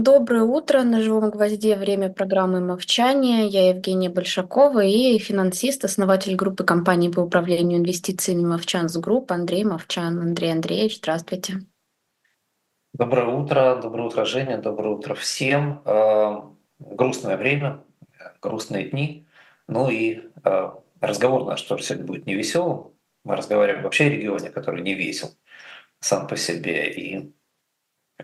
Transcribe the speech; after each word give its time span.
Доброе 0.00 0.44
утро. 0.44 0.84
На 0.84 1.02
живом 1.02 1.30
гвозде 1.30 1.74
время 1.74 2.08
программы 2.08 2.60
«Мовчание». 2.60 3.48
Я 3.48 3.70
Евгения 3.70 4.08
Большакова 4.08 4.84
и 4.84 5.18
финансист, 5.18 5.84
основатель 5.84 6.36
группы 6.36 6.62
компаний 6.62 7.08
по 7.08 7.18
управлению 7.18 7.80
инвестициями 7.80 8.46
«Movchan's 8.46 8.96
Group» 8.96 9.32
Андрей 9.32 9.64
Мовчан. 9.64 10.20
Андрей 10.20 10.52
Андреевич, 10.52 10.98
здравствуйте. 10.98 11.62
Доброе 12.92 13.26
утро, 13.26 13.80
доброе 13.82 14.04
утро, 14.04 14.24
Женя, 14.24 14.58
доброе 14.58 14.94
утро 14.94 15.16
всем. 15.16 15.82
Э, 15.84 16.42
грустное 16.78 17.36
время, 17.36 17.82
грустные 18.40 18.90
дни. 18.90 19.26
Ну 19.66 19.90
и 19.90 20.20
э, 20.44 20.70
разговор 21.00 21.44
наш 21.44 21.60
тоже 21.62 21.82
сегодня 21.82 22.06
будет 22.06 22.24
не 22.24 22.34
веселым. 22.34 22.92
Мы 23.24 23.34
разговариваем 23.34 23.82
вообще 23.82 24.04
о 24.04 24.10
регионе, 24.10 24.50
который 24.50 24.80
не 24.80 24.94
весел 24.94 25.30
сам 25.98 26.28
по 26.28 26.36
себе. 26.36 26.88
И 26.92 27.32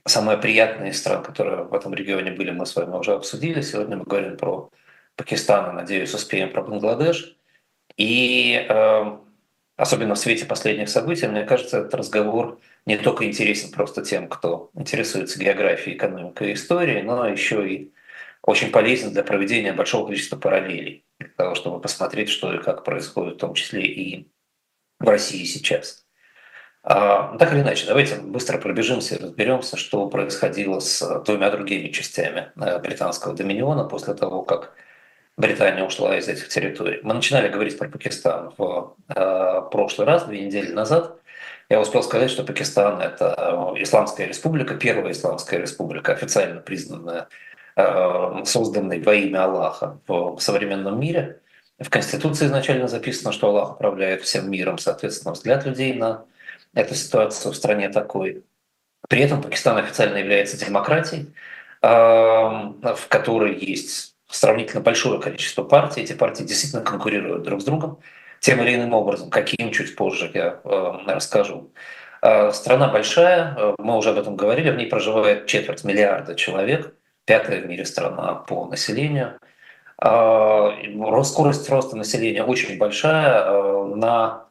Самые 0.06 0.38
приятные 0.38 0.92
страны, 0.92 1.24
которые 1.24 1.64
в 1.64 1.74
этом 1.74 1.94
регионе 1.94 2.32
были, 2.32 2.50
мы 2.50 2.66
с 2.66 2.74
вами 2.74 2.96
уже 2.96 3.12
обсудили. 3.12 3.60
Сегодня 3.60 3.96
мы 3.96 4.04
говорим 4.04 4.36
про 4.36 4.70
Пакистан, 5.16 5.70
и, 5.70 5.74
надеюсь, 5.74 6.12
успеем 6.14 6.50
про 6.52 6.62
Бангладеш. 6.62 7.36
И 7.96 8.66
э, 8.68 9.18
особенно 9.76 10.14
в 10.14 10.18
свете 10.18 10.46
последних 10.46 10.88
событий, 10.88 11.28
мне 11.28 11.44
кажется, 11.44 11.78
этот 11.78 11.94
разговор 11.94 12.60
не 12.86 12.98
только 12.98 13.24
интересен 13.24 13.70
просто 13.70 14.02
тем, 14.02 14.28
кто 14.28 14.70
интересуется 14.74 15.38
географией, 15.38 15.96
экономикой 15.96 16.50
и 16.50 16.54
историей, 16.54 17.02
но 17.02 17.28
еще 17.28 17.68
и 17.68 17.92
очень 18.42 18.70
полезен 18.70 19.12
для 19.12 19.22
проведения 19.22 19.72
большого 19.72 20.06
количества 20.06 20.36
параллелей, 20.36 21.06
для 21.18 21.28
того, 21.30 21.54
чтобы 21.54 21.80
посмотреть, 21.80 22.28
что 22.28 22.52
и 22.52 22.62
как 22.62 22.84
происходит, 22.84 23.36
в 23.36 23.38
том 23.38 23.54
числе 23.54 23.86
и 23.86 24.28
в 24.98 25.08
России 25.08 25.44
сейчас. 25.44 26.03
А, 26.86 27.34
так 27.38 27.54
или 27.54 27.62
иначе, 27.62 27.86
давайте 27.86 28.16
быстро 28.16 28.58
пробежимся 28.58 29.14
и 29.14 29.22
разберемся, 29.22 29.78
что 29.78 30.06
происходило 30.06 30.80
с 30.80 31.22
двумя 31.24 31.50
другими 31.50 31.88
частями 31.88 32.52
э, 32.56 32.78
британского 32.78 33.34
доминиона 33.34 33.84
после 33.84 34.12
того, 34.12 34.42
как 34.42 34.74
Британия 35.38 35.82
ушла 35.82 36.14
из 36.18 36.28
этих 36.28 36.48
территорий. 36.48 37.00
Мы 37.02 37.14
начинали 37.14 37.48
говорить 37.48 37.78
про 37.78 37.88
Пакистан 37.88 38.52
в 38.58 38.96
э, 39.08 39.62
прошлый 39.72 40.06
раз, 40.06 40.24
две 40.24 40.44
недели 40.44 40.72
назад. 40.72 41.16
Я 41.70 41.80
успел 41.80 42.02
сказать, 42.02 42.30
что 42.30 42.44
Пакистан– 42.44 43.00
это 43.00 43.34
э, 43.76 43.82
исламская 43.82 44.26
республика, 44.26 44.74
первая 44.74 45.12
исламская 45.12 45.60
республика, 45.60 46.12
официально 46.12 46.60
признанная, 46.60 47.28
созданная 48.44 49.02
во 49.02 49.14
имя 49.14 49.44
Аллаха 49.44 49.98
в 50.06 50.38
современном 50.38 51.00
мире. 51.00 51.40
В 51.80 51.88
Конституции 51.90 52.44
изначально 52.44 52.86
записано, 52.86 53.32
что 53.32 53.48
Аллах 53.48 53.72
управляет 53.72 54.22
всем 54.22 54.48
миром, 54.48 54.78
соответственно, 54.78 55.32
взгляд 55.32 55.64
людей 55.64 55.94
на 55.94 56.24
эта 56.74 56.94
ситуация 56.94 57.52
в 57.52 57.56
стране 57.56 57.88
такой. 57.88 58.44
При 59.08 59.20
этом 59.20 59.42
Пакистан 59.42 59.76
официально 59.76 60.16
является 60.16 60.58
демократией, 60.58 61.32
в 61.82 63.06
которой 63.08 63.54
есть 63.54 64.16
сравнительно 64.28 64.80
большое 64.80 65.20
количество 65.20 65.62
партий. 65.62 66.02
Эти 66.02 66.14
партии 66.14 66.42
действительно 66.42 66.82
конкурируют 66.82 67.42
друг 67.42 67.60
с 67.60 67.64
другом 67.64 67.98
тем 68.40 68.62
или 68.62 68.74
иным 68.74 68.94
образом. 68.94 69.30
Каким, 69.30 69.70
чуть 69.72 69.94
позже 69.96 70.30
я 70.34 70.60
расскажу. 71.06 71.70
А, 72.20 72.52
страна 72.52 72.88
большая, 72.88 73.74
мы 73.78 73.96
уже 73.98 74.10
об 74.10 74.18
этом 74.18 74.34
говорили, 74.34 74.70
в 74.70 74.76
ней 74.76 74.86
проживает 74.86 75.46
четверть 75.46 75.84
миллиарда 75.84 76.34
человек, 76.34 76.94
пятая 77.26 77.60
в 77.60 77.66
мире 77.66 77.84
страна 77.84 78.34
по 78.34 78.66
населению. 78.66 79.38
А, 79.98 80.72
скорость 81.22 81.68
роста 81.68 81.96
населения 81.96 82.42
очень 82.42 82.78
большая. 82.78 83.44
А, 83.44 83.94
на 83.94 84.44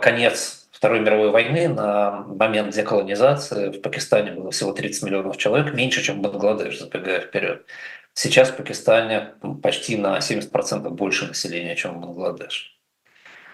конец 0.00 0.65
Второй 0.76 1.00
мировой 1.00 1.30
войны 1.30 1.68
на 1.68 2.10
момент 2.26 2.74
деколонизации 2.74 3.70
в 3.70 3.80
Пакистане 3.80 4.32
было 4.32 4.50
всего 4.50 4.72
30 4.72 5.04
миллионов 5.04 5.38
человек, 5.38 5.72
меньше, 5.72 6.02
чем 6.02 6.18
в 6.18 6.20
Бангладеш, 6.20 6.78
забегая 6.78 7.22
вперед. 7.22 7.64
Сейчас 8.12 8.50
в 8.50 8.56
Пакистане 8.56 9.32
почти 9.62 9.96
на 9.96 10.18
70% 10.18 10.90
больше 10.90 11.28
населения, 11.28 11.76
чем 11.76 11.94
в 11.94 12.00
Бангладеш. 12.02 12.78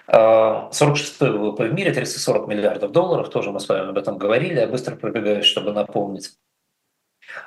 46-й 0.08 1.28
а, 1.28 1.30
ВВП 1.30 1.68
в 1.68 1.72
мире, 1.72 1.94
340 1.94 2.48
миллиардов 2.48 2.90
долларов, 2.90 3.30
тоже 3.30 3.52
мы 3.52 3.60
с 3.60 3.68
вами 3.68 3.90
об 3.90 3.98
этом 3.98 4.18
говорили, 4.18 4.58
я 4.58 4.66
быстро 4.66 4.96
пробегаю, 4.96 5.44
чтобы 5.44 5.72
напомнить. 5.72 6.32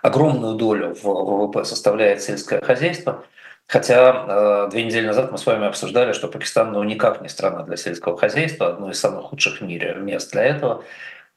Огромную 0.02 0.56
долю 0.56 0.96
в 0.96 1.04
ВВП 1.04 1.66
составляет 1.66 2.22
сельское 2.22 2.62
хозяйство– 2.62 3.26
Хотя 3.68 4.66
э, 4.68 4.70
две 4.72 4.84
недели 4.84 5.08
назад 5.08 5.32
мы 5.32 5.38
с 5.38 5.46
вами 5.46 5.66
обсуждали, 5.66 6.14
что 6.14 6.28
Пакистан 6.28 6.72
ну, 6.72 6.84
никак 6.84 7.22
не 7.22 7.30
страна 7.30 7.64
для 7.64 7.78
сельского 7.78 8.18
хозяйства, 8.18 8.68
одно 8.68 8.92
из 8.92 9.00
самых 9.00 9.26
худших 9.26 9.60
в 9.60 9.64
мире 9.64 9.96
мест 9.96 10.32
для 10.32 10.44
этого. 10.44 10.84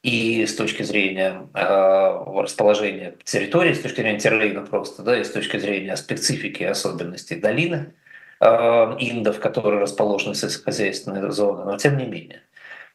И 0.03 0.45
с 0.45 0.55
точки 0.55 0.83
зрения 0.83 1.47
э, 1.53 2.41
расположения 2.41 3.15
территории, 3.23 3.73
с 3.73 3.81
точки 3.81 4.01
зрения 4.01 4.19
терлейна 4.19 4.61
просто, 4.61 5.01
да, 5.01 5.19
и 5.19 5.23
с 5.23 5.31
точки 5.31 5.57
зрения 5.57 5.97
специфики 5.97 6.63
и 6.63 6.65
особенностей 6.65 7.35
долины 7.35 7.93
э, 8.39 8.45
Индов, 8.45 9.39
которые 9.39 9.81
расположены 9.81 10.33
в 10.33 11.31
зоне, 11.31 11.63
но 11.65 11.77
тем 11.77 11.97
не 11.97 12.05
менее. 12.05 12.43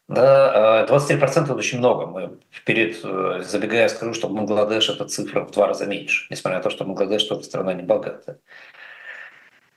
Да, 0.06 0.86
23% 0.88 1.44
это 1.44 1.54
очень 1.54 1.78
много. 1.78 2.06
Мы 2.06 2.38
вперед, 2.50 2.98
э, 3.02 3.42
забегая, 3.42 3.88
скажу, 3.88 4.14
что 4.14 4.28
Бангладеш 4.28 4.90
это 4.90 5.06
цифра 5.06 5.40
в 5.44 5.50
два 5.50 5.66
раза 5.66 5.86
меньше, 5.86 6.26
несмотря 6.30 6.58
на 6.58 6.62
то, 6.62 6.70
что 6.70 6.84
Бангладеш 6.84 7.24
тоже 7.24 7.44
страна 7.44 7.72
не 7.72 7.82
богатая. 7.82 8.38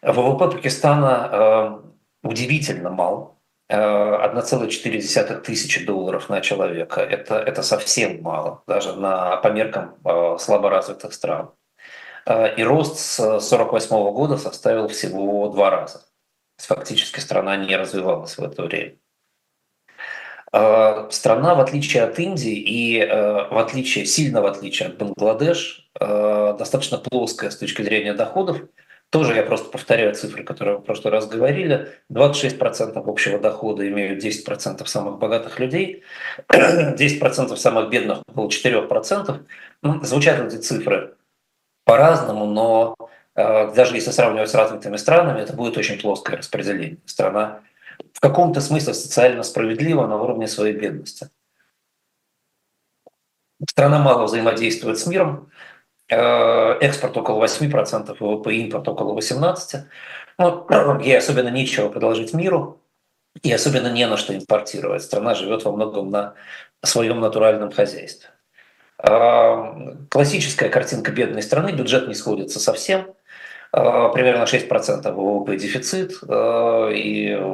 ВВП 0.02 0.52
Пакистана 0.52 1.82
э, 2.24 2.28
удивительно 2.28 2.90
мал. 2.90 3.38
1,4 3.70 5.18
э, 5.18 5.42
тысячи 5.42 5.86
долларов 5.86 6.30
на 6.30 6.40
человека. 6.40 7.02
Это, 7.02 7.36
это 7.36 7.64
совсем 7.64 8.22
мало, 8.22 8.64
даже 8.66 8.96
на, 8.96 9.38
по 9.38 9.50
меркам 9.50 9.96
э, 10.06 10.38
слаборазвитых 10.40 11.14
стран. 11.14 11.52
И 12.58 12.64
рост 12.64 13.00
с 13.00 13.20
1948 13.20 14.12
года 14.12 14.38
составил 14.38 14.90
всего 14.90 15.48
два 15.48 15.70
раза. 15.70 16.02
Фактически 16.58 17.22
страна 17.22 17.56
не 17.56 17.74
развивалась 17.78 18.38
в 18.38 18.44
это 18.44 18.64
время. 18.64 18.98
Страна, 21.10 21.56
в 21.56 21.62
отличие 21.62 22.04
от 22.04 22.20
Индии 22.20 22.52
и 22.52 23.00
в 23.00 23.58
отличие, 23.58 24.06
сильно 24.06 24.42
в 24.42 24.46
отличие 24.46 24.90
от 24.90 24.98
Бангладеш, 24.98 25.90
достаточно 25.98 26.98
плоская 26.98 27.50
с 27.50 27.56
точки 27.56 27.82
зрения 27.82 28.14
доходов, 28.14 28.60
тоже 29.10 29.36
я 29.36 29.44
просто 29.44 29.70
повторяю 29.70 30.14
цифры, 30.16 30.44
которые 30.44 30.78
мы 30.78 30.82
в 30.82 30.86
прошлый 30.86 31.14
раз 31.14 31.28
говорили. 31.28 31.94
26% 32.12 33.02
общего 33.06 33.40
дохода 33.40 33.88
имеют 33.88 34.24
10% 34.24 34.86
самых 34.86 35.18
богатых 35.18 35.60
людей, 35.60 36.04
10% 36.50 37.56
самых 37.56 37.90
бедных 37.90 38.20
около 38.28 38.50
4%. 38.50 39.46
Ну, 39.82 40.04
звучат 40.04 40.42
эти 40.42 40.62
цифры 40.62 41.16
по-разному, 41.86 42.46
но 42.46 42.96
э, 43.36 43.74
даже 43.74 43.96
если 43.96 44.12
сравнивать 44.12 44.50
с 44.50 44.56
развитыми 44.56 44.98
странами, 44.98 45.42
это 45.42 45.54
будет 45.54 45.78
очень 45.78 46.00
плоское 46.00 46.38
распределение. 46.38 46.98
Страна 47.06 47.62
в 48.14 48.20
каком-то 48.20 48.60
смысле 48.62 48.94
социально 48.94 49.44
справедлива 49.44 50.06
на 50.06 50.22
уровне 50.22 50.48
своей 50.48 50.76
бедности. 50.76 51.30
Страна 53.70 54.00
мало 54.00 54.26
взаимодействует 54.26 55.00
с 55.00 55.08
миром, 55.08 55.50
экспорт 56.10 57.18
около 57.18 57.44
8% 57.46 58.16
ВВП, 58.20 58.56
импорт 58.56 58.88
около 58.88 59.18
18%. 59.18 59.84
Ну, 60.38 60.68
ей 61.02 61.18
особенно 61.18 61.50
нечего 61.50 61.90
предложить 61.90 62.34
миру, 62.34 62.82
и 63.44 63.52
особенно 63.52 63.92
не 63.92 64.08
на 64.08 64.18
что 64.18 64.36
импортировать. 64.36 65.04
Страна 65.04 65.36
живет 65.36 65.64
во 65.64 65.72
многом 65.72 66.10
на 66.10 66.34
своем 66.84 67.20
натуральном 67.20 67.72
хозяйстве. 67.72 68.30
Э, 69.00 69.96
классическая 70.10 70.70
картинка 70.70 71.12
бедной 71.12 71.42
страны, 71.42 71.72
бюджет 71.72 72.08
не 72.08 72.16
сходится 72.16 72.60
совсем, 72.60 73.14
э, 73.74 74.10
примерно 74.14 74.46
6% 74.46 75.14
ВВП 75.14 75.56
дефицит, 75.58 76.14
и 76.24 77.54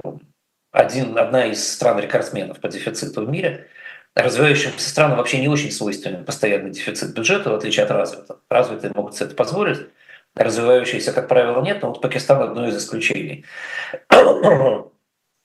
один, 0.72 1.18
одна 1.18 1.46
из 1.46 1.72
стран-рекордсменов 1.74 2.60
по 2.60 2.68
дефициту 2.68 3.26
в 3.26 3.30
мире– 3.30 3.68
развивающимся 4.16 4.90
странам 4.90 5.18
вообще 5.18 5.40
не 5.40 5.48
очень 5.48 5.72
свойственен 5.72 6.26
постоянный 6.26 6.72
дефицит 6.72 7.14
бюджета, 7.14 7.50
в 7.50 7.56
отличие 7.56 7.86
от 7.86 7.92
развитых. 7.92 8.38
Развитые 8.50 8.92
могут 8.94 9.16
себе 9.16 9.28
это 9.28 9.36
позволить, 9.36 9.88
развивающиеся, 10.36 11.14
как 11.14 11.28
правило, 11.28 11.62
нет, 11.62 11.82
но 11.82 11.90
вот 11.90 12.02
Пакистан 12.02 12.42
одно 12.42 12.68
из 12.68 12.78
исключений. 12.78 13.46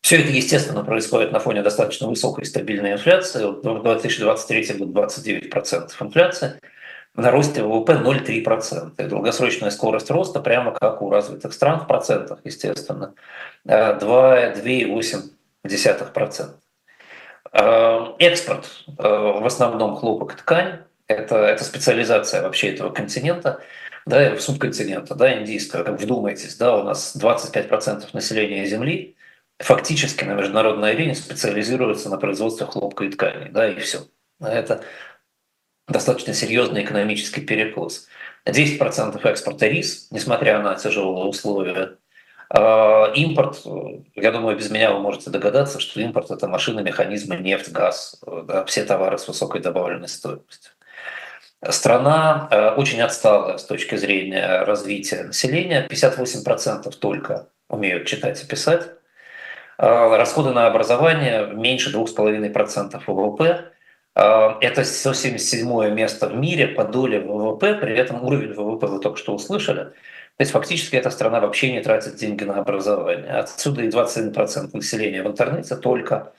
Все 0.00 0.20
это, 0.20 0.30
естественно, 0.30 0.84
происходит 0.84 1.32
на 1.32 1.40
фоне 1.40 1.62
достаточно 1.62 2.06
высокой 2.06 2.44
стабильной 2.44 2.92
инфляции. 2.92 3.44
В 3.44 3.82
2023 3.82 4.78
год 4.78 5.12
29% 5.12 5.90
инфляции, 6.00 6.60
на 7.14 7.30
росте 7.30 7.62
ВВП 7.62 7.94
0,3%. 7.94 8.92
И 8.96 9.08
долгосрочная 9.08 9.70
скорость 9.70 10.10
роста, 10.10 10.40
прямо 10.40 10.72
как 10.72 11.02
у 11.02 11.10
развитых 11.10 11.52
стран 11.52 11.80
в 11.80 11.86
процентах, 11.86 12.38
естественно, 12.44 13.14
2,8%. 13.66 16.54
Э, 17.58 18.14
экспорт 18.20 18.84
э, 18.86 19.02
в 19.02 19.44
основном 19.44 19.96
хлопок 19.96 20.34
ткань. 20.34 20.80
Это, 21.08 21.36
это 21.36 21.64
специализация 21.64 22.42
вообще 22.42 22.68
этого 22.74 22.90
континента, 22.90 23.62
да, 24.06 24.36
субконтинента, 24.38 25.14
да, 25.14 25.40
индийского. 25.40 25.82
Как 25.82 26.00
вдумайтесь, 26.00 26.56
да, 26.56 26.76
у 26.76 26.84
нас 26.84 27.16
25% 27.16 28.10
населения 28.12 28.64
Земли 28.66 29.16
фактически 29.58 30.24
на 30.24 30.34
международной 30.34 30.92
арене 30.92 31.14
специализируется 31.14 32.10
на 32.10 32.18
производстве 32.18 32.66
хлопка 32.66 33.04
и 33.04 33.10
ткани, 33.10 33.50
да, 33.50 33.68
и 33.68 33.80
все. 33.80 34.06
Это 34.40 34.84
достаточно 35.88 36.34
серьезный 36.34 36.84
экономический 36.84 37.40
перекос. 37.40 38.06
10% 38.46 39.26
экспорта 39.28 39.66
рис, 39.66 40.08
несмотря 40.12 40.62
на 40.62 40.76
тяжелые 40.76 41.24
условия. 41.24 41.96
А, 42.50 43.12
импорт, 43.14 43.62
я 44.14 44.32
думаю, 44.32 44.56
без 44.56 44.70
меня 44.70 44.92
вы 44.92 45.00
можете 45.00 45.30
догадаться, 45.30 45.80
что 45.80 46.00
импорт– 46.00 46.30
это 46.32 46.48
машины, 46.48 46.82
механизмы, 46.82 47.36
нефть, 47.36 47.70
газ, 47.70 48.20
да, 48.44 48.64
все 48.64 48.84
товары 48.84 49.18
с 49.18 49.28
высокой 49.28 49.60
добавленной 49.60 50.08
стоимостью. 50.08 50.72
Страна 51.70 52.48
э, 52.50 52.70
очень 52.70 53.00
отстала 53.02 53.56
с 53.56 53.64
точки 53.64 53.96
зрения 53.96 54.62
развития 54.62 55.24
населения. 55.24 55.88
58% 55.88 56.90
только 56.98 57.48
умеют 57.68 58.06
читать 58.06 58.42
и 58.42 58.46
писать. 58.46 58.90
Расходы 59.76 60.50
на 60.50 60.66
образование 60.66 61.46
меньше 61.46 61.94
2,5% 61.94 63.02
ВВП. 63.06 63.72
А, 64.14 64.58
это 64.60 64.84
177 64.84 65.90
место 65.94 66.28
в 66.28 66.34
мире 66.34 66.68
по 66.68 66.84
доле 66.84 67.20
ВВП, 67.20 67.74
при 67.74 67.96
этом 67.96 68.24
уровень 68.24 68.52
ВВП 68.52 68.86
вы 68.86 69.00
только 69.00 69.18
что 69.18 69.34
услышали. 69.34 69.84
То 69.84 70.42
есть 70.42 70.52
фактически 70.52 70.96
эта 70.96 71.10
страна 71.10 71.40
вообще 71.40 71.72
не 71.72 71.80
тратит 71.80 72.16
деньги 72.16 72.44
на 72.44 72.58
образование. 72.58 73.32
Отсюда 73.32 73.82
и 73.82 73.88
21% 73.88 74.70
населения 74.72 75.22
в 75.22 75.26
интернете 75.26 75.76
только 75.76 76.32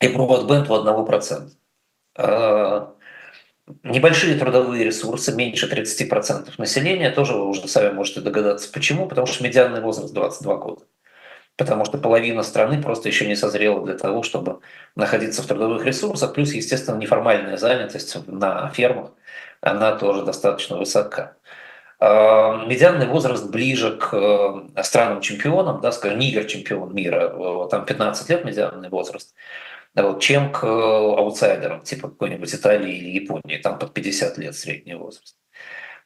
и 0.00 0.08
броудбенд 0.08 0.70
у 0.70 0.74
1%. 0.74 1.50
А, 2.16 2.94
небольшие 3.82 4.38
трудовые 4.38 4.84
ресурсы, 4.84 5.34
меньше 5.34 5.68
30% 5.68 6.52
населения, 6.58 7.10
тоже 7.10 7.34
вы 7.34 7.48
уже 7.48 7.66
сами 7.68 7.92
можете 7.92 8.20
догадаться 8.20 8.72
почему, 8.72 9.06
потому 9.06 9.26
что 9.26 9.42
медианный 9.44 9.80
возраст 9.80 10.12
22 10.12 10.56
года 10.56 10.82
потому 11.56 11.84
что 11.84 11.98
половина 11.98 12.42
страны 12.42 12.82
просто 12.82 13.08
еще 13.08 13.26
не 13.26 13.36
созрела 13.36 13.84
для 13.84 13.96
того, 13.96 14.22
чтобы 14.22 14.60
находиться 14.96 15.42
в 15.42 15.46
трудовых 15.46 15.84
ресурсах, 15.84 16.34
плюс, 16.34 16.52
естественно, 16.52 16.96
неформальная 16.96 17.56
занятость 17.56 18.16
на 18.26 18.68
фермах, 18.70 19.12
она 19.60 19.96
тоже 19.96 20.24
достаточно 20.24 20.76
высока. 20.76 21.36
А, 22.00 22.66
медианный 22.66 23.06
возраст 23.06 23.48
ближе 23.48 23.96
к 23.96 24.12
э, 24.12 24.82
странам-чемпионам, 24.82 25.80
да, 25.80 25.92
скажем, 25.92 26.18
Нигер 26.18 26.44
чемпион 26.44 26.94
мира, 26.94 27.32
э, 27.34 27.68
там 27.70 27.86
15 27.86 28.28
лет 28.28 28.44
медианный 28.44 28.88
возраст, 28.88 29.34
вот, 29.94 30.20
чем 30.20 30.52
к 30.52 30.64
аутсайдерам, 30.64 31.82
типа 31.82 32.08
какой-нибудь 32.08 32.52
Италии 32.54 32.94
или 32.94 33.22
Японии, 33.22 33.58
там 33.58 33.78
под 33.78 33.94
50 33.94 34.38
лет 34.38 34.56
средний 34.56 34.94
возраст. 34.94 35.36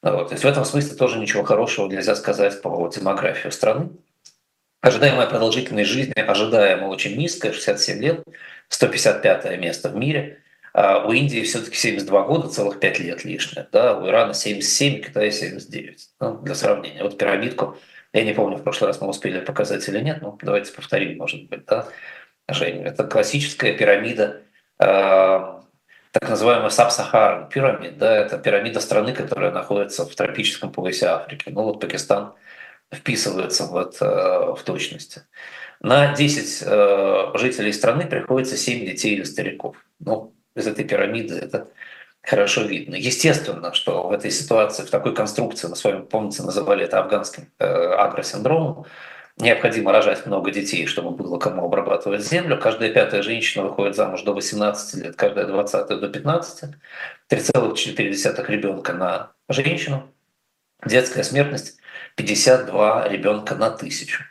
Вот. 0.03 0.29
То 0.29 0.35
есть 0.35 0.45
в 0.45 0.47
этом 0.47 0.65
смысле 0.65 0.97
тоже 0.97 1.19
ничего 1.19 1.43
хорошего 1.43 1.89
нельзя 1.89 2.15
сказать 2.15 2.63
по 2.63 2.89
демографии 2.89 3.49
страны. 3.49 3.91
Ожидаемая 4.81 5.27
продолжительность 5.27 5.91
жизни 5.91 6.15
ожидаемо 6.21 6.87
очень 6.87 7.17
низкая, 7.17 7.53
67 7.53 8.01
лет, 8.01 8.25
155 8.69 9.59
место 9.59 9.89
в 9.89 9.97
мире. 9.97 10.43
А 10.73 11.05
у 11.05 11.13
Индии 11.13 11.43
все-таки 11.43 11.77
72 11.77 12.23
года, 12.23 12.49
целых 12.49 12.79
5 12.79 13.01
лет 13.01 13.25
лишнее. 13.25 13.67
Да? 13.73 13.99
У 13.99 14.07
Ирана 14.07 14.35
77, 14.35 15.03
Китая 15.03 15.33
79. 15.33 16.11
Ну, 16.21 16.39
для 16.43 16.55
сравнения. 16.55 17.03
Вот 17.03 17.19
пирамидку, 17.19 17.77
я 18.13 18.23
не 18.23 18.33
помню, 18.35 18.59
в 18.59 18.63
прошлый 18.63 18.89
раз 18.89 19.01
мы 19.01 19.09
успели 19.09 19.41
показать 19.41 19.89
или 19.89 19.99
нет, 19.99 20.23
но 20.23 20.39
давайте 20.41 20.73
повторим, 20.73 21.19
может 21.19 21.49
быть. 21.49 21.65
Да? 21.65 21.89
Жень, 22.49 22.85
это 22.85 23.05
классическая 23.05 23.77
пирамида, 23.77 24.43
э, 24.79 24.85
так 26.13 26.29
называемая 26.29 26.71
саб-сахаран 26.71 27.49
пирамид. 27.49 27.99
Да? 27.99 28.17
Это 28.17 28.39
пирамида 28.39 28.79
страны, 28.79 29.13
которая 29.13 29.51
находится 29.51 30.07
в 30.07 30.15
тропическом 30.15 30.71
поясе 30.71 31.07
Африки. 31.07 31.49
Ну 31.49 31.65
вот 31.65 31.81
Пакистан– 31.81 32.35
вписываются 32.93 33.65
вот, 33.65 33.97
э, 34.01 34.05
в 34.05 34.63
точности. 34.65 35.23
На 35.81 36.15
10 36.15 36.63
э, 36.67 37.31
жителей 37.35 37.73
страны 37.73 38.07
приходится 38.07 38.57
7 38.57 38.85
детей 38.85 39.15
или 39.15 39.25
стариков. 39.25 39.77
Ну, 40.01 40.35
из 40.55 40.67
этой 40.67 40.85
пирамиды 40.85 41.37
это 41.37 41.69
хорошо 42.23 42.63
видно. 42.63 42.97
Естественно, 42.97 43.73
что 43.73 44.09
в 44.09 44.13
этой 44.13 44.31
ситуации, 44.31 44.83
в 44.83 44.91
такой 44.91 45.15
конструкции, 45.15 45.69
мы 45.69 45.77
с 45.77 45.85
вами, 45.85 46.03
помните, 46.03 46.43
называли 46.43 46.85
это 46.85 46.99
афганским 46.99 47.51
э, 47.59 47.65
агросиндромом, 47.65 48.87
необходимо 49.39 49.93
рожать 49.93 50.27
много 50.27 50.51
детей, 50.51 50.87
чтобы 50.87 51.11
было 51.11 51.39
кому 51.39 51.65
обрабатывать 51.65 52.23
землю. 52.23 52.59
Каждая 52.59 52.93
пятая 52.93 53.23
женщина 53.23 53.65
выходит 53.65 53.95
замуж 53.97 54.23
до 54.23 54.35
18 54.35 55.03
лет, 55.03 55.17
каждая 55.17 55.47
двадцатая 55.47 55.99
до 55.99 56.09
15. 56.09 56.75
3,4 57.31 58.47
ребенка 58.49 58.93
на 58.93 59.33
женщину. 59.49 60.13
Детская 60.87 61.25
смертность 61.25 61.79
52 62.15 63.09
ребенка 63.09 63.57
на 63.57 63.71
тысячу. 63.71 64.23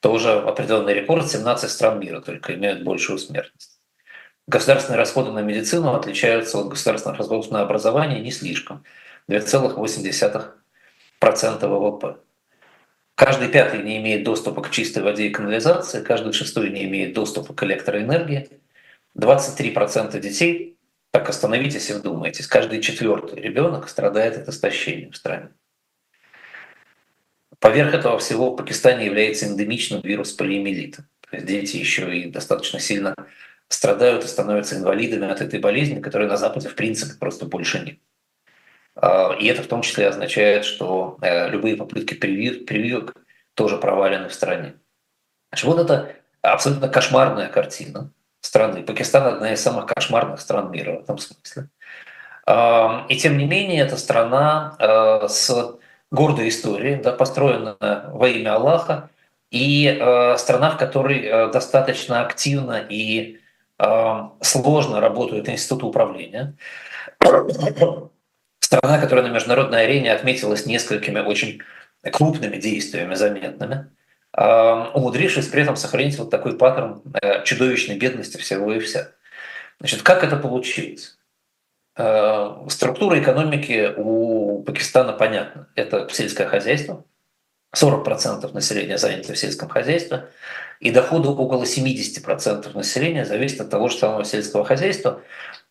Тоже 0.00 0.32
определенный 0.32 0.94
рекорд, 0.94 1.30
17 1.30 1.70
стран 1.70 2.00
мира 2.00 2.20
только 2.20 2.54
имеют 2.54 2.82
большую 2.82 3.18
смертность. 3.18 3.78
Государственные 4.46 4.98
расходы 4.98 5.30
на 5.30 5.40
медицину 5.40 5.94
отличаются 5.94 6.58
от 6.58 6.68
государственных 6.68 7.18
расходов 7.18 7.50
на 7.50 7.60
образование 7.60 8.20
не 8.20 8.32
слишком. 8.32 8.84
2,8% 9.28 11.68
ВВП. 11.68 12.16
Каждый 13.14 13.48
пятый 13.48 13.82
не 13.82 13.98
имеет 13.98 14.24
доступа 14.24 14.62
к 14.62 14.70
чистой 14.70 15.02
воде 15.02 15.26
и 15.26 15.30
канализации, 15.30 16.02
каждый 16.02 16.32
шестой 16.32 16.70
не 16.70 16.84
имеет 16.84 17.12
доступа 17.12 17.52
к 17.54 17.62
электроэнергии. 17.62 18.48
23% 19.16 20.18
детей, 20.18 20.78
так 21.10 21.28
остановитесь 21.28 21.90
и 21.90 21.92
вдумайтесь, 21.92 22.46
каждый 22.46 22.80
четвертый 22.80 23.40
ребенок 23.40 23.90
страдает 23.90 24.38
от 24.38 24.48
истощения 24.48 25.10
в 25.10 25.16
стране. 25.16 25.50
Поверх 27.62 27.94
этого 27.94 28.18
всего 28.18 28.50
в 28.50 28.56
Пакистане 28.56 29.06
является 29.06 29.46
эндемичным 29.46 30.00
вирус 30.00 30.32
полиомиелита. 30.32 31.04
Дети 31.30 31.76
еще 31.76 32.12
и 32.12 32.28
достаточно 32.28 32.80
сильно 32.80 33.14
страдают 33.68 34.24
и 34.24 34.26
становятся 34.26 34.74
инвалидами 34.74 35.30
от 35.30 35.40
этой 35.40 35.60
болезни, 35.60 36.00
которой 36.00 36.26
на 36.26 36.36
Западе 36.36 36.68
в 36.68 36.74
принципе 36.74 37.16
просто 37.20 37.46
больше 37.46 37.78
нет. 37.78 37.98
А, 38.96 39.36
и 39.38 39.46
это 39.46 39.62
в 39.62 39.68
том 39.68 39.82
числе 39.82 40.08
означает, 40.08 40.64
что 40.64 41.18
э, 41.22 41.50
любые 41.50 41.76
попытки 41.76 42.14
прививок 42.14 43.14
тоже 43.54 43.78
провалены 43.78 44.28
в 44.28 44.34
стране. 44.34 44.74
Значит, 45.50 45.66
вот 45.66 45.78
это 45.78 46.16
абсолютно 46.42 46.88
кошмарная 46.88 47.48
картина 47.48 48.10
страны. 48.40 48.82
Пакистан– 48.82 49.24
одна 49.34 49.52
из 49.52 49.60
самых 49.60 49.86
кошмарных 49.86 50.40
стран 50.40 50.72
мира 50.72 50.98
в 50.98 51.02
этом 51.04 51.18
смысле. 51.18 51.68
И 52.44 53.16
тем 53.18 53.38
не 53.38 53.44
менее, 53.44 53.82
это 53.82 53.96
страна 53.96 54.74
э, 54.80 55.28
с 55.28 55.78
гордой 56.12 56.50
истории, 56.50 57.00
да, 57.02 57.12
построенная 57.12 58.10
во 58.12 58.28
имя 58.28 58.54
Аллаха, 58.54 59.10
и 59.50 59.86
э, 59.86 60.36
страна, 60.38 60.70
в 60.70 60.78
которой 60.78 61.24
э, 61.24 61.50
достаточно 61.50 62.24
активно 62.24 62.86
и 62.88 63.40
э, 63.78 64.20
сложно 64.40 65.00
работают 65.00 65.48
институты 65.48 65.86
управления. 65.86 66.54
Страна, 68.60 68.98
которая 68.98 69.26
на 69.26 69.32
международной 69.32 69.84
арене 69.84 70.12
отметилась 70.12 70.64
несколькими 70.64 71.20
очень 71.20 71.60
крупными 72.12 72.56
действиями, 72.56 73.14
заметными, 73.14 73.90
э, 74.36 74.86
умудрившись 74.94 75.48
при 75.48 75.62
этом 75.62 75.76
сохранить 75.76 76.18
вот 76.18 76.30
такой 76.30 76.56
паттерн 76.56 77.02
э, 77.22 77.42
чудовищной 77.44 77.98
бедности 77.98 78.36
всего 78.36 78.72
и 78.72 78.78
вся. 78.80 79.08
Значит, 79.80 80.02
как 80.02 80.24
это 80.24 80.36
получилось? 80.36 81.18
Э, 81.96 82.66
структура 82.68 83.20
экономики 83.20 83.92
у 83.96 84.62
Пакистана 84.62 85.12
понятна. 85.12 85.68
Это 85.74 86.08
сельское 86.10 86.46
хозяйство. 86.46 87.04
40% 87.74 88.52
населения 88.52 88.98
занято 88.98 89.32
в 89.32 89.38
сельском 89.38 89.68
хозяйстве, 89.68 90.28
и 90.80 90.90
доходы 90.90 91.28
около 91.30 91.64
70% 91.64 92.74
населения 92.76 93.24
зависят 93.24 93.62
от 93.62 93.70
того 93.70 93.88
же 93.88 93.96
самого 93.96 94.24
сельского 94.24 94.64
хозяйства. 94.64 95.22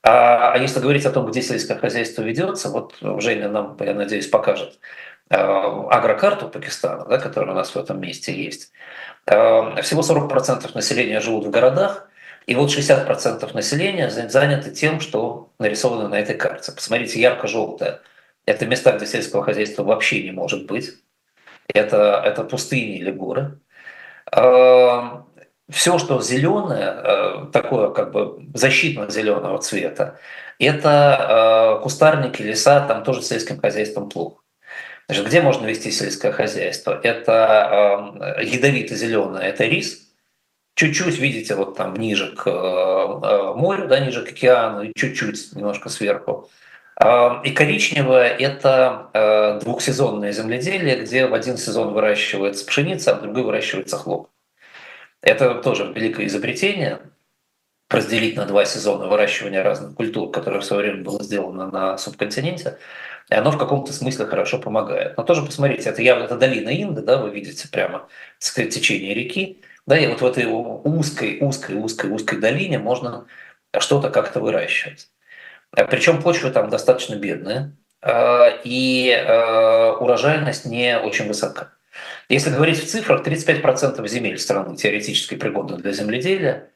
А, 0.01 0.53
а 0.53 0.57
если 0.57 0.79
говорить 0.79 1.05
о 1.05 1.11
том, 1.11 1.27
где 1.27 1.43
сельское 1.43 1.77
хозяйство 1.77 2.23
ведется, 2.23 2.69
вот 2.69 2.95
Женя 3.21 3.49
нам, 3.49 3.77
я 3.81 3.93
надеюсь, 3.93 4.27
покажет 4.27 4.79
э, 5.29 5.35
агрокарту 5.35 6.49
Пакистана, 6.49 7.05
да, 7.05 7.19
которая 7.19 7.51
у 7.51 7.55
нас 7.55 7.75
в 7.75 7.77
этом 7.77 8.01
месте 8.01 8.33
есть. 8.33 8.71
Э, 9.27 9.79
всего 9.83 10.01
40% 10.01 10.73
населения 10.73 11.19
живут 11.19 11.45
в 11.45 11.51
городах, 11.51 12.09
и 12.47 12.55
вот 12.55 12.69
60% 12.69 13.53
населения 13.53 14.09
заняты 14.09 14.71
тем, 14.71 14.99
что 14.99 15.51
нарисовано 15.59 16.09
на 16.09 16.19
этой 16.19 16.35
карте. 16.35 16.71
Посмотрите, 16.71 17.21
ярко-желтое. 17.21 18.01
Это 18.45 18.65
места, 18.65 18.93
где 18.93 19.05
сельского 19.05 19.43
хозяйства 19.43 19.83
вообще 19.83 20.23
не 20.23 20.31
может 20.31 20.65
быть. 20.65 20.91
Это, 21.67 22.21
это 22.25 22.43
пустыни 22.43 22.97
или 22.97 23.11
горы. 23.11 23.59
А, 24.31 25.25
Все, 25.69 25.99
что 25.99 26.19
зеленое, 26.21 26.89
а, 26.89 27.45
такое 27.53 27.91
как 27.91 28.11
бы 28.11 28.43
защитно-зеленого 28.53 29.59
цвета, 29.59 30.19
это 30.57 31.17
а, 31.19 31.79
кустарники, 31.79 32.41
леса, 32.41 32.85
там 32.87 33.03
тоже 33.03 33.21
сельским 33.21 33.59
хозяйством 33.59 34.09
плохо. 34.09 34.41
Значит, 35.07 35.27
где 35.27 35.41
можно 35.41 35.67
вести 35.67 35.91
сельское 35.91 36.31
хозяйство? 36.31 36.99
Это 37.03 38.37
ядовито-зеленое, 38.41 39.43
это 39.43 39.65
рис– 39.65 40.07
чуть-чуть, 40.75 41.19
видите, 41.19 41.55
вот 41.55 41.77
там 41.77 41.95
ниже 41.95 42.35
к 42.35 42.47
э, 42.47 43.53
морю, 43.55 43.87
да, 43.87 43.99
ниже 43.99 44.23
к 44.25 44.29
океану, 44.29 44.83
и 44.83 44.93
чуть-чуть 44.95 45.55
немножко 45.55 45.89
сверху. 45.89 46.49
А, 46.95 47.41
и 47.43 47.51
коричневое– 47.51 48.27
это 48.39 49.09
э, 49.13 49.59
двухсезонное 49.63 50.31
земледелие, 50.31 51.01
где 51.01 51.27
в 51.27 51.33
один 51.33 51.57
сезон 51.57 51.93
выращивается 51.93 52.65
пшеница, 52.65 53.11
а 53.11 53.15
в 53.15 53.21
другой 53.21 53.43
выращивается 53.43 53.97
хлоп. 53.97 54.29
Это 55.21 55.55
тоже 55.55 55.91
великое 55.93 56.27
изобретение. 56.27 56.99
разделить 57.89 58.37
на 58.37 58.45
два 58.45 58.65
сезона 58.65 59.07
выращивания 59.07 59.63
разных 59.63 59.95
культур, 59.95 60.31
которое 60.31 60.59
в 60.61 60.65
свое 60.65 60.83
время 60.83 61.03
было 61.03 61.21
сделано 61.23 61.69
на 61.69 61.97
субконтиненте, 61.97 62.77
и 63.29 63.35
оно 63.35 63.51
в 63.51 63.57
каком-то 63.57 63.93
смысле 63.93 64.25
хорошо 64.25 64.59
помогает. 64.59 65.17
Но 65.17 65.23
тоже 65.23 65.43
посмотрите, 65.45 65.89
это 65.89 66.01
явно 66.01 66.23
это 66.23 66.37
долина 66.37 66.69
Инды, 66.69 67.01
да, 67.01 67.17
вы 67.17 67.29
видите 67.31 67.67
прямо 67.67 68.07
течение 68.39 69.13
реки, 69.13 69.61
да, 69.87 69.97
и 69.97 70.07
вот 70.07 70.21
в 70.21 70.25
этой 70.25 70.45
узкой, 70.45 71.39
узкой, 71.41 71.75
узкой, 71.75 72.11
узкой 72.11 72.39
долине 72.39 72.79
можно 72.79 73.25
что-то 73.79 74.09
как-то 74.09 74.39
выращивать. 74.39 75.09
А 75.71 75.85
Причем 75.85 76.21
почва 76.21 76.51
там 76.51 76.69
достаточно 76.69 77.15
бедная, 77.15 77.75
а, 78.01 78.49
и 78.63 79.11
а, 79.11 79.97
урожайность 79.99 80.65
не 80.65 80.97
очень 80.97 81.27
высока. 81.27 81.73
Если 82.29 82.49
говорить 82.49 82.81
в 82.81 82.87
цифрах, 82.87 83.25
35% 83.25 84.07
земель 84.07 84.37
страны 84.37 84.75
теоретически 84.75 85.35
пригодны 85.35 85.77
для 85.77 85.91
земледелия. 85.91 86.69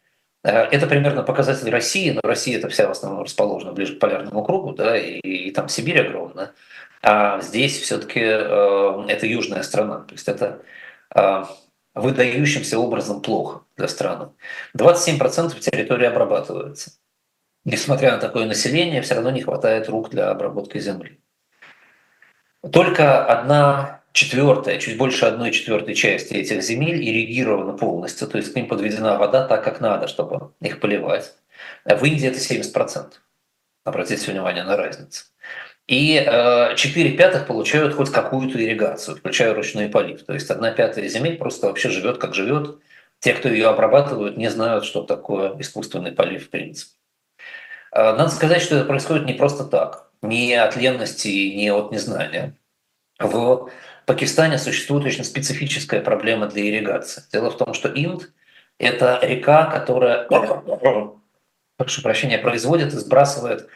Это 0.43 0.85
примерно 0.85 1.23
показатель 1.23 1.71
России, 1.71 2.11
но 2.11 2.21
Россия 2.21 2.59
это 2.59 2.69
вся 2.69 2.87
в 2.87 2.91
основном 2.91 3.23
расположена 3.23 3.71
ближе 3.71 3.95
к 3.95 3.99
полярному 3.99 4.43
кругу, 4.43 4.73
да, 4.73 4.95
и, 4.95 5.17
и 5.19 5.51
там 5.51 5.69
Сибирь 5.69 6.01
огромная. 6.01 6.51
А 7.01 7.39
здесь 7.41 7.79
все-таки 7.81 8.19
э, 8.19 9.05
это 9.07 9.25
южная 9.25 9.63
страна, 9.63 10.01
то 10.01 10.13
есть 10.13 10.27
это 10.27 10.61
э, 11.15 11.43
выдающимся 11.95 12.77
образом 12.77 13.21
плохо 13.21 13.61
для 13.77 13.87
страны. 13.87 14.27
27% 14.77 15.59
территории 15.59 16.05
обрабатывается. 16.05 16.91
Несмотря 17.63 18.11
на 18.11 18.17
такое 18.19 18.45
население, 18.45 19.01
все 19.01 19.15
равно 19.15 19.31
не 19.31 19.41
хватает 19.41 19.89
рук 19.89 20.09
для 20.09 20.29
обработки 20.29 20.77
земли. 20.77 21.19
Только 22.71 23.25
одна 23.25 24.01
четвертая, 24.11 24.77
чуть 24.79 24.97
больше 24.97 25.25
одной 25.25 25.51
четвертой 25.51 25.95
части 25.95 26.33
этих 26.33 26.61
земель 26.61 27.03
ирригирована 27.03 27.73
полностью, 27.73 28.27
то 28.27 28.37
есть 28.37 28.53
к 28.53 28.55
ним 28.55 28.67
подведена 28.67 29.17
вода 29.17 29.47
так, 29.47 29.63
как 29.63 29.79
надо, 29.81 30.07
чтобы 30.07 30.51
их 30.61 30.79
поливать. 30.79 31.33
В 31.85 32.03
Индии 32.03 32.27
это 32.27 32.39
70%. 32.39 33.13
Обратите 33.83 34.31
внимание 34.31 34.63
на 34.63 34.77
разницу. 34.77 35.25
И 35.87 36.15
э, 36.17 36.75
4 36.75 37.11
пятых 37.11 37.45
получают 37.45 37.93
хоть 37.93 38.11
какую-то 38.11 38.61
ирригацию, 38.63 39.17
включая 39.17 39.53
ручной 39.53 39.87
полив. 39.87 40.23
То 40.23 40.33
есть 40.33 40.49
одна 40.49 40.71
пятая 40.71 41.07
земель 41.07 41.37
просто 41.37 41.67
вообще 41.67 41.89
живет, 41.89 42.17
как 42.17 42.33
живет. 42.33 42.79
Те, 43.19 43.33
кто 43.33 43.49
ее 43.49 43.67
обрабатывают, 43.67 44.35
не 44.35 44.49
знают, 44.49 44.83
что 44.85 45.03
такое 45.03 45.55
искусственный 45.59 46.11
полив 46.11 46.47
в 46.47 46.49
принципе. 46.49 46.91
Э, 47.91 48.15
надо 48.15 48.29
сказать, 48.29 48.63
что 48.63 48.77
это 48.77 48.85
происходит 48.85 49.25
не 49.25 49.33
просто 49.33 49.63
так, 49.63 50.09
не 50.23 50.55
от 50.55 50.75
ленности, 50.75 51.27
не 51.27 51.71
от 51.71 51.91
незнания. 51.91 52.55
В 53.19 53.69
Пакистане 54.07 54.57
существует 54.57 55.05
очень 55.05 55.23
специфическая 55.23 56.01
проблема 56.01 56.47
для 56.47 56.67
ирригации. 56.67 57.23
Дело 57.31 57.51
в 57.51 57.57
том, 57.57 57.73
что 57.73 57.89
Инд– 57.89 58.31
это 58.79 59.19
река, 59.21 59.65
которая, 59.65 60.27
прошу 61.77 62.01
прощения, 62.01 62.39
производит 62.39 62.93
и 62.93 62.97
сбрасывает 62.97 63.67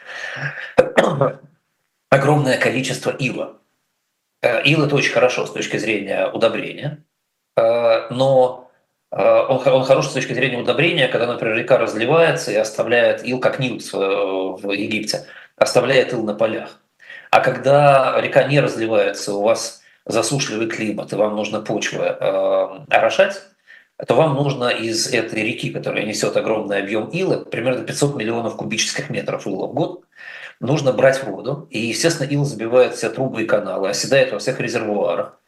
огромное 2.10 2.58
количество 2.58 3.12
ила. 3.12 3.58
Э, 4.42 4.64
ил– 4.64 4.84
это 4.86 4.96
очень 4.96 5.14
хорошо 5.14 5.46
с 5.46 5.52
точки 5.52 5.78
зрения 5.78 6.28
удобрения, 6.28 7.04
э, 7.56 8.08
но 8.10 8.72
э, 9.12 9.22
он, 9.22 9.68
он 9.68 9.84
хорош 9.84 10.08
с 10.08 10.14
точки 10.14 10.34
зрения 10.34 10.58
удобрения, 10.58 11.08
когда, 11.08 11.28
например, 11.28 11.56
река 11.58 11.78
разливается 11.78 12.52
и 12.52 12.56
оставляет 12.56 13.26
ил, 13.26 13.40
как 13.40 13.60
Нил 13.60 13.80
в 13.80 14.72
Египте, 14.72 15.26
оставляет 15.56 16.14
ил 16.14 16.24
на 16.24 16.34
полях. 16.34 16.82
А 17.32 17.42
когда 17.42 18.20
река 18.20 18.44
не 18.44 18.60
разливается, 18.60 19.34
у 19.34 19.44
вас 19.44 19.82
засушливый 20.06 20.68
климат, 20.68 21.14
и 21.14 21.16
вам 21.16 21.36
нужно 21.36 21.62
почвы 21.62 22.06
э, 22.06 22.86
орошать, 22.90 23.42
то 24.08 24.16
вам 24.16 24.34
нужно 24.36 24.70
из 24.70 25.14
этой 25.14 25.44
реки, 25.44 25.72
которая 25.72 26.06
несет 26.06 26.36
огромный 26.38 26.80
объем 26.80 27.10
ила, 27.10 27.44
примерно 27.44 27.84
500 27.84 28.16
миллионов 28.16 28.56
кубических 28.56 29.10
метров 29.10 29.46
ила 29.46 29.68
в 29.68 29.74
год, 29.74 30.06
нужно 30.60 30.94
брать 30.94 31.24
воду. 31.24 31.68
И, 31.70 31.80
естественно, 31.80 32.28
ил 32.28 32.46
забивает 32.46 32.96
все 32.96 33.10
трубы 33.10 33.44
и 33.44 33.46
каналы, 33.46 33.90
оседает 33.90 34.32
во 34.32 34.40
всех 34.40 34.60
резервуарах. 34.60 35.40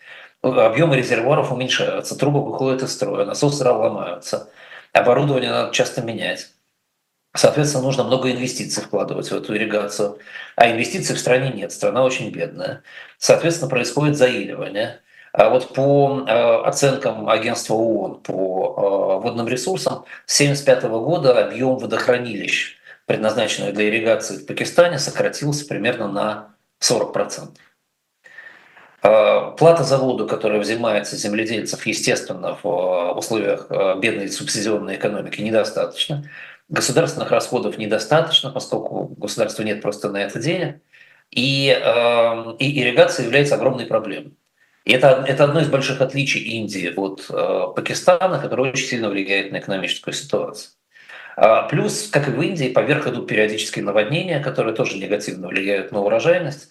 Объемы 0.42 0.98
резервуаров 0.98 1.52
уменьшаются, 1.52 2.18
трубы 2.18 2.44
выходят 2.44 2.82
из 2.82 2.94
строя, 2.94 3.26
насосы 3.26 3.64
ломаются, 3.64 4.50
оборудование 4.92 5.52
надо 5.52 5.72
часто 5.72 6.02
менять. 6.02 6.50
Соответственно, 7.34 7.84
нужно 7.84 8.04
много 8.04 8.32
инвестиций 8.32 8.84
вкладывать 8.84 9.30
в 9.30 9.36
эту 9.36 9.56
ирригацию. 9.56 10.18
А 10.56 10.70
инвестиций 10.70 11.16
в 11.16 11.20
стране 11.20 11.52
нет, 11.54 11.72
страна 11.72 12.04
очень 12.04 12.30
бедная. 12.32 12.82
Соответственно, 13.20 13.70
происходит 13.70 14.18
заиливание. 14.18 15.00
А 15.32 15.50
вот 15.50 15.74
по 15.74 16.26
э, 16.28 16.62
оценкам 16.66 17.30
агентства 17.30 17.76
ООН 17.76 18.22
по 18.22 19.22
э, 19.22 19.24
водным 19.24 19.48
ресурсам, 19.48 20.04
с 20.26 20.42
1975 20.42 20.84
года 20.92 21.46
объем 21.46 21.78
водохранилищ 21.78 22.81
предназначенных 23.06 23.74
для 23.74 23.90
ирригации 23.90 24.38
в 24.38 24.46
Пакистане, 24.46 25.00
сократился 25.00 25.66
примерно 25.68 26.08
на 26.08 26.56
40%. 26.82 27.58
А, 29.04 29.52
плата 29.52 29.84
за 29.84 29.98
воду, 29.98 30.28
которая 30.28 30.60
взимается 30.60 31.16
земледельцев, 31.16 31.86
естественно, 31.86 32.58
в 32.62 32.68
а, 32.68 33.14
условиях 33.14 33.66
а, 33.70 33.96
бедной 33.96 34.30
субсидионной 34.30 34.96
экономики, 34.96 35.42
недостаточно. 35.42 36.30
Государственных 36.70 37.32
расходов 37.32 37.78
недостаточно, 37.78 38.52
поскольку 38.52 39.08
государства 39.18 39.64
нет 39.64 39.82
просто 39.82 40.10
на 40.10 40.18
это 40.18 40.40
денег. 40.40 40.82
И, 41.32 41.68
и 42.60 42.82
ирригация 42.82 43.26
является 43.26 43.56
огромной 43.56 43.86
проблемой. 43.86 44.34
И 44.84 44.92
это, 44.92 45.24
это 45.28 45.46
одно 45.46 45.62
из 45.62 45.70
больших 45.70 46.02
отличий 46.02 46.42
Индии 46.42 46.94
от 46.94 47.28
Пакистана, 47.76 48.40
которое 48.40 48.72
очень 48.72 48.86
сильно 48.86 49.10
влияет 49.10 49.52
на 49.52 49.60
экономическую 49.60 50.14
ситуацию. 50.14 50.72
А, 51.36 51.64
плюс, 51.64 52.10
как 52.10 52.28
и 52.28 52.32
в 52.32 52.42
Индии, 52.42 52.70
поверх 52.70 53.08
идут 53.08 53.28
периодические 53.28 53.86
наводнения, 53.86 54.40
которые 54.40 54.76
тоже 54.76 54.98
негативно 54.98 55.48
влияют 55.48 55.92
на 55.92 56.02
урожайность. 56.02 56.70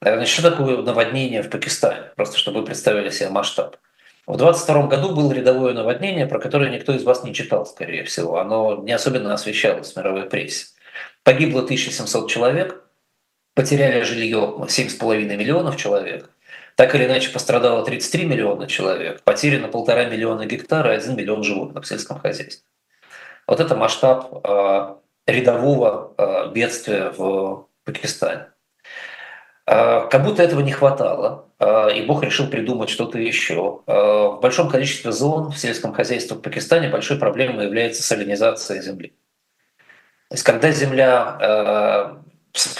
Значит, 0.00 0.28
что 0.28 0.50
такое 0.50 0.82
наводнение 0.82 1.42
в 1.42 1.50
Пакистане? 1.50 2.10
Просто 2.16 2.36
чтобы 2.36 2.60
вы 2.60 2.66
представили 2.66 3.10
себе 3.10 3.30
масштаб. 3.30 3.76
В 4.26 4.36
22 4.36 4.86
году 4.86 5.14
было 5.14 5.32
рядовое 5.32 5.74
наводнение, 5.74 6.26
про 6.26 6.38
которое 6.38 6.70
никто 6.70 6.92
из 6.92 7.02
вас 7.04 7.24
не 7.24 7.34
читал, 7.34 7.66
скорее 7.66 8.04
всего. 8.04 8.38
Оно 8.38 8.82
не 8.82 8.92
особенно 8.92 9.34
освещалось 9.34 9.92
в 9.92 9.96
мировой 9.96 10.28
прессе. 10.28 10.66
Погибло 11.24 11.62
1700 11.62 12.30
человек, 12.30 12.84
потеряли 13.54 14.02
жилье 14.02 14.54
7,5 14.58 15.36
миллионов 15.36 15.76
человек. 15.76 16.30
Так 16.76 16.94
или 16.94 17.04
иначе 17.04 17.30
пострадало 17.30 17.84
33 17.84 18.24
миллиона 18.24 18.66
человек, 18.66 19.22
потеряно 19.22 19.68
полтора 19.68 20.04
миллиона 20.04 20.46
гектара 20.46 20.94
и 20.94 20.96
1 20.96 21.16
миллион 21.16 21.42
животных 21.42 21.84
в 21.84 21.86
сельском 21.86 22.18
хозяйстве. 22.18 22.64
Вот 23.46 23.60
это 23.60 23.74
масштаб 23.74 24.46
э, 24.46 24.94
рядового 25.26 26.14
э, 26.16 26.52
бедствия 26.52 27.10
в 27.10 27.66
Пакистане. 27.84 28.46
Э, 29.66 30.08
как 30.08 30.24
будто 30.24 30.42
этого 30.42 30.60
не 30.60 30.72
хватало, 30.72 31.48
и 31.94 32.02
Бог 32.02 32.24
решил 32.24 32.48
придумать 32.48 32.90
что-то 32.90 33.20
еще. 33.20 33.82
В 33.86 34.40
большом 34.42 34.68
количестве 34.68 35.12
зон 35.12 35.52
в 35.52 35.58
сельском 35.58 35.94
хозяйстве 35.94 36.36
в 36.36 36.40
Пакистане 36.40 36.88
большой 36.88 37.20
проблемой 37.20 37.66
является 37.66 38.02
салинизация 38.02 38.82
земли. 38.82 39.14
То 40.28 40.34
есть 40.34 40.42
когда 40.42 40.72
земля, 40.72 42.16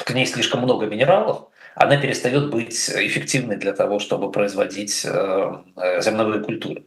к 0.04 0.11
ней 0.12 0.26
слишком 0.26 0.62
много 0.62 0.87
минералов, 0.87 1.47
она 1.76 1.97
перестает 1.97 2.50
быть 2.50 2.90
эффективной 2.90 3.54
для 3.54 3.73
того, 3.73 4.00
чтобы 4.00 4.33
производить 4.33 5.02
зерновые 5.02 6.42
культуры. 6.42 6.83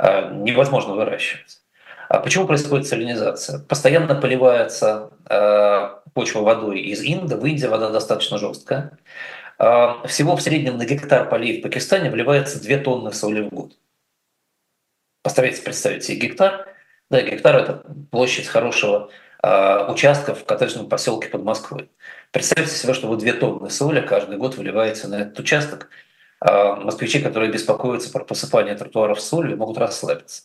Невозможно 0.00 0.94
выращивать. 0.94 1.60
А 2.08 2.20
почему 2.20 2.46
происходит 2.46 2.86
салинизация? 2.86 3.58
Постоянно 3.60 4.14
поливается 4.14 5.10
э, 5.28 5.88
почва 6.14 6.40
водой 6.40 6.80
из 6.80 7.02
Инда. 7.02 7.36
В 7.36 7.44
Индии 7.44 7.66
вода 7.66 7.90
достаточно 7.90 8.38
жесткая. 8.38 8.98
Э, 9.58 10.06
всего 10.06 10.36
в 10.36 10.42
среднем 10.42 10.76
на 10.76 10.84
гектар 10.84 11.28
полей 11.28 11.58
в 11.58 11.62
Пакистане 11.62 12.10
вливается 12.10 12.62
2 12.62 12.78
тонны 12.78 13.12
соли 13.12 13.40
в 13.40 13.48
год. 13.48 13.72
Постарайтесь 15.22 15.60
представить 15.60 16.04
себе 16.04 16.18
гектар. 16.18 16.68
Да, 17.10 17.20
гектар– 17.22 17.56
это 17.58 17.82
площадь 18.12 18.46
хорошего 18.46 19.10
э, 19.42 19.86
участка 19.90 20.34
в 20.34 20.44
коттеджном 20.44 20.88
поселке 20.88 21.28
под 21.28 21.42
Москвой. 21.42 21.90
Представьте 22.30 22.72
себе, 22.72 22.94
что 22.94 23.08
вы 23.08 23.16
2 23.16 23.32
тонны 23.32 23.70
соли 23.70 24.00
каждый 24.00 24.36
год 24.36 24.56
выливаете 24.56 25.08
на 25.08 25.22
этот 25.22 25.38
участок. 25.40 25.88
Москвичи, 26.38 27.22
которые 27.22 27.50
беспокоятся 27.50 28.12
про 28.12 28.22
посыпание 28.22 28.74
тротуаров 28.74 29.22
солью, 29.22 29.56
могут 29.56 29.78
расслабиться. 29.78 30.42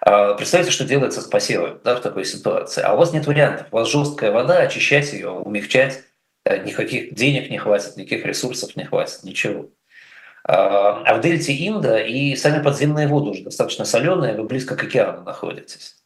А, 0.00 0.34
представьте, 0.34 0.70
что 0.70 0.84
делается 0.84 1.20
с 1.20 1.26
посевом 1.26 1.80
да, 1.84 1.96
в 1.96 2.00
такой 2.00 2.24
ситуации. 2.24 2.82
А 2.82 2.94
у 2.94 2.96
вас 2.96 3.12
нет 3.12 3.26
вариантов. 3.26 3.66
У 3.70 3.76
вас 3.76 3.88
жесткая 3.88 4.32
вода, 4.32 4.58
очищать 4.58 5.12
ее, 5.12 5.30
умягчать, 5.30 6.04
никаких 6.46 7.14
денег 7.14 7.50
не 7.50 7.58
хватит, 7.58 7.96
никаких 7.96 8.26
ресурсов 8.26 8.76
не 8.76 8.84
хватит, 8.84 9.22
ничего. 9.22 9.70
А, 10.46 11.02
а 11.04 11.14
в 11.14 11.20
дельте 11.20 11.52
Инда 11.54 12.00
и 12.00 12.36
сами 12.36 12.62
подземные 12.62 13.08
воды 13.08 13.30
уже 13.30 13.42
достаточно 13.44 13.84
соленые, 13.84 14.34
вы 14.34 14.44
близко 14.44 14.76
к 14.76 14.82
океану 14.84 15.22
находитесь. 15.22 15.96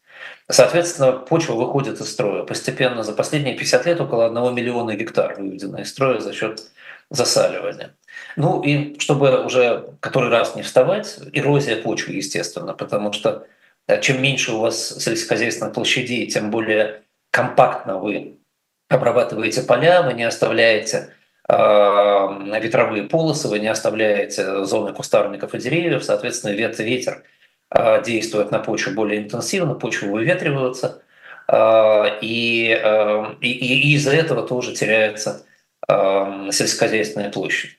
Соответственно, 0.50 1.12
почва 1.12 1.54
выходит 1.54 2.00
из 2.00 2.10
строя. 2.10 2.44
Постепенно 2.44 3.02
за 3.02 3.12
последние 3.12 3.56
50 3.56 3.86
лет 3.86 4.00
около 4.00 4.26
1 4.26 4.54
миллиона 4.54 4.94
гектар 4.94 5.34
выведено 5.36 5.78
из 5.78 5.90
строя 5.90 6.20
за 6.20 6.32
счет 6.32 6.62
засаливания. 7.10 7.94
Ну 8.36 8.62
и 8.62 8.98
чтобы 8.98 9.44
уже 9.44 9.90
который 10.00 10.30
раз 10.30 10.54
не 10.54 10.62
вставать, 10.62 11.18
эрозия 11.32 11.82
почвы, 11.82 12.14
естественно, 12.14 12.72
потому 12.74 13.12
что 13.12 13.46
чем 14.00 14.22
меньше 14.22 14.52
у 14.52 14.60
вас 14.60 15.02
сельскохозяйственных 15.02 15.74
площадей, 15.74 16.26
тем 16.26 16.50
более 16.50 17.02
компактно 17.30 17.98
вы 17.98 18.38
обрабатываете 18.88 19.62
поля, 19.62 20.02
вы 20.02 20.14
не 20.14 20.24
оставляете 20.24 21.14
э, 21.48 21.54
ветровые 21.54 23.04
полосы, 23.04 23.48
вы 23.48 23.58
не 23.60 23.68
оставляете 23.68 24.64
зоны 24.64 24.92
кустарников 24.92 25.54
и 25.54 25.58
деревьев, 25.58 26.04
соответственно, 26.04 26.52
ветер 26.52 27.22
э, 27.70 28.02
действует 28.04 28.50
на 28.50 28.58
почву 28.58 28.92
более 28.92 29.22
интенсивно, 29.22 29.74
почва 29.74 30.06
выветривается, 30.06 31.02
э, 31.48 32.18
и, 32.22 32.78
э, 32.82 33.24
и, 33.40 33.50
и 33.50 33.94
из-за 33.94 34.12
этого 34.12 34.46
тоже 34.46 34.74
теряется 34.74 35.44
э, 35.88 36.48
сельскохозяйственная 36.50 37.30
площадь. 37.30 37.78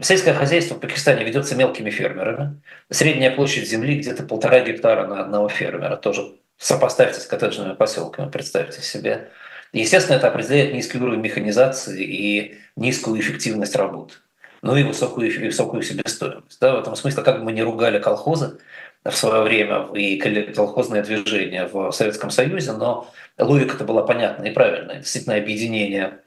Сельское 0.00 0.34
хозяйство 0.34 0.76
в 0.76 0.80
Пакистане 0.80 1.24
ведется 1.24 1.56
мелкими 1.56 1.90
фермерами. 1.90 2.60
Средняя 2.90 3.34
площадь 3.34 3.68
земли 3.68 3.98
где-то 3.98 4.22
полтора 4.22 4.60
гектара 4.60 5.06
на 5.06 5.20
одного 5.22 5.48
фермера. 5.48 5.96
Тоже 5.96 6.36
сопоставьте 6.56 7.20
с 7.20 7.26
коттеджными 7.26 7.74
поселками, 7.74 8.30
представьте 8.30 8.80
себе. 8.80 9.30
Естественно, 9.72 10.16
это 10.16 10.28
определяет 10.28 10.72
низкий 10.72 10.98
уровень 10.98 11.20
механизации 11.20 12.04
и 12.04 12.58
низкую 12.76 13.20
эффективность 13.20 13.74
работы, 13.74 14.14
ну 14.62 14.76
и 14.76 14.84
высокую, 14.84 15.34
и 15.34 15.46
высокую 15.46 15.82
себестоимость. 15.82 16.60
Да, 16.60 16.76
в 16.76 16.78
этом 16.78 16.94
смысле, 16.94 17.24
как 17.24 17.38
бы 17.38 17.44
мы 17.46 17.52
не 17.52 17.62
ругали 17.64 17.98
колхозы 17.98 18.60
в 19.04 19.16
свое 19.16 19.42
время 19.42 19.88
и 19.94 20.16
колхозное 20.52 21.02
движение 21.02 21.66
в 21.66 21.90
Советском 21.90 22.30
Союзе, 22.30 22.72
но 22.72 23.10
логика-то 23.36 23.82
была 23.82 24.04
понятна 24.04 24.44
и 24.44 24.52
правильная. 24.52 24.98
Действительно, 24.98 25.34
объединение 25.34 26.20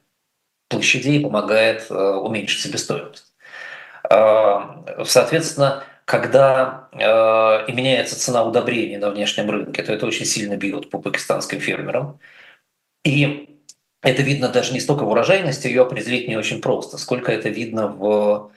площадей 0.68 1.22
помогает 1.22 1.88
э, 1.90 1.94
уменьшить 1.94 2.62
себестоимость. 2.62 3.34
Э, 4.10 4.60
соответственно, 5.06 5.84
когда 6.06 6.90
э, 6.92 7.70
и 7.70 7.74
меняется 7.74 8.20
цена 8.20 8.44
удобрений 8.44 8.98
на 8.98 9.10
внешнем 9.12 9.50
рынке, 9.50 9.84
то 9.84 9.94
это 9.94 10.06
очень 10.06 10.26
сильно 10.26 10.56
бьет 10.58 10.90
по 10.90 11.00
пакистанским 11.00 11.60
фермерам. 11.60 12.20
И 13.04 13.60
это 14.02 14.22
видно 14.22 14.50
даже 14.50 14.74
не 14.74 14.80
столько 14.80 15.04
в 15.04 15.10
урожайности, 15.10 15.68
ее 15.68 15.82
определить 15.84 16.28
не 16.28 16.38
очень 16.38 16.62
просто, 16.62 16.98
сколько 16.98 17.32
это 17.32 17.50
видно 17.50 17.88
в 17.88 18.52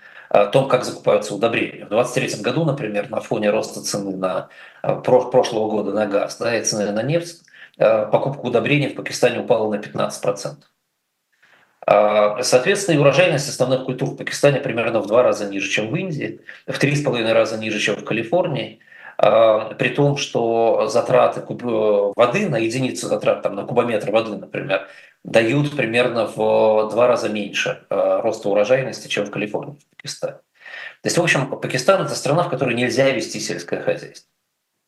том, 0.52 0.68
как 0.68 0.84
закупаются 0.84 1.34
удобрения. 1.34 1.86
В 1.86 1.88
2023 1.88 2.42
году, 2.42 2.64
например, 2.64 3.10
на 3.10 3.20
фоне 3.20 3.50
роста 3.50 3.82
цены 3.82 4.16
на 4.16 4.48
прошлого 4.82 5.68
года 5.70 5.92
на 5.92 6.06
газ 6.06 6.38
да, 6.38 6.56
и 6.56 6.62
цены 6.62 6.92
на 6.92 7.02
нефть, 7.02 7.42
покупка 7.76 8.40
удобрений 8.46 8.88
в 8.88 8.94
Пакистане 8.94 9.40
упала 9.40 9.68
на 9.74 9.80
15%. 9.80 10.69
Соответственно, 11.90 12.94
и 12.94 12.98
урожайность 12.98 13.48
основных 13.48 13.84
культур 13.84 14.10
в 14.10 14.16
Пакистане 14.16 14.60
примерно 14.60 15.00
в 15.00 15.08
два 15.08 15.24
раза 15.24 15.48
ниже, 15.48 15.68
чем 15.68 15.90
в 15.90 15.96
Индии, 15.96 16.40
в 16.68 16.78
три 16.78 16.94
с 16.94 17.02
половиной 17.02 17.32
раза 17.32 17.58
ниже, 17.58 17.80
чем 17.80 17.96
в 17.96 18.04
Калифорнии. 18.04 18.78
А, 19.22 19.74
при 19.74 19.90
том, 19.90 20.16
что 20.16 20.86
затраты 20.86 21.42
воды 21.46 22.48
на 22.48 22.56
единицу 22.56 23.06
затрат, 23.06 23.42
там, 23.42 23.54
на 23.54 23.64
кубометр 23.64 24.10
воды, 24.10 24.36
например, 24.36 24.88
дают 25.24 25.76
примерно 25.76 26.26
в 26.26 26.88
два 26.90 27.06
раза 27.06 27.28
меньше 27.28 27.84
э, 27.90 28.20
роста 28.22 28.48
урожайности, 28.48 29.08
чем 29.08 29.26
в 29.26 29.30
Калифорнии, 29.30 29.74
в 29.74 29.96
Пакистане. 29.96 30.34
То 31.02 31.06
есть, 31.06 31.18
в 31.18 31.22
общем, 31.22 31.60
Пакистан– 31.60 32.02
это 32.06 32.14
страна, 32.14 32.44
в 32.44 32.48
которой 32.48 32.74
нельзя 32.74 33.10
вести 33.10 33.40
сельское 33.40 33.82
хозяйство. 33.82 34.30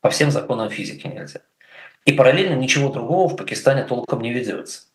По 0.01 0.09
всем 0.09 0.31
законам 0.31 0.69
физики 0.69 1.05
нельзя. 1.05 1.41
И 2.05 2.13
параллельно 2.13 2.55
ничего 2.55 2.89
другого 2.89 3.29
в 3.29 3.35
Пакистане 3.35 3.83
толком 3.83 4.21
не 4.21 4.33
ведется. 4.33 4.87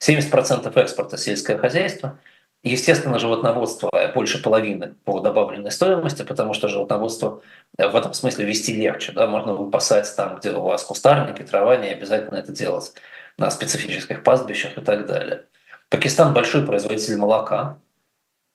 70% 0.00 0.80
экспорта 0.80 1.16
сельское 1.16 1.58
хозяйство– 1.58 2.18
Естественно, 2.64 3.18
животноводство 3.18 3.90
больше 4.14 4.42
половины 4.42 4.94
по 5.04 5.20
добавленной 5.20 5.70
стоимости, 5.70 6.22
потому 6.22 6.54
что 6.54 6.68
животноводство 6.68 7.42
э, 7.76 7.86
в 7.86 7.94
этом 7.94 8.14
смысле 8.14 8.46
вести 8.46 8.74
легче. 8.74 9.12
Да? 9.12 9.26
Можно 9.26 9.52
выпасать 9.52 10.10
там, 10.16 10.36
где 10.36 10.50
у 10.52 10.62
вас 10.62 10.82
кустарники, 10.82 11.42
трава, 11.42 11.76
не 11.76 11.88
обязательно 11.88 12.38
это 12.38 12.52
делать 12.52 12.94
на 13.36 13.50
специфических 13.50 14.22
пастбищах 14.22 14.78
и 14.78 14.80
так 14.80 15.04
далее. 15.04 15.44
Пакистан 15.90 16.32
большой 16.32 16.64
производитель 16.64 17.18
молока. 17.18 17.76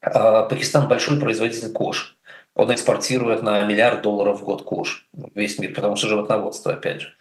А 0.01 0.41
Пакистан 0.41 0.87
большой 0.87 1.19
производитель 1.19 1.71
кож. 1.71 2.17
Он 2.55 2.73
экспортирует 2.73 3.43
на 3.43 3.61
миллиард 3.61 4.01
долларов 4.01 4.41
в 4.41 4.43
год 4.43 4.63
кож 4.63 5.07
весь 5.35 5.59
мир, 5.59 5.75
потому 5.75 5.95
что 5.95 6.07
животноводство, 6.07 6.73
опять 6.73 7.01
же. 7.01 7.13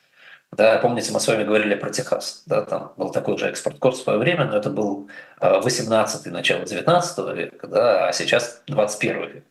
Да, 0.53 0.79
помните, 0.79 1.13
мы 1.13 1.21
с 1.21 1.29
вами 1.29 1.45
говорили 1.45 1.75
про 1.75 1.91
Техас. 1.91 2.43
Да, 2.47 2.63
там 2.63 2.93
был 2.97 3.11
такой 3.11 3.37
же 3.37 3.47
экспорт-код 3.49 3.97
в 3.97 4.03
свое 4.03 4.19
время, 4.19 4.47
но 4.47 4.57
это 4.57 4.71
был 4.71 5.09
18-й, 5.41 6.31
э, 6.31 6.33
начало 6.33 6.65
19 6.65 7.37
века, 7.37 7.67
да, 7.67 8.09
а 8.09 8.13
сейчас 8.13 8.63
21 8.67 9.29
век. 9.29 9.45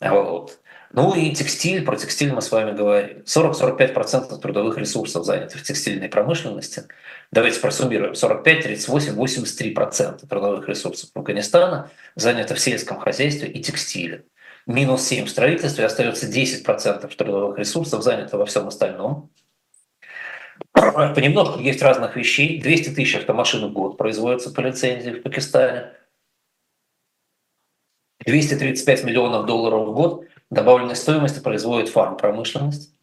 Вот. 0.00 0.58
Ну 0.92 1.14
и 1.14 1.32
текстиль, 1.32 1.84
про 1.84 1.96
текстиль 1.96 2.32
мы 2.32 2.42
с 2.42 2.50
вами 2.50 2.72
говорили. 2.72 3.22
40-45% 3.24 4.38
трудовых 4.40 4.76
ресурсов 4.76 5.24
заняты 5.24 5.58
в 5.58 5.62
текстильной 5.62 6.08
промышленности. 6.08 6.84
Давайте 7.30 7.60
просуммируем. 7.60 8.14
45, 8.14 8.62
38, 8.64 9.14
83% 9.14 10.26
трудовых 10.26 10.68
ресурсов 10.68 11.10
Афганистана 11.14 11.90
занято 12.16 12.56
в 12.56 12.60
сельском 12.60 12.98
хозяйстве 12.98 13.48
и 13.48 13.62
текстиле. 13.62 14.24
Минус 14.66 15.02
7 15.02 15.26
в 15.26 15.30
строительстве, 15.30 15.86
остается 15.86 16.26
10% 16.26 17.16
трудовых 17.16 17.58
ресурсов 17.58 18.02
занято 18.02 18.36
во 18.36 18.46
всем 18.46 18.66
остальном. 18.66 19.30
Понемножку 20.80 21.60
есть 21.60 21.82
разных 21.82 22.16
вещей. 22.16 22.60
200 22.60 22.90
тысяч 22.90 23.16
автомашин 23.16 23.66
в 23.66 23.72
год 23.72 23.96
производятся 23.96 24.50
по 24.50 24.60
лицензии 24.60 25.10
в 25.10 25.22
Пакистане. 25.22 25.92
235 28.24 29.04
миллионов 29.04 29.46
долларов 29.46 29.88
в 29.88 29.92
год 29.92 30.24
добавленной 30.50 30.96
стоимости 30.96 31.40
производит 31.40 31.88
фарм-промышленность. 31.88 32.94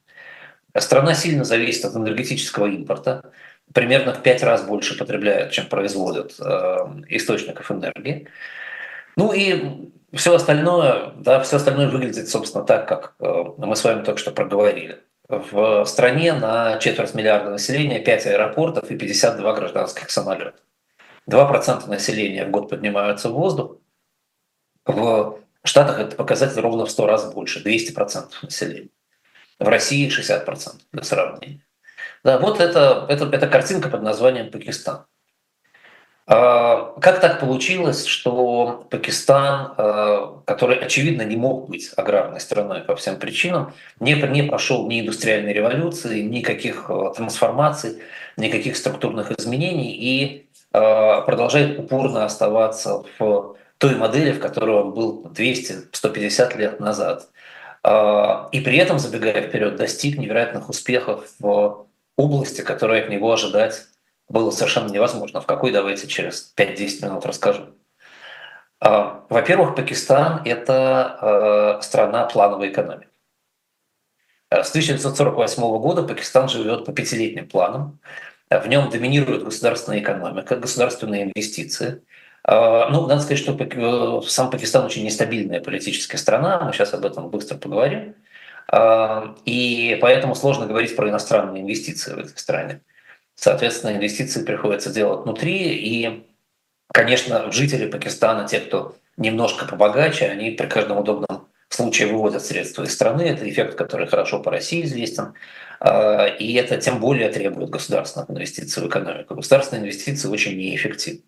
Страна 0.78 1.16
сильно 1.16 1.44
зависит 1.44 1.86
от 1.86 1.96
энергетического 1.96 2.68
импорта. 2.68 3.32
Примерно 3.74 4.14
в 4.14 4.22
пять 4.22 4.44
раз 4.44 4.64
больше 4.64 4.98
потребляет, 4.98 5.52
чем 5.52 5.66
производят 5.68 6.36
э, 6.40 6.78
источников 7.10 7.72
энергии. 7.72 8.28
Ну 9.16 9.34
и 9.34 9.90
все 10.14 10.36
остальное, 10.36 11.14
да, 11.18 11.42
все 11.42 11.58
остальное 11.58 11.90
выглядит, 11.90 12.30
собственно, 12.30 12.64
так, 12.64 12.88
как 12.88 13.16
э, 13.20 13.44
мы 13.58 13.76
с 13.76 13.84
вами 13.84 14.04
только 14.04 14.20
что 14.20 14.32
проговорили 14.32 15.02
в 15.30 15.86
стране 15.86 16.34
на 16.34 16.78
четверть 16.78 17.14
миллиарда 17.14 17.50
населения 17.50 18.00
5 18.00 18.28
аэропортов 18.28 18.90
и 18.90 18.98
52 18.98 19.54
гражданских 19.54 20.10
самолета. 20.10 20.60
2% 21.30 21.88
населения 21.88 22.46
в 22.46 22.52
год 22.52 22.70
поднимаются 22.70 23.30
в 23.30 23.34
воздух. 23.34 23.78
В 24.86 25.42
Штатах 25.64 26.00
это 26.00 26.16
показатель 26.16 26.62
ровно 26.62 26.86
в 26.86 26.92
100 26.92 27.06
раз 27.06 27.34
больше, 27.34 27.62
200% 27.62 28.30
населения. 28.42 28.90
В 29.60 29.68
России 29.68 30.08
60% 30.08 30.82
для 30.94 31.04
сравнения. 31.04 31.66
Да, 32.24 32.40
вот 32.40 32.62
это, 32.62 33.06
это, 33.10 33.26
это 33.26 33.48
картинка 33.48 33.90
под 33.90 34.04
названием 34.04 34.50
Пакистан. 34.50 35.06
А, 36.30 36.94
как 37.00 37.22
так 37.22 37.40
получилось, 37.40 38.06
что 38.06 38.86
Пакистан, 38.90 39.74
а, 39.78 40.42
который, 40.44 40.78
очевидно, 40.78 41.22
не 41.22 41.38
мог 41.38 41.70
быть 41.70 41.90
аграрной 41.96 42.42
страной 42.42 42.82
по 42.82 42.98
всем 42.98 43.16
причинам, 43.18 43.74
не, 44.02 44.14
не 44.14 44.44
прошел 44.44 44.86
ни 44.90 45.00
индустриальной 45.00 45.54
революции, 45.54 46.22
никаких 46.22 46.90
а, 46.90 47.12
трансформаций, 47.12 48.02
никаких 48.36 48.76
структурных 48.76 49.32
изменений 49.32 49.94
и 49.94 50.44
продолжает 50.70 51.80
упорно 51.80 52.26
оставаться 52.26 53.04
в 53.18 53.56
той 53.78 53.96
модели, 53.96 54.34
в 54.34 54.40
которой 54.40 54.76
он 54.76 54.94
был 54.94 55.26
200-150 55.34 56.58
лет 56.58 56.80
назад. 56.80 57.30
И 57.84 58.60
при 58.60 58.78
этом, 58.78 59.00
забегая 59.00 59.42
вперед, 59.42 59.78
достиг 59.78 60.20
невероятных 60.20 60.70
успехов 60.70 61.24
в 61.40 61.88
области, 62.16 62.62
которая 62.62 63.04
от 63.04 63.10
него 63.10 63.32
ожидать 63.32 63.86
было 64.30 64.52
совершенно 64.52 64.92
невозможно. 64.92 65.42
В 65.42 65.46
какой, 65.46 65.72
давайте 65.72 66.08
через 66.08 66.54
5-10 66.58 67.06
минут 67.06 67.26
расскажу. 67.26 67.68
А, 68.80 69.26
во-первых, 69.30 69.76
Пакистан– 69.76 70.42
это 70.46 71.78
э, 71.80 71.82
страна 71.82 72.26
плановой 72.26 72.70
экономики. 72.70 73.10
Э, 74.50 74.64
с 74.64 74.70
1948 74.70 75.62
года 75.80 76.04
Пакистан 76.04 76.50
живет 76.50 76.86
по 76.86 76.94
пятилетним 76.94 77.48
планам. 77.48 78.00
В 78.50 78.68
нем 78.68 78.90
доминирует 78.90 79.44
государственная 79.44 80.00
экономика, 80.00 80.56
государственные 80.56 81.24
инвестиции. 81.24 82.02
А, 82.44 82.90
ну, 82.90 83.08
надо 83.08 83.22
сказать, 83.22 83.40
что 83.40 83.58
э, 83.60 84.22
сам 84.28 84.50
Пакистан 84.50 84.86
очень 84.86 85.04
нестабильная 85.04 85.62
политическая 85.62 86.18
страна, 86.18 86.62
мы 86.62 86.72
сейчас 86.72 86.94
об 86.94 87.06
этом 87.06 87.30
быстро 87.30 87.58
поговорим. 87.58 88.16
А, 88.70 89.36
и 89.46 89.98
поэтому 90.02 90.36
сложно 90.36 90.66
говорить 90.66 90.96
про 90.96 91.10
иностранные 91.10 91.64
инвестиции 91.64 92.14
в 92.14 92.20
этой 92.20 92.38
стране. 92.38 92.82
Соответственно, 93.38 93.96
инвестиции 93.96 94.44
приходится 94.44 94.92
делать 94.92 95.22
внутри. 95.24 95.76
И, 95.76 96.26
конечно, 96.92 97.52
жители 97.52 97.90
Пакистана, 97.90 98.48
те, 98.48 98.60
кто 98.60 98.96
немножко 99.16 99.66
побогаче, 99.66 100.26
они 100.26 100.52
при 100.52 100.66
каждом 100.66 100.98
удобном 100.98 101.48
случае 101.70 102.08
выводят 102.08 102.44
средства 102.44 102.84
из 102.84 102.94
страны. 102.94 103.22
Это 103.22 103.48
эффект, 103.48 103.76
который 103.76 104.08
хорошо 104.08 104.40
по 104.40 104.50
России 104.50 104.84
известен. 104.84 105.36
А, 105.80 106.26
и 106.26 106.52
это 106.54 106.78
тем 106.78 107.00
более 107.00 107.30
требует 107.30 107.70
государственных 107.70 108.32
инвестиций 108.32 108.82
в 108.82 108.88
экономику. 108.88 109.36
Государственные 109.36 109.84
инвестиции 109.84 110.28
очень 110.28 110.58
неэффективны. 110.58 111.22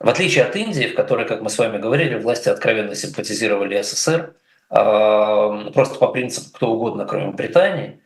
В 0.00 0.08
отличие 0.08 0.44
от 0.44 0.56
Индии, 0.56 0.88
в 0.88 0.96
которой, 0.96 1.28
как 1.28 1.42
мы 1.42 1.50
с 1.50 1.58
вами 1.58 1.78
говорили, 1.78 2.16
власти 2.16 2.48
откровенно 2.48 2.96
симпатизировали 2.96 3.80
СССР, 3.80 4.34
а, 4.70 5.70
просто 5.70 6.00
по 6.00 6.08
принципу 6.08 6.50
кто 6.52 6.72
угодно, 6.72 7.04
кроме 7.04 7.30
Британии, 7.30 8.01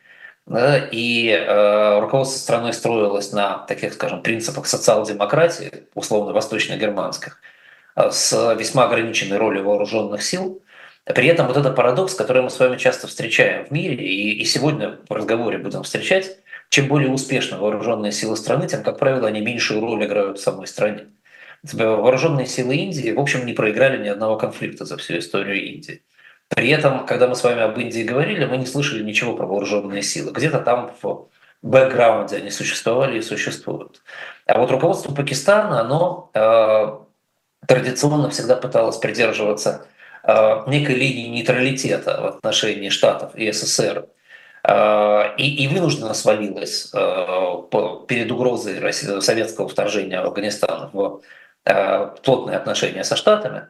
и 0.49 1.29
э, 1.29 1.99
руководство 1.99 2.39
страной 2.39 2.73
строилось 2.73 3.33
на 3.33 3.59
таких, 3.59 3.93
скажем, 3.93 4.21
принципах 4.21 4.65
социал-демократии, 4.65 5.87
условно 5.93 6.31
восточно-германских, 6.31 7.41
э, 7.95 8.09
с 8.11 8.55
весьма 8.55 8.85
ограниченной 8.85 9.37
ролью 9.37 9.65
вооруженных 9.65 10.23
сил. 10.23 10.63
При 11.03 11.27
этом 11.27 11.47
вот 11.47 11.57
этот 11.57 11.75
парадокс, 11.75 12.13
который 12.13 12.41
мы 12.43 12.49
с 12.49 12.59
вами 12.59 12.77
часто 12.77 13.07
встречаем 13.07 13.65
в 13.65 13.71
мире, 13.71 13.95
и, 13.95 14.39
и 14.39 14.45
сегодня 14.45 14.99
в 15.07 15.13
разговоре 15.13 15.57
будем 15.57 15.83
встречать, 15.83 16.37
чем 16.69 16.87
более 16.87 17.11
успешны 17.11 17.57
вооруженные 17.57 18.11
силы 18.11 18.37
страны, 18.37 18.67
тем, 18.67 18.83
как 18.83 18.99
правило, 18.99 19.27
они 19.27 19.41
меньшую 19.41 19.81
роль 19.81 20.05
играют 20.05 20.37
в 20.37 20.41
самой 20.41 20.67
стране. 20.67 21.07
Вооруженные 21.63 22.45
силы 22.45 22.75
Индии, 22.75 23.11
в 23.11 23.19
общем, 23.19 23.45
не 23.45 23.53
проиграли 23.53 24.01
ни 24.01 24.07
одного 24.07 24.37
конфликта 24.37 24.85
за 24.85 24.97
всю 24.97 25.17
историю 25.17 25.61
Индии. 25.61 26.03
При 26.49 26.69
этом, 26.69 27.05
когда 27.05 27.27
мы 27.27 27.35
с 27.35 27.43
вами 27.43 27.61
об 27.61 27.77
Индии 27.77 28.03
говорили, 28.03 28.45
мы 28.45 28.57
не 28.57 28.65
слышали 28.65 29.03
ничего 29.03 29.35
про 29.35 29.45
вооруженные 29.45 30.01
силы. 30.01 30.31
Где-то 30.31 30.59
там 30.59 30.91
в 31.01 31.27
бэкграунде 31.61 32.37
они 32.37 32.51
существовали 32.51 33.19
и 33.19 33.21
существуют. 33.21 34.01
А 34.45 34.57
вот 34.57 34.71
руководство 34.71 35.13
Пакистана, 35.13 35.81
оно 35.81 36.29
э, 36.33 36.97
традиционно 37.67 38.29
всегда 38.29 38.55
пыталось 38.55 38.97
придерживаться 38.97 39.87
э, 40.23 40.63
некой 40.67 40.95
линии 40.95 41.27
нейтралитета 41.27 42.21
в 42.21 42.25
отношении 42.27 42.89
Штатов 42.89 43.35
и 43.35 43.51
СССР. 43.51 44.07
Э, 44.63 45.35
и, 45.37 45.63
и 45.63 45.67
вынужденно 45.67 46.13
свалилось 46.13 46.91
э, 46.93 46.97
перед 48.07 48.31
угрозой 48.31 48.93
советского 49.21 49.67
вторжения 49.67 50.21
в 50.21 50.25
Афганистан 50.25 50.89
в 50.93 51.21
э, 51.65 52.15
плотные 52.23 52.57
отношения 52.57 53.03
со 53.03 53.15
Штатами. 53.15 53.67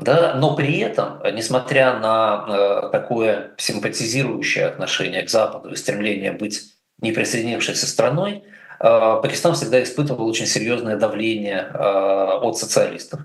Да, 0.00 0.34
но 0.34 0.56
при 0.56 0.78
этом, 0.78 1.20
несмотря 1.34 1.98
на 1.98 2.46
э, 2.48 2.88
такое 2.90 3.50
симпатизирующее 3.58 4.66
отношение 4.66 5.22
к 5.22 5.28
Западу 5.28 5.70
и 5.70 5.76
стремление 5.76 6.32
быть 6.32 6.62
не 7.00 7.12
присоединившейся 7.12 7.86
страной, 7.86 8.42
э, 8.80 9.20
Пакистан 9.22 9.54
всегда 9.54 9.82
испытывал 9.82 10.26
очень 10.26 10.46
серьезное 10.46 10.96
давление 10.96 11.70
э, 11.72 11.78
от 11.78 12.56
социалистов. 12.58 13.20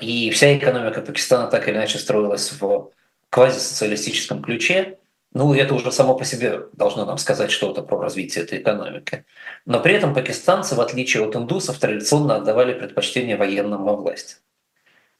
И 0.00 0.30
вся 0.32 0.56
экономика 0.56 1.00
Пакистана 1.02 1.48
так 1.48 1.68
или 1.68 1.74
иначе 1.74 1.98
строилась 1.98 2.52
в 2.52 2.90
квазисоциалистическом 3.30 4.42
ключе. 4.42 4.98
Ну, 5.32 5.52
это 5.54 5.74
уже 5.74 5.90
само 5.90 6.14
по 6.14 6.24
себе 6.24 6.60
должно 6.72 7.04
нам 7.04 7.18
сказать 7.18 7.50
что-то 7.50 7.82
про 7.82 8.00
развитие 8.00 8.44
этой 8.44 8.58
экономики. 8.60 9.24
Но 9.66 9.80
при 9.80 9.94
этом 9.94 10.14
пакистанцы, 10.14 10.76
в 10.76 10.80
отличие 10.80 11.24
от 11.26 11.34
индусов, 11.34 11.78
традиционно 11.78 12.36
отдавали 12.36 12.74
предпочтение 12.74 13.36
военным 13.36 13.84
во 13.84 13.96
власти. 13.96 14.36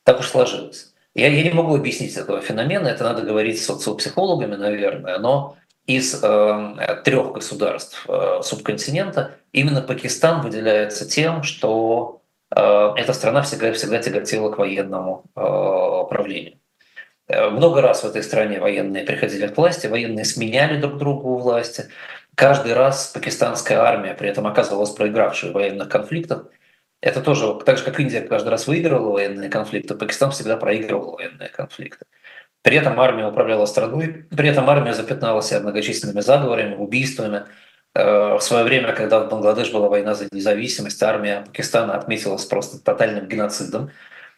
Так 0.05 0.21
уж 0.21 0.29
сложилось. 0.29 0.95
Я, 1.15 1.29
я 1.29 1.43
не 1.43 1.51
могу 1.51 1.75
объяснить 1.75 2.17
этого 2.17 2.41
феномена, 2.41 2.89
это 2.89 3.05
надо 3.05 3.23
говорить 3.23 3.61
с 3.61 3.67
социопсихологами, 3.67 4.55
наверное, 4.55 5.19
но 5.19 5.57
из 5.87 6.23
э, 6.23 7.01
трех 7.05 7.33
государств 7.33 8.05
э, 8.09 8.41
субконтинента 8.43 9.33
именно 9.53 9.83
Пакистан 9.83 10.41
выделяется 10.43 11.09
тем, 11.09 11.43
что 11.43 12.23
э, 12.55 12.93
эта 12.97 13.13
страна 13.13 13.43
всегда, 13.43 13.73
всегда 13.73 13.99
тяготела 13.99 14.53
к 14.53 14.59
военному 14.59 15.25
э, 15.35 15.41
правлению. 16.09 16.59
Э, 17.27 17.51
много 17.51 17.81
раз 17.81 18.03
в 18.03 18.07
этой 18.07 18.23
стране 18.23 18.61
военные 18.61 19.05
приходили 19.05 19.49
к 19.49 19.57
власти, 19.57 19.89
военные 19.89 20.25
сменяли 20.25 20.81
друг 20.81 20.99
друга 20.99 21.27
у 21.27 21.39
власти. 21.39 21.87
Каждый 22.37 22.75
раз 22.75 23.09
пакистанская 23.09 23.81
армия 23.81 24.15
при 24.15 24.29
этом 24.29 24.47
оказывалась 24.47 24.91
проигравшей 24.91 25.51
в 25.51 25.55
военных 25.55 25.89
конфликтах, 25.89 26.47
это 27.01 27.23
тоже, 27.23 27.59
так 27.65 27.79
же 27.79 27.85
как 27.85 27.99
Индия 27.99 28.21
каждый 28.21 28.51
раз 28.51 28.67
выигрывала 28.67 29.13
военные 29.13 29.49
конфликты, 29.49 29.95
Пакистан 29.95 30.31
всегда 30.33 30.57
проигрывал 30.57 31.13
военные 31.13 31.49
конфликты. 31.49 32.07
При 32.63 32.77
этом 32.77 33.01
армия 33.01 33.27
управляла 33.27 33.65
страной, 33.65 34.27
при 34.31 34.49
этом 34.49 34.69
армия 34.69 34.93
запятнала 34.93 35.43
себя 35.43 35.61
многочисленными 35.61 36.21
заговорами, 36.21 36.75
убийствами. 36.75 37.45
Э, 37.95 38.35
в 38.35 38.41
свое 38.41 38.65
время, 38.65 38.93
когда 38.93 39.21
в 39.21 39.31
Бангладеш 39.31 39.73
была 39.73 39.89
война 39.89 40.15
за 40.15 40.29
независимость, 40.31 41.03
армия 41.03 41.43
Пакистана 41.47 41.95
отметилась 41.97 42.45
просто 42.45 42.79
тотальным 42.79 43.29
геноцидом, 43.29 43.91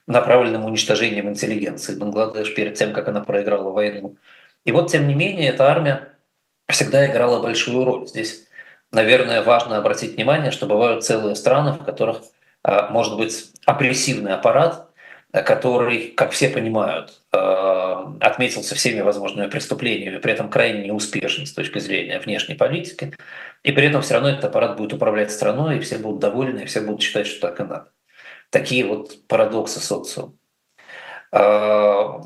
направленным 0.06 0.64
уничтожением 0.64 1.28
интеллигенции 1.28 1.96
Бангладеш 1.96 2.54
перед 2.54 2.74
тем, 2.74 2.92
как 2.92 3.08
она 3.08 3.22
проиграла 3.22 3.70
войну. 3.70 4.16
И 4.64 4.70
вот, 4.70 4.92
тем 4.92 5.08
не 5.08 5.14
менее, 5.14 5.48
эта 5.48 5.68
армия 5.68 6.12
всегда 6.68 7.10
играла 7.10 7.42
большую 7.42 7.84
роль. 7.84 8.06
Здесь, 8.06 8.46
наверное, 8.92 9.42
важно 9.42 9.78
обратить 9.78 10.14
внимание, 10.14 10.52
что 10.52 10.66
бывают 10.66 11.04
целые 11.04 11.34
страны, 11.34 11.72
в 11.72 11.84
которых 11.84 12.22
может 12.64 13.16
быть 13.16 13.50
опрессивный 13.66 14.34
аппарат, 14.34 14.88
который, 15.32 16.08
как 16.08 16.32
все 16.32 16.50
понимают, 16.50 17.22
а, 17.32 18.14
отметился 18.20 18.74
всеми 18.74 19.00
возможными 19.00 19.48
преступлениями, 19.48 20.18
при 20.18 20.32
этом 20.32 20.50
крайне 20.50 20.86
неуспешен 20.86 21.46
с 21.46 21.52
точки 21.52 21.78
зрения 21.78 22.18
внешней 22.18 22.54
политики, 22.54 23.14
и 23.62 23.72
при 23.72 23.86
этом 23.86 24.02
все 24.02 24.14
равно 24.14 24.28
этот 24.28 24.44
аппарат 24.44 24.76
будет 24.76 24.92
управлять 24.92 25.32
страной, 25.32 25.78
и 25.78 25.80
все 25.80 25.96
будут 25.96 26.20
довольны, 26.20 26.60
и 26.60 26.66
все 26.66 26.82
будут 26.82 27.02
считать, 27.02 27.26
что 27.26 27.48
так 27.48 27.60
и 27.60 27.62
надо. 27.62 27.88
Такие 28.50 28.84
вот 28.84 29.26
парадоксы 29.26 29.80
социума. 29.80 30.34
А, 31.30 32.20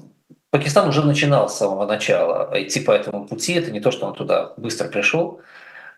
Пакистан 0.50 0.88
уже 0.88 1.04
начинал 1.04 1.48
с 1.48 1.58
самого 1.58 1.86
начала 1.86 2.50
идти 2.54 2.80
по 2.80 2.90
этому 2.90 3.26
пути. 3.28 3.52
Это 3.52 3.70
не 3.70 3.80
то, 3.80 3.90
что 3.90 4.06
он 4.06 4.14
туда 4.14 4.54
быстро 4.56 4.88
пришел. 4.88 5.40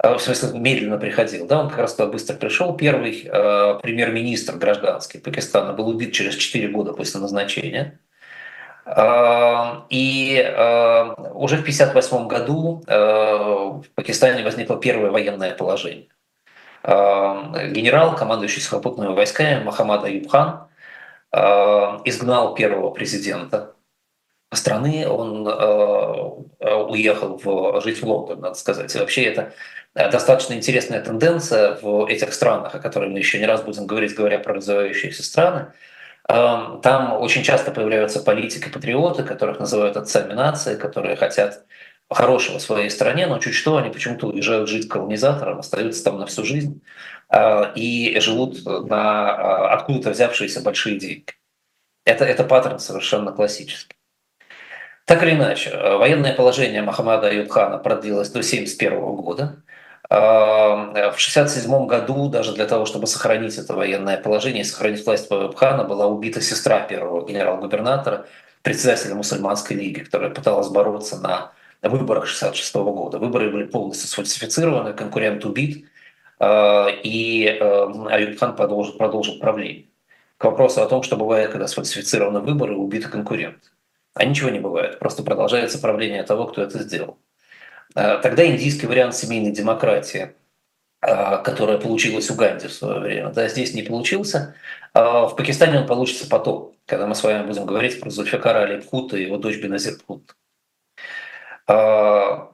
А, 0.01 0.17
в 0.17 0.23
смысле 0.23 0.59
медленно 0.59 0.97
приходил, 0.99 1.47
да, 1.47 1.61
он 1.61 1.71
как 1.71 1.79
раз 1.79 1.95
туда 1.95 2.11
быстро 2.11 2.35
пришел. 2.37 2.77
Первый 2.77 3.25
э, 3.25 3.79
премьер-министр 3.83 4.57
гражданский 4.57 5.19
Пакистана 5.19 5.73
был 5.73 5.89
убит 5.89 6.13
через 6.13 6.37
4 6.37 6.69
года 6.69 6.93
после 6.93 7.21
назначения. 7.21 7.99
Э, 8.89 9.83
и 9.91 10.37
э, 10.39 11.15
уже 11.35 11.57
в 11.57 11.61
1958 11.61 12.29
году 12.29 12.83
э, 12.87 12.97
в 12.97 13.85
Пакистане 13.95 14.45
возникло 14.45 14.79
первое 14.79 15.11
военное 15.11 15.55
положение. 15.55 16.09
Генерал, 16.85 18.15
командующий 18.15 18.63
сухопутными 18.63 19.13
войсками 19.13 19.65
Махамад 19.65 20.05
Аюбхан, 20.05 20.69
изгнал 21.33 22.55
первого 22.55 22.91
президента 22.91 23.75
страны, 24.53 25.07
он 25.07 25.47
э, 25.47 26.75
уехал 26.89 27.41
в, 27.43 27.81
жить 27.83 28.01
в 28.03 28.07
Лондон, 28.07 28.41
надо 28.41 28.55
сказать. 28.55 28.95
И 28.95 28.99
вообще 28.99 29.25
это 29.25 29.53
Э, 29.99 30.11
достаточно 30.11 30.55
интересная 30.55 31.01
тенденция 31.01 31.75
в 31.83 32.07
этих 32.07 32.33
странах, 32.33 32.75
о 32.75 32.79
которой 32.79 33.11
мы 33.11 33.19
еще 33.19 33.39
не 33.39 33.47
раз 33.47 33.63
будем 33.63 33.87
говорить, 33.87 34.15
говоря 34.15 34.39
про 34.39 34.55
развивающиеся 34.55 35.25
страны. 35.25 35.73
Эм, 36.29 36.81
там 36.83 37.15
очень 37.21 37.43
часто 37.43 37.73
появляются 37.73 38.21
политики-патриоты, 38.21 39.25
которых 39.25 39.59
называют 39.59 39.97
отцами 39.97 40.35
нации, 40.35 40.77
которые 40.77 41.17
хотят 41.17 41.65
хорошего 42.11 42.59
в 42.59 42.63
своей 42.63 42.91
стране, 42.91 43.27
но 43.27 43.39
чуть 43.39 43.55
что 43.55 43.77
они 43.77 43.91
почему-то 43.91 44.29
уезжают 44.29 44.69
жить 44.69 44.89
колонизатором, 44.89 45.59
остаются 45.59 46.05
там 46.05 46.19
на 46.19 46.27
всю 46.27 46.45
жизнь 46.45 46.81
э, 47.31 47.73
и 47.75 48.19
живут 48.21 48.65
на 48.65 49.31
э, 49.31 49.75
откуда-то 49.75 50.11
взявшиеся 50.11 50.63
большие 50.63 50.99
деньги. 50.99 51.33
Это, 52.05 52.25
это 52.25 52.45
паттерн 52.45 52.79
совершенно 52.79 53.33
классический. 53.33 53.98
Так 55.09 55.23
или 55.23 55.31
иначе, 55.31 55.71
военное 55.75 56.35
положение 56.35 56.83
Махамада 56.83 57.29
Аюбхана 57.29 57.79
продлилось 57.79 58.29
до 58.29 58.41
1971 58.41 59.17
года. 59.17 59.57
В 60.11 60.91
1967 60.93 61.87
году, 61.87 62.29
даже 62.29 62.53
для 62.53 62.67
того, 62.67 62.85
чтобы 62.85 63.07
сохранить 63.07 63.57
это 63.57 63.73
военное 63.73 64.19
положение, 64.19 64.65
сохранить 64.65 65.07
власть 65.07 65.27
Павабхана, 65.31 65.85
была 65.85 66.07
убита 66.07 66.43
сестра 66.43 66.81
первого 66.81 67.27
генерал-губернатора, 67.27 68.27
председателя 68.61 69.15
мусульманской 69.15 69.79
лиги, 69.79 70.01
которая 70.01 70.29
пыталась 70.29 70.69
бороться 70.69 71.17
на 71.17 71.53
выборах 71.81 72.25
1966 72.25 72.75
года. 72.75 73.19
Выборы 73.19 73.51
были 73.51 73.65
полностью 73.65 74.09
сфальсифицированы, 74.09 74.93
конкурент 74.93 75.43
убит, 75.47 75.87
и 76.39 77.59
Аюб 77.59 78.39
Хан 78.39 78.55
продолжил, 78.57 78.93
продолжил 78.99 79.39
правление. 79.39 79.87
К 80.37 80.45
вопросу 80.45 80.83
о 80.83 80.87
том, 80.87 81.03
что 81.03 81.17
бывает, 81.17 81.51
когда 81.51 81.67
сфальсифицированы 81.67 82.41
выборы 82.41 82.75
и 82.75 82.77
убит 82.77 83.07
конкурент. 83.09 83.73
А 84.19 84.25
ничего 84.25 84.51
не 84.51 84.59
бывает, 84.59 84.99
просто 84.99 85.23
продолжается 85.23 85.79
правление 85.79 86.25
того, 86.25 86.47
кто 86.49 86.61
это 86.61 86.81
сделал. 86.81 87.19
Э, 87.95 88.19
тогда 88.21 88.45
индийский 88.45 88.89
вариант 88.89 89.15
семейной 89.15 89.53
демократии, 89.53 90.35
э, 91.01 91.43
которая 91.45 91.79
получилась 91.79 92.29
в 92.29 92.35
Уганде 92.35 92.67
в 92.67 92.73
свое 92.73 92.99
время, 92.99 93.31
да, 93.31 93.49
здесь 93.49 93.75
не 93.75 93.83
получился. 93.83 94.57
А 94.93 95.27
в 95.27 95.37
Пакистане 95.37 95.79
он 95.79 95.87
получится 95.87 96.29
потом, 96.29 96.75
когда 96.87 97.07
мы 97.07 97.15
с 97.15 97.23
вами 97.23 97.47
будем 97.47 97.65
говорить 97.65 98.01
про 98.01 98.11
Зульфикара 98.11 98.65
Алипхута 98.65 99.17
и 99.17 99.25
его 99.25 99.37
дочь 99.37 99.59
Беназир 99.59 99.97
Пхут. 99.99 100.35
А, 101.69 102.51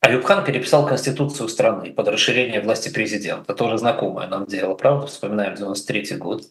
Аюбхан 0.00 0.44
переписал 0.44 0.86
конституцию 0.86 1.48
страны 1.48 1.92
под 1.92 2.08
расширение 2.08 2.62
власти 2.62 2.88
президента. 2.88 3.54
Тоже 3.54 3.76
знакомое 3.76 4.26
нам 4.28 4.46
дело, 4.46 4.74
правда? 4.74 5.06
Вспоминаем 5.06 5.54
93 5.54 6.16
год. 6.16 6.44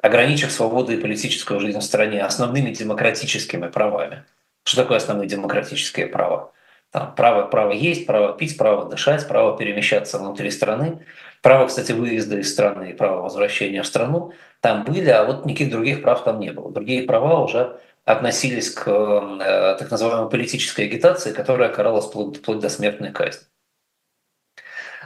Ограничив 0.00 0.52
свободу 0.52 0.92
и 0.92 1.00
политическую 1.00 1.60
жизнь 1.60 1.78
в 1.78 1.84
стране 1.84 2.22
основными 2.22 2.70
демократическими 2.70 3.68
правами. 3.68 4.24
Что 4.64 4.82
такое 4.82 4.98
основные 4.98 5.28
демократические 5.28 6.06
права? 6.06 6.52
Там 6.90 7.14
право, 7.14 7.46
право 7.46 7.72
есть, 7.72 8.06
право 8.06 8.32
пить, 8.32 8.56
право 8.56 8.88
дышать, 8.88 9.26
право 9.28 9.58
перемещаться 9.58 10.18
внутри 10.18 10.50
страны, 10.50 11.04
право, 11.42 11.66
кстати, 11.66 11.92
выезда 11.92 12.38
из 12.38 12.50
страны 12.50 12.90
и 12.90 12.94
право 12.94 13.22
возвращения 13.22 13.82
в 13.82 13.86
страну 13.86 14.32
там 14.60 14.84
были, 14.84 15.10
а 15.10 15.24
вот 15.24 15.44
никаких 15.44 15.70
других 15.70 16.02
прав 16.02 16.24
там 16.24 16.40
не 16.40 16.50
было. 16.50 16.72
Другие 16.72 17.02
права 17.02 17.40
уже 17.40 17.78
относились 18.04 18.70
к 18.70 18.88
э, 18.88 19.76
так 19.78 19.90
называемой 19.90 20.30
политической 20.30 20.86
агитации, 20.86 21.32
которая 21.32 21.68
каралась 21.68 22.06
вплоть, 22.06 22.38
вплоть 22.38 22.60
до 22.60 22.70
смертной 22.70 23.12
казни. 23.12 23.46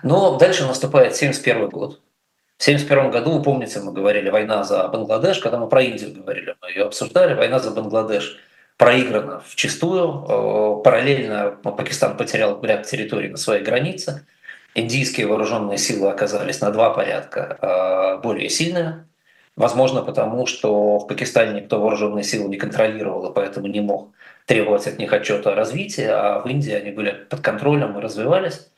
Но 0.02 0.38
дальше 0.38 0.66
наступает 0.66 1.14
1971 1.14 1.68
год. 1.68 2.00
В 2.62 2.64
1971 2.64 3.10
году, 3.10 3.38
вы 3.38 3.42
помните, 3.42 3.80
мы 3.80 3.92
говорили 3.92 4.30
«Война 4.30 4.62
за 4.62 4.86
Бангладеш», 4.86 5.40
когда 5.40 5.58
мы 5.58 5.68
про 5.68 5.82
Индию 5.82 6.14
говорили, 6.14 6.54
мы 6.62 6.68
ее 6.68 6.84
обсуждали, 6.84 7.34
«Война 7.34 7.58
за 7.58 7.72
Бангладеш» 7.72 8.38
проиграна 8.76 9.42
в 9.44 9.56
чистую. 9.56 10.78
Э, 10.78 10.82
параллельно 10.84 11.56
Пакистан 11.60 12.16
потерял 12.16 12.62
ряд 12.62 12.86
территорий 12.86 13.30
на 13.30 13.36
своей 13.36 13.64
границе. 13.64 14.28
Индийские 14.76 15.26
вооруженные 15.26 15.76
силы 15.76 16.08
оказались 16.08 16.60
на 16.60 16.70
два 16.70 16.90
порядка 16.90 17.58
э, 17.60 18.22
более 18.22 18.48
сильные. 18.48 19.06
Возможно, 19.56 20.02
потому 20.02 20.46
что 20.46 21.00
в 21.00 21.08
Пакистане 21.08 21.62
никто 21.62 21.80
вооруженные 21.80 22.22
силы 22.22 22.48
не 22.48 22.58
контролировал, 22.58 23.28
и 23.28 23.34
поэтому 23.34 23.66
не 23.66 23.80
мог 23.80 24.10
требовать 24.46 24.86
от 24.86 25.00
них 25.00 25.12
отчета 25.12 25.50
о 25.50 25.56
развитии, 25.56 26.06
а 26.06 26.38
в 26.38 26.46
Индии 26.46 26.72
они 26.72 26.92
были 26.92 27.10
под 27.28 27.40
контролем 27.40 27.98
и 27.98 28.00
развивались. 28.00 28.68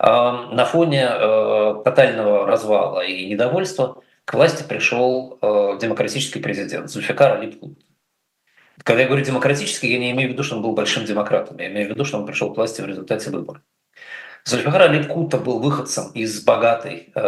Э, 0.00 0.48
на 0.52 0.64
фоне 0.64 1.08
тотального 1.84 2.46
развала 2.46 3.04
и 3.04 3.26
недовольства 3.26 4.02
к 4.24 4.34
власти 4.34 4.62
пришел 4.62 5.38
демократический 5.80 6.40
президент 6.40 6.90
Зульфикар 6.90 7.38
Алипхут. 7.38 7.78
Когда 8.82 9.02
я 9.02 9.08
говорю 9.08 9.24
демократический, 9.24 9.92
я 9.92 9.98
не 9.98 10.10
имею 10.12 10.30
в 10.30 10.32
виду, 10.32 10.42
что 10.42 10.56
он 10.56 10.62
был 10.62 10.72
большим 10.72 11.04
демократом, 11.04 11.58
я 11.58 11.66
имею 11.66 11.88
в 11.88 11.90
виду, 11.90 12.04
что 12.04 12.18
он 12.18 12.26
пришел 12.26 12.52
к 12.52 12.56
власти 12.56 12.80
в 12.80 12.86
результате 12.86 13.30
выборов. 13.30 13.62
Зульфихар 14.44 14.82
Алипкута 14.82 15.36
был 15.36 15.60
выходцем 15.60 16.10
из 16.12 16.42
богатой 16.42 17.12
э, 17.14 17.20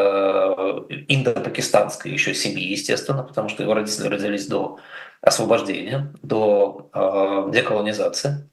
индо-пакистанской 1.08 2.10
еще 2.10 2.34
семьи, 2.34 2.64
естественно, 2.64 3.22
потому 3.22 3.50
что 3.50 3.62
его 3.62 3.74
родители 3.74 4.08
родились 4.08 4.46
до 4.46 4.78
освобождения, 5.20 6.12
до 6.22 6.90
э, 6.94 7.50
деколонизации. 7.52 8.50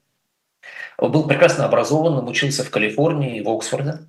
Он 1.00 1.10
был 1.10 1.26
прекрасно 1.26 1.64
образованным, 1.64 2.28
учился 2.28 2.62
в 2.62 2.70
Калифорнии 2.70 3.38
и 3.38 3.42
в 3.42 3.48
Оксфорде. 3.48 4.00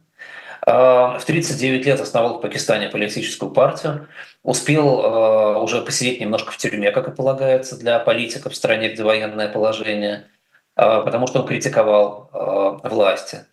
Э, 0.68 1.18
в 1.18 1.24
39 1.26 1.86
лет 1.86 2.02
основал 2.02 2.38
в 2.38 2.42
Пакистане 2.42 2.90
политическую 2.90 3.52
партию, 3.52 4.10
успел 4.44 5.02
э, 5.02 5.58
уже 5.60 5.82
посидеть 5.82 6.20
немножко 6.20 6.52
в 6.52 6.58
тюрьме, 6.58 6.92
как 6.92 7.08
и 7.08 7.12
полагается 7.12 7.80
для 7.80 7.98
политика 8.00 8.50
в 8.50 8.56
стране, 8.56 8.90
где 8.90 9.04
военное 9.04 9.48
положение, 9.48 10.28
э, 10.76 11.02
потому 11.04 11.28
что 11.28 11.42
он 11.42 11.48
критиковал 11.48 12.30
власти. 12.84 13.46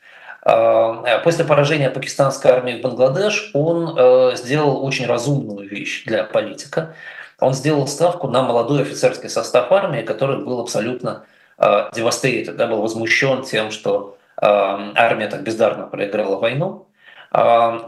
После 1.25 1.45
поражения 1.45 1.91
пакистанской 1.91 2.51
армии 2.51 2.79
в 2.79 2.81
Бангладеш 2.81 3.51
он 3.55 4.37
сделал 4.37 4.83
очень 4.85 5.07
разумную 5.07 5.69
вещь 5.69 6.05
для 6.07 6.25
политика. 6.25 6.95
Он 7.41 7.53
сделал 7.53 7.87
ставку 7.87 8.29
на 8.29 8.43
молодой 8.43 8.83
офицерский 8.83 9.29
состав 9.29 9.71
армии, 9.73 10.03
который 10.03 10.43
был 10.43 10.61
абсолютно 10.61 11.27
devastated, 11.59 12.53
да, 12.53 12.67
был 12.67 12.83
возмущен 12.83 13.43
тем, 13.43 13.71
что 13.71 14.17
армия 14.37 15.27
так 15.29 15.43
бездарно 15.43 15.87
проиграла 15.87 16.39
войну. 16.39 16.87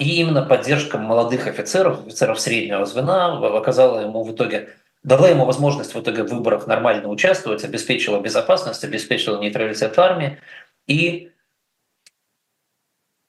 И 0.00 0.20
именно 0.20 0.42
поддержка 0.42 0.98
молодых 0.98 1.46
офицеров, 1.46 2.00
офицеров 2.00 2.40
среднего 2.40 2.84
звена 2.84 3.38
оказала 3.56 4.00
ему 4.00 4.24
в 4.24 4.32
итоге 4.34 4.70
дала 5.02 5.28
ему 5.28 5.44
возможность 5.44 5.94
в 5.94 6.00
итоге 6.00 6.24
в 6.24 6.28
выборах 6.28 6.66
нормально 6.66 7.08
участвовать, 7.08 7.64
обеспечила 7.64 8.20
безопасность, 8.20 8.84
обеспечила 8.84 9.40
нейтралитет 9.40 9.98
армии. 9.98 10.38
И 10.86 11.32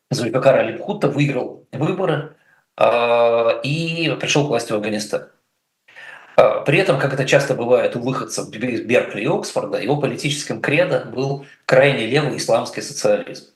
Зульфикар 0.09 0.59
Алипхута 0.59 1.07
выиграл 1.07 1.67
выборы 1.71 2.35
а, 2.75 3.61
и 3.63 4.15
пришел 4.19 4.45
к 4.45 4.49
власти 4.49 4.73
в 4.73 4.75
Афганистан. 4.75 5.29
А, 6.35 6.61
при 6.61 6.79
этом, 6.79 6.99
как 6.99 7.13
это 7.13 7.25
часто 7.25 7.53
бывает 7.53 7.95
у 7.95 7.99
выходцев 7.99 8.49
из 8.53 8.81
Беркли 8.81 9.21
и 9.21 9.27
Оксфорда, 9.27 9.79
его 9.79 9.97
политическим 9.97 10.61
кредо 10.61 11.05
был 11.05 11.45
крайне 11.65 12.05
левый 12.05 12.37
исламский 12.37 12.81
социализм. 12.81 13.47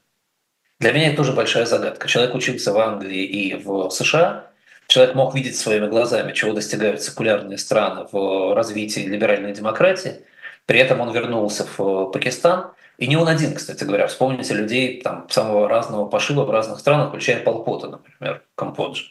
Для 0.79 0.91
меня 0.91 1.07
это 1.07 1.17
тоже 1.17 1.31
большая 1.31 1.65
загадка. 1.65 2.07
Человек 2.07 2.35
учился 2.35 2.73
в 2.73 2.79
Англии 2.79 3.23
и 3.23 3.55
в 3.55 3.89
США, 3.89 4.51
человек 4.87 5.15
мог 5.15 5.33
видеть 5.33 5.57
своими 5.57 5.87
глазами, 5.87 6.33
чего 6.33 6.53
достигают 6.53 7.01
секулярные 7.01 7.57
страны 7.57 8.07
в 8.11 8.53
развитии 8.53 9.01
либеральной 9.01 9.53
демократии, 9.53 10.25
при 10.65 10.79
этом 10.79 10.99
он 10.99 11.13
вернулся 11.13 11.65
в 11.77 12.11
Пакистан, 12.11 12.71
и 12.97 13.07
не 13.07 13.17
он 13.17 13.27
один, 13.27 13.55
кстати 13.55 13.83
говоря. 13.83 14.07
Вспомните 14.07 14.53
людей 14.53 15.01
там, 15.01 15.29
самого 15.29 15.67
разного 15.67 16.07
пошива 16.07 16.43
в 16.43 16.51
разных 16.51 16.79
странах, 16.79 17.09
включая 17.09 17.43
Полпота, 17.43 17.87
например, 17.87 18.43
Камбоджи. 18.55 19.05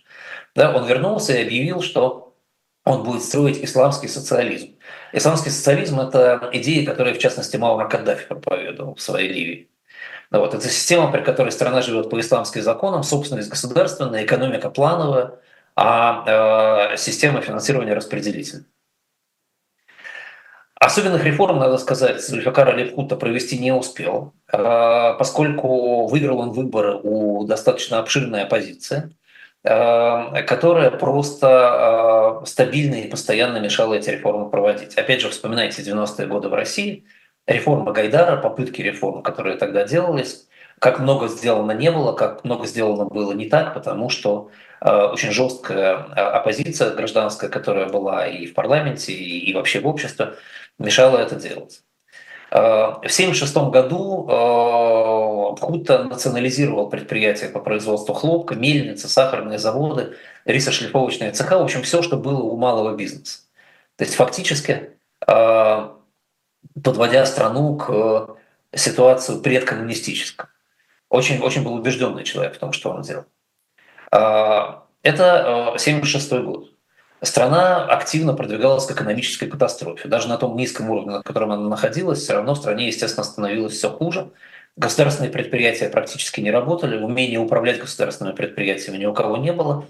Да, 0.55 0.75
он 0.75 0.87
вернулся 0.87 1.35
и 1.35 1.43
объявил, 1.43 1.83
что 1.83 2.34
он 2.85 3.03
будет 3.03 3.23
строить 3.23 3.65
исламский 3.65 4.09
социализм. 4.09 4.77
Исламский 5.13 5.51
социализм– 5.51 6.01
это 6.01 6.51
идеи, 6.53 6.85
которые, 6.85 7.15
в 7.15 7.19
частности, 7.19 7.57
Мауэр 7.57 7.89
Каддафи 7.89 8.27
проповедовал 8.27 8.95
в 8.95 9.01
своей 9.01 9.33
Ливии. 9.33 9.71
Ну 10.31 10.41
вот, 10.41 10.55
это 10.55 10.69
система, 10.69 11.11
при 11.11 11.23
которой 11.23 11.53
страна 11.53 11.81
живет 11.81 12.11
по 12.11 12.21
исламским 12.21 12.63
законам, 12.63 13.03
собственность 13.03 13.49
государственная, 13.49 14.25
экономика 14.25 14.69
плановая, 14.69 15.39
а 15.77 16.91
э, 16.93 16.97
система 16.97 17.41
финансирования 17.41 17.95
распределительная. 17.95 18.67
Особенных 20.75 21.25
реформ, 21.25 21.59
надо 21.59 21.79
сказать, 21.79 22.23
Зульфикар 22.23 22.69
Алипхута 22.69 23.17
провести 23.17 23.59
не 23.59 23.73
успел, 23.73 24.35
э, 24.53 24.59
поскольку 25.19 26.07
выиграл 26.07 26.41
он 26.41 26.51
выборы 26.51 27.01
у 27.03 27.45
достаточно 27.45 27.99
обширной 27.99 28.43
оппозиции, 28.43 29.15
которая 29.65 30.91
просто 30.91 32.43
э, 32.43 32.47
стабильно 32.47 32.97
и 32.97 33.09
постоянно 33.09 33.59
мешала 33.59 33.95
эти 33.95 34.11
реформы 34.11 34.51
проводить. 34.51 34.95
Опять 34.95 35.23
же, 35.23 35.31
вспоминайте 35.31 35.83
90-е 35.83 36.27
годы 36.27 36.49
в 36.49 36.55
России– 36.55 37.05
реформа 37.47 37.93
Гайдара, 37.93 38.37
попытки 38.41 38.81
реформ, 38.81 39.23
которые 39.23 39.57
тогда 39.57 39.85
делались, 39.85 40.49
как 40.79 40.99
много 40.99 41.29
сделано 41.29 41.73
не 41.73 41.91
было, 41.91 42.13
как 42.13 42.45
много 42.45 42.67
сделано 42.67 43.05
было 43.05 43.33
не 43.33 43.49
так, 43.49 43.75
потому 43.75 44.09
что 44.09 44.51
э, 44.81 44.91
очень 44.91 45.31
жесткая 45.31 45.95
э, 45.95 46.21
оппозиция 46.21 46.95
гражданская, 46.95 47.51
которая 47.51 47.89
была 47.89 48.27
и 48.27 48.47
в 48.47 48.55
парламенте, 48.55 49.13
и 49.13 49.53
вообще 49.55 49.81
в 49.81 49.87
обществе, 49.87 50.35
мешала 50.79 51.19
это 51.19 51.37
делать. 51.37 51.83
Э, 52.55 52.59
в 53.03 53.11
1976 53.11 53.57
году 53.71 54.29
э, 54.31 55.57
Пхута 55.57 56.05
национализировал 56.05 56.89
предприятия 56.89 57.49
по 57.49 57.59
производству 57.59 58.15
хлопка, 58.15 58.55
мельницы, 58.55 59.09
сахарные 59.09 59.59
заводы, 59.59 60.17
рисошлифовочные 60.45 61.33
цеха, 61.33 61.59
в 61.59 61.63
общем, 61.63 61.83
все, 61.83 62.01
что 62.01 62.17
было 62.17 62.43
у 62.43 62.57
малого 62.57 62.95
бизнеса. 62.95 63.41
То 63.97 64.05
есть 64.05 64.15
фактически 64.15 64.91
э, 65.27 65.89
подводя 66.83 67.27
страну 67.27 67.77
к 67.77 67.91
э, 67.91 68.27
ситуации 68.77 69.41
предкоммунистической. 69.41 70.47
Очень, 71.09 71.41
очень 71.41 71.65
был 71.65 71.75
убежденный 71.75 72.23
человек 72.23 72.55
в 72.55 72.59
том, 72.59 72.73
что 72.73 72.91
он 72.91 73.03
делал. 73.03 73.25
А, 74.13 74.87
это 75.03 75.69
1976 75.71 76.33
э, 76.33 76.43
год. 76.43 76.74
Страна 77.25 77.87
активно 77.87 78.35
продвигалась 78.35 78.87
к 78.87 78.91
экономической 78.91 79.47
катастрофе. 79.47 80.09
Даже 80.09 80.29
на 80.29 80.37
том 80.37 80.57
низком 80.57 80.91
уровне, 80.91 81.13
на 81.13 81.23
котором 81.23 81.53
она 81.53 81.69
находилась, 81.69 82.21
все 82.21 82.35
равно 82.35 82.55
в 82.55 82.59
стране, 82.59 82.87
естественно, 82.87 83.25
становилось 83.25 83.73
все 83.73 83.89
хуже. 83.89 84.31
Государственные 84.77 85.31
предприятия 85.31 85.89
практически 85.89 86.41
не 86.41 86.51
работали, 86.51 87.03
умения 87.03 87.41
управлять 87.41 87.79
государственными 87.79 88.35
предприятиями 88.35 88.99
ни 88.99 89.07
у 89.07 89.15
кого 89.15 89.37
не 89.37 89.53
было. 89.53 89.87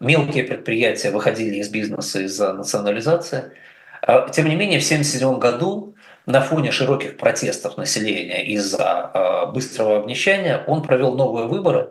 Мелкие 0.00 0.44
предприятия 0.44 1.10
выходили 1.10 1.56
из 1.56 1.68
бизнеса 1.68 2.22
из-за 2.22 2.52
национализации. 2.52 3.52
А, 4.00 4.28
тем 4.30 4.48
не 4.48 4.56
менее, 4.56 4.80
в 4.80 4.84
1977 4.84 5.38
году 5.38 5.94
на 6.26 6.40
фоне 6.40 6.72
широких 6.72 7.16
протестов 7.16 7.76
населения 7.76 8.44
из-за 8.46 9.10
э, 9.12 9.52
быстрого 9.52 9.98
обнищания 9.98 10.64
он 10.66 10.82
провел 10.82 11.14
новые 11.14 11.46
выборы, 11.46 11.90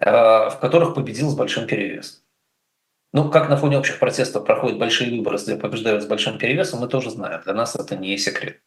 э, 0.00 0.10
в 0.10 0.58
которых 0.60 0.94
победил 0.94 1.30
с 1.30 1.34
большим 1.34 1.66
перевесом. 1.66 2.21
Ну, 3.12 3.30
как 3.30 3.48
на 3.48 3.56
фоне 3.56 3.78
общих 3.78 3.98
протестов 3.98 4.44
проходят 4.44 4.78
большие 4.78 5.10
выборы, 5.10 5.38
где 5.38 5.56
побеждают 5.56 6.02
с 6.02 6.06
большим 6.06 6.38
перевесом, 6.38 6.80
мы 6.80 6.88
тоже 6.88 7.10
знаем. 7.10 7.42
Для 7.44 7.52
нас 7.52 7.76
это 7.76 7.96
не 7.96 8.16
секрет. 8.16 8.60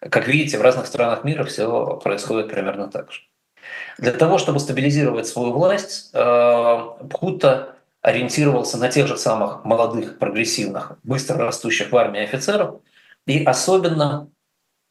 Как 0.00 0.28
видите, 0.28 0.58
в 0.58 0.62
разных 0.62 0.86
странах 0.86 1.24
мира 1.24 1.44
все 1.44 1.98
происходит 2.02 2.50
примерно 2.50 2.88
так 2.88 3.10
же. 3.10 3.22
Для 3.98 4.12
того, 4.12 4.38
чтобы 4.38 4.60
стабилизировать 4.60 5.26
свою 5.26 5.52
власть, 5.52 6.10
э, 6.12 6.78
Пхута 7.10 7.76
ориентировался 8.02 8.76
на 8.76 8.88
тех 8.88 9.06
же 9.06 9.16
самых 9.16 9.64
молодых, 9.64 10.18
прогрессивных, 10.18 10.98
быстро 11.02 11.38
растущих 11.38 11.90
в 11.90 11.96
армии 11.96 12.22
офицеров– 12.22 12.80
и 13.26 13.42
особенно, 13.44 14.30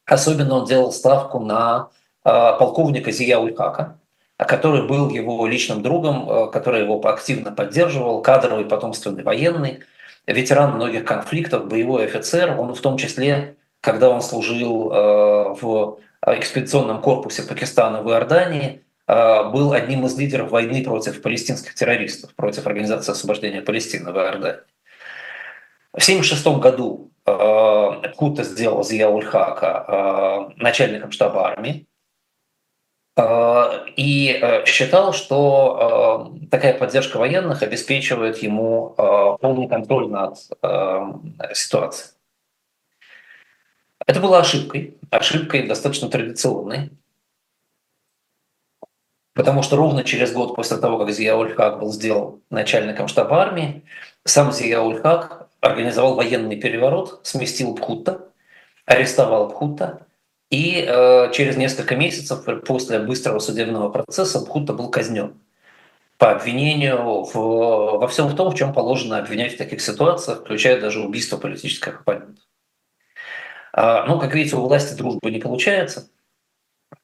особенно 0.04 0.56
он 0.56 0.66
делал 0.66 0.92
ставку 0.92 1.40
на 1.40 1.88
э, 2.24 2.30
полковника 2.58 3.10
Зия 3.10 3.38
Ульхака, 3.38 3.95
который 4.44 4.86
был 4.86 5.08
его 5.08 5.46
личным 5.46 5.82
другом, 5.82 6.28
э, 6.28 6.50
который 6.50 6.82
его 6.82 7.00
активно 7.06 7.52
поддерживал, 7.52 8.20
кадровый, 8.20 8.66
потомственный 8.66 9.22
военный, 9.22 9.80
ветеран 10.26 10.74
многих 10.74 11.04
конфликтов, 11.04 11.68
боевой 11.68 12.04
офицер. 12.04 12.58
Он 12.58 12.74
в 12.74 12.80
том 12.80 12.98
числе, 12.98 13.56
когда 13.80 14.10
он 14.10 14.20
служил 14.20 14.92
э, 14.92 15.54
в 15.60 15.98
экспедиционном 16.26 17.00
корпусе 17.00 17.42
Пакистана 17.42 18.02
в 18.02 18.10
Иордании, 18.10 18.82
был 19.06 19.72
одним 19.72 20.04
из 20.06 20.18
лидеров 20.18 20.50
войны 20.50 20.82
против 20.82 21.22
палестинских 21.22 21.76
террористов, 21.76 22.34
против 22.34 22.66
Организации 22.66 23.12
освобождения 23.12 23.62
Палестины 23.62 24.10
в 24.10 24.16
Иордании. 24.16 24.58
В 25.92 26.02
1976 26.02 26.46
году 26.58 27.12
Кута 28.16 28.42
сделал 28.42 28.82
Зия 28.82 29.06
Ульхака 29.06 30.50
начальником 30.56 31.12
штаба 31.12 31.46
армии. 31.46 31.85
И 33.18 34.62
считал, 34.66 35.12
что 35.12 36.34
такая 36.50 36.76
поддержка 36.76 37.16
военных 37.16 37.62
обеспечивает 37.62 38.38
ему 38.38 38.94
полный 39.40 39.68
контроль 39.68 40.08
над 40.08 40.38
ситуацией. 41.56 42.10
Это 44.06 44.20
было 44.20 44.38
ошибкой, 44.38 44.98
ошибкой 45.10 45.66
достаточно 45.66 46.08
традиционной, 46.08 46.90
потому 49.34 49.62
что 49.62 49.76
ровно 49.76 50.04
через 50.04 50.32
год 50.32 50.54
после 50.54 50.76
того, 50.76 50.98
как 50.98 51.08
Зияуль-Хак 51.08 51.80
был 51.80 51.92
сделан 51.92 52.40
начальником 52.50 53.08
штаба 53.08 53.42
армии, 53.42 53.82
сам 54.24 54.50
Зияуль-Хак 54.50 55.48
организовал 55.60 56.14
военный 56.14 56.56
переворот, 56.56 57.20
сместил 57.24 57.74
Пхутта, 57.74 58.28
арестовал 58.84 59.48
Пхутта, 59.48 60.05
и 60.50 60.84
э, 60.86 61.32
через 61.32 61.56
несколько 61.56 61.96
месяцев 61.96 62.44
после 62.64 63.00
быстрого 63.00 63.38
судебного 63.40 63.88
процесса 63.88 64.40
Пхутта 64.40 64.72
был 64.72 64.90
казнен 64.90 65.34
по 66.18 66.30
обвинению 66.30 67.24
в, 67.24 67.34
во 67.34 68.08
всем 68.08 68.28
в 68.28 68.36
том, 68.36 68.50
в 68.50 68.54
чем 68.54 68.72
положено 68.72 69.18
обвинять 69.18 69.54
в 69.54 69.58
таких 69.58 69.80
ситуациях, 69.80 70.40
включая 70.40 70.80
даже 70.80 71.00
убийство 71.00 71.36
политических 71.36 72.00
оппонентов. 72.00 72.44
А, 73.72 74.06
ну, 74.06 74.18
как 74.18 74.34
видите, 74.34 74.56
у 74.56 74.62
власти 74.62 74.96
дружбы 74.96 75.30
не 75.30 75.38
получается. 75.38 76.08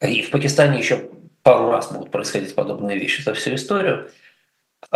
И 0.01 0.23
в 0.23 0.31
Пакистане 0.31 0.79
еще 0.79 1.11
пару 1.43 1.71
раз 1.71 1.93
будут 1.93 2.11
происходить 2.11 2.55
подобные 2.55 2.99
вещи 2.99 3.21
за 3.23 3.35
всю 3.35 3.55
историю. 3.55 4.11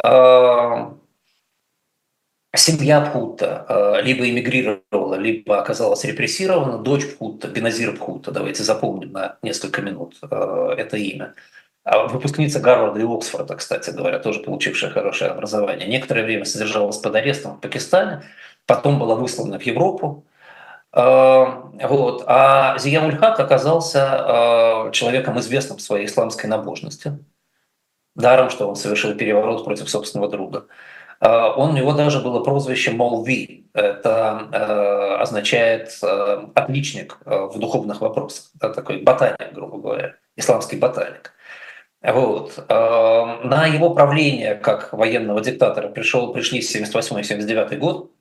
А, 0.03 0.95
семья 2.59 3.01
Пхутта 3.01 3.67
а, 3.69 4.01
либо 4.01 4.29
эмигрировала, 4.29 5.15
либо 5.15 5.59
оказалась 5.61 6.05
репрессирована. 6.05 6.79
Дочь 6.79 7.07
Пхутта, 7.07 7.49
Беназир 7.49 7.97
Пхутта, 7.97 8.31
давайте 8.31 8.63
запомним 8.63 9.13
на 9.13 9.37
несколько 9.43 9.83
минут 9.83 10.17
это 10.23 10.97
имя. 10.97 11.35
Выпускница 11.85 12.59
Гарварда 12.59 12.99
и 12.99 13.05
Оксфорда, 13.05 13.55
кстати 13.55 13.91
говоря, 13.91 14.19
тоже 14.19 14.41
получившая 14.41 14.91
хорошее 14.91 15.31
образование. 15.31 15.87
Некоторое 15.87 16.25
время 16.25 16.45
содержалась 16.45 16.99
под 16.99 17.15
арестом 17.15 17.57
в 17.57 17.61
Пакистане, 17.61 18.23
потом 18.67 18.99
была 18.99 19.15
выслана 19.15 19.59
в 19.59 19.63
Европу, 19.63 20.27
Эм, 20.97 21.79
вот. 21.79 22.25
А 22.27 22.79
Зия 22.79 23.03
Ульхак 23.03 23.39
оказался 23.39 24.87
э, 24.89 24.93
человеком, 24.93 25.39
известным 25.39 25.79
своей 25.79 26.07
исламской 26.07 26.49
набожности. 26.49 27.19
Даром, 28.15 28.49
что 28.49 28.67
он 28.67 28.77
совершил 28.77 29.15
переворот 29.15 29.65
против 29.65 29.91
собственного 29.91 30.31
друга. 30.31 30.67
Э, 31.21 31.53
он, 31.57 31.71
у 31.71 31.73
него 31.73 31.93
даже 31.93 32.21
было 32.21 32.43
прозвище 32.43 32.93
Молви. 32.93 33.69
Это 33.73 34.49
э, 34.53 35.23
означает 35.23 35.99
отличник 36.55 37.19
в 37.25 37.59
духовных 37.59 38.01
вопросах. 38.01 38.51
Это 38.57 38.75
такой 38.75 39.03
ботаник, 39.03 39.53
грубо 39.53 39.79
говоря, 39.79 40.15
исламский 40.37 40.77
ботаник. 40.77 41.33
Вот. 42.03 42.65
На 42.69 43.67
его 43.67 43.91
правление 43.95 44.55
как 44.55 44.93
военного 44.93 45.41
диктатора 45.41 45.89
пришел, 45.89 46.33
пришли 46.33 46.61
78-79 46.61 47.77
год. 47.79 48.13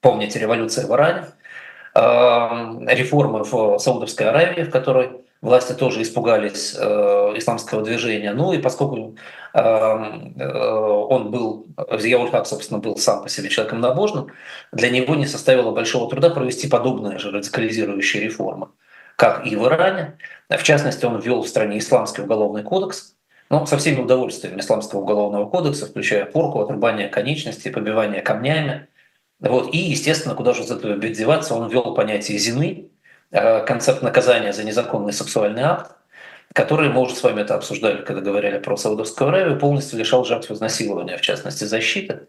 Помните, 0.00 0.38
революция 0.38 0.86
в 0.86 0.94
Иране– 0.94 1.26
реформы 1.94 3.44
в 3.44 3.78
Саудовской 3.78 4.28
Аравии, 4.28 4.62
в 4.62 4.70
которой 4.70 5.21
власти 5.42 5.72
тоже 5.72 6.02
испугались 6.02 6.74
э, 6.78 7.32
исламского 7.36 7.82
движения. 7.82 8.32
Ну 8.32 8.52
и 8.52 8.58
поскольку 8.58 9.16
эм, 9.52 10.34
э, 10.38 10.48
он 10.48 11.30
был, 11.30 11.66
Зияуль-Хак, 11.76 12.46
собственно, 12.46 12.80
был 12.80 12.96
сам 12.96 13.22
по 13.22 13.28
себе 13.28 13.48
человеком 13.48 13.80
набожным, 13.80 14.28
для 14.72 14.88
него 14.88 15.14
не 15.16 15.26
составило 15.26 15.72
большого 15.72 16.08
труда 16.08 16.30
провести 16.30 16.68
подобные 16.68 17.18
же 17.18 17.30
радикализирующие 17.32 18.22
реформы, 18.22 18.68
как 19.16 19.46
и 19.46 19.56
в 19.56 19.66
Иране. 19.66 20.16
В 20.48 20.62
частности, 20.62 21.04
он 21.04 21.18
ввел 21.18 21.42
в 21.42 21.48
стране 21.48 21.78
исламский 21.78 22.22
уголовный 22.22 22.62
кодекс, 22.62 23.16
ну, 23.50 23.66
со 23.66 23.76
всеми 23.76 24.00
удовольствиями 24.00 24.60
исламского 24.60 25.00
уголовного 25.00 25.46
кодекса, 25.50 25.86
включая 25.86 26.24
порку, 26.24 26.60
отрубание 26.60 27.08
конечностей, 27.08 27.70
побивание 27.70 28.22
камнями, 28.22 28.86
вот. 29.42 29.74
И, 29.74 29.78
естественно, 29.78 30.36
куда 30.36 30.54
же 30.54 30.62
из 30.62 30.70
этого 30.70 30.96
деваться, 30.96 31.54
он 31.54 31.68
ввел 31.68 31.94
понятие 31.94 32.38
зины, 32.38 32.91
концепт 33.32 34.02
наказания 34.02 34.52
за 34.52 34.64
незаконный 34.64 35.12
сексуальный 35.12 35.62
акт, 35.62 35.92
который 36.52 36.90
мы 36.90 37.00
уже 37.00 37.14
с 37.14 37.22
вами 37.22 37.40
это 37.40 37.54
обсуждали, 37.54 38.02
когда 38.02 38.20
говорили 38.20 38.58
про 38.58 38.76
Саудовскую 38.76 39.28
Аравию, 39.28 39.58
полностью 39.58 39.98
лишал 39.98 40.24
жертв 40.24 40.50
изнасилования, 40.50 41.16
в 41.16 41.22
частности, 41.22 41.64
защиты. 41.64 42.28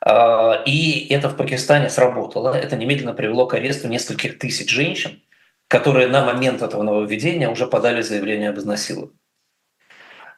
А, 0.00 0.62
и 0.66 1.06
это 1.08 1.30
в 1.30 1.36
Пакистане 1.36 1.88
сработало. 1.88 2.54
Это 2.54 2.76
немедленно 2.76 3.14
привело 3.14 3.46
к 3.46 3.54
аресту 3.54 3.88
нескольких 3.88 4.38
тысяч 4.38 4.70
женщин, 4.70 5.22
которые 5.68 6.08
на 6.08 6.24
момент 6.24 6.60
этого 6.60 6.82
нововведения 6.82 7.48
уже 7.48 7.66
подали 7.66 8.02
заявление 8.02 8.50
об 8.50 8.58
изнасиловании. 8.58 9.16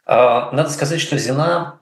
А, 0.04 0.52
надо 0.52 0.70
сказать, 0.70 1.00
что 1.00 1.18
Зина 1.18 1.80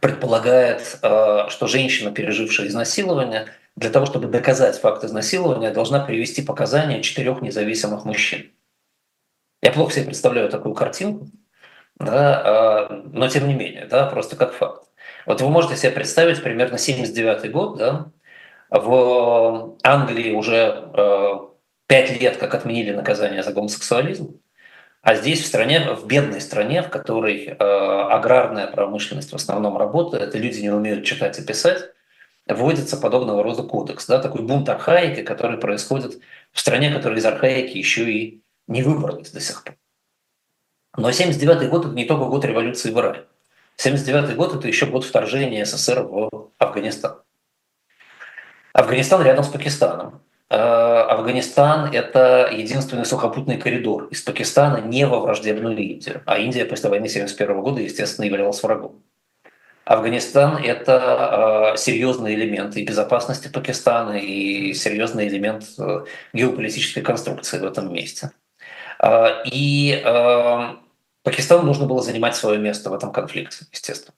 предполагает, 0.00 0.98
э, 1.02 1.46
что 1.48 1.66
женщина, 1.66 2.12
пережившая 2.12 2.68
изнасилование, 2.68 3.48
для 3.78 3.90
того, 3.90 4.06
чтобы 4.06 4.26
доказать 4.26 4.78
факт 4.78 5.04
изнасилования, 5.04 5.70
должна 5.70 6.00
привести 6.00 6.42
показания 6.42 7.02
четырех 7.02 7.40
независимых 7.40 8.04
мужчин. 8.04 8.50
Я 9.62 9.72
плохо 9.72 9.92
себе 9.92 10.06
представляю 10.06 10.50
такую 10.50 10.74
картинку, 10.74 11.28
да, 11.96 12.42
а, 12.44 13.02
но 13.12 13.28
тем 13.28 13.46
не 13.46 13.54
менее, 13.54 13.86
да, 13.86 14.06
просто 14.06 14.36
как 14.36 14.52
факт. 14.52 14.88
Вот 15.26 15.40
вы 15.40 15.48
можете 15.48 15.76
себе 15.76 15.92
представить 15.92 16.42
примерно 16.42 16.78
79 16.78 17.50
год, 17.52 17.78
да, 17.78 18.10
в 18.70 19.76
Англии 19.82 20.32
уже 20.34 20.90
э, 20.94 21.34
пять 21.86 22.20
лет 22.20 22.36
как 22.36 22.54
отменили 22.54 22.92
наказание 22.92 23.42
за 23.42 23.52
гомосексуализм, 23.52 24.40
а 25.02 25.14
здесь 25.14 25.40
в 25.42 25.46
стране, 25.46 25.94
в 25.94 26.06
бедной 26.06 26.40
стране, 26.40 26.82
в 26.82 26.90
которой 26.90 27.46
э, 27.46 27.54
аграрная 27.54 28.66
промышленность 28.66 29.32
в 29.32 29.36
основном 29.36 29.78
работает, 29.78 30.34
и 30.34 30.38
люди 30.38 30.60
не 30.60 30.70
умеют 30.70 31.04
читать 31.04 31.38
и 31.38 31.44
писать, 31.44 31.92
вводится 32.48 32.96
подобного 32.96 33.42
рода 33.42 33.62
кодекс, 33.62 34.06
да, 34.06 34.18
такой 34.20 34.42
бунт 34.42 34.68
архаики, 34.68 35.22
который 35.22 35.58
происходит 35.58 36.20
в 36.52 36.60
стране, 36.60 36.92
которая 36.92 37.18
из 37.18 37.26
архаики 37.26 37.76
еще 37.76 38.10
и 38.10 38.42
не 38.66 38.82
выбралась 38.82 39.30
до 39.30 39.40
сих 39.40 39.64
пор. 39.64 39.76
Но 40.96 41.12
79 41.12 41.68
год– 41.68 41.84
это 41.86 41.94
не 41.94 42.04
только 42.04 42.24
год 42.24 42.44
революции 42.44 42.90
в 42.90 42.98
Иране. 42.98 43.20
79 43.76 44.34
год– 44.34 44.54
это 44.56 44.66
еще 44.66 44.86
год 44.86 45.04
вторжения 45.04 45.64
СССР 45.64 46.02
в 46.02 46.50
Афганистан. 46.58 47.22
Афганистан 48.72 49.22
рядом 49.22 49.44
с 49.44 49.48
Пакистаном. 49.48 50.22
Э, 50.50 50.56
Афганистан– 50.56 51.90
это 51.92 52.50
единственный 52.52 53.04
сухопутный 53.04 53.58
коридор 53.58 54.06
из 54.06 54.22
Пакистана 54.22 54.78
не 54.78 55.06
во 55.06 55.20
враждебную 55.20 55.76
Индию. 55.76 56.22
А 56.26 56.38
Индия 56.38 56.64
после 56.64 56.88
войны 56.88 57.06
1971 57.06 57.62
года, 57.62 57.80
естественно, 57.80 58.24
являлась 58.24 58.62
врагом. 58.62 59.02
Афганистан– 59.88 60.58
это 60.62 61.72
э, 61.72 61.78
серьезный 61.78 62.34
элемент 62.34 62.76
и 62.76 62.84
безопасности 62.84 63.48
Пакистана, 63.48 64.18
и 64.18 64.74
серьезный 64.74 65.28
элемент 65.28 65.64
э, 65.78 66.04
геополитической 66.34 67.00
конструкции 67.00 67.58
в 67.58 67.64
этом 67.64 67.90
месте. 67.90 68.32
Э, 69.02 69.42
и 69.46 70.04
Пакистану 71.22 71.62
нужно 71.62 71.86
было 71.86 72.02
занимать 72.02 72.36
свое 72.36 72.58
место 72.58 72.90
в 72.90 72.92
этом 72.92 73.12
конфликте, 73.12 73.64
естественно. 73.72 74.14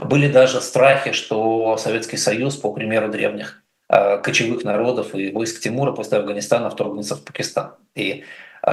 Были 0.00 0.26
даже 0.26 0.60
страхи, 0.60 1.12
что 1.12 1.76
Советский 1.76 2.16
Союз, 2.16 2.56
по 2.56 2.72
примеру 2.72 3.08
древних 3.08 3.62
кочевых 3.88 4.64
народов 4.64 5.14
и 5.14 5.30
войск 5.30 5.60
Тимура 5.60 5.92
после 5.92 6.18
Афганистана 6.18 6.70
вторгнется 6.70 7.14
в 7.14 7.24
Пакистан. 7.24 7.74
И 7.94 8.24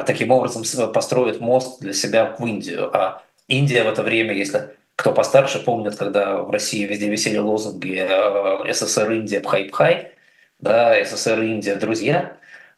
таким 0.08 0.32
образом 0.32 0.64
построит 0.92 1.40
мост 1.40 1.80
для 1.82 1.94
себя 1.94 2.36
в 2.40 2.44
Индию. 2.44 2.90
А 2.96 3.22
Индия 3.48 3.84
в 3.84 3.88
это 3.88 4.02
время, 4.02 4.34
если 4.34 4.76
кто 5.02 5.14
постарше, 5.14 5.58
помнит, 5.58 5.96
когда 5.96 6.38
в 6.38 6.52
России 6.52 6.86
везде 6.86 7.10
висели 7.10 7.40
лозунги 7.40 7.98
э, 8.08 8.72
«СССР, 8.72 9.12
Индия, 9.14 9.40
пхай-пхай», 9.40 10.12
да, 10.60 10.94
«СССР, 11.04 11.42
Индия, 11.42 11.76
друзья», 11.76 12.38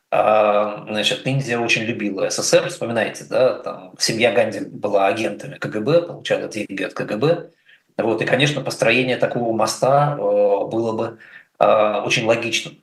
а, 0.09 0.85
Значит, 0.87 1.27
Индия 1.27 1.57
очень 1.57 1.83
любила 1.83 2.29
СССР, 2.29 2.69
вспоминайте, 2.69 3.25
да, 3.25 3.55
там 3.59 3.93
семья 3.99 4.31
Ганди 4.31 4.61
была 4.61 5.07
агентами 5.07 5.55
КГБ, 5.55 6.03
получала 6.03 6.47
деньги 6.47 6.83
от 6.83 6.93
КГБ. 6.93 7.49
Вот, 7.97 8.21
и, 8.21 8.25
конечно, 8.25 8.61
построение 8.61 9.17
такого 9.17 9.51
моста 9.51 10.15
э, 10.17 10.21
было 10.21 10.93
бы 10.93 11.17
э, 11.59 12.01
очень 12.05 12.25
логичным 12.25 12.77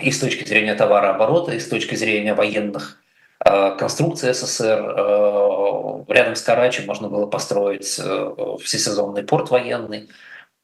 и 0.00 0.10
с 0.10 0.18
точки 0.18 0.44
зрения 0.44 0.74
товарооборота, 0.74 1.52
и 1.52 1.60
с 1.60 1.68
точки 1.68 1.94
зрения 1.94 2.34
военных 2.34 3.00
конструкции 3.78 4.32
СССР. 4.32 4.82
Э, 5.76 6.12
рядом 6.12 6.36
с 6.36 6.42
Карачи 6.42 6.82
можно 6.86 7.08
было 7.08 7.26
построить 7.26 7.98
э, 8.02 8.56
всесезонный 8.62 9.22
порт 9.22 9.50
военный 9.50 10.10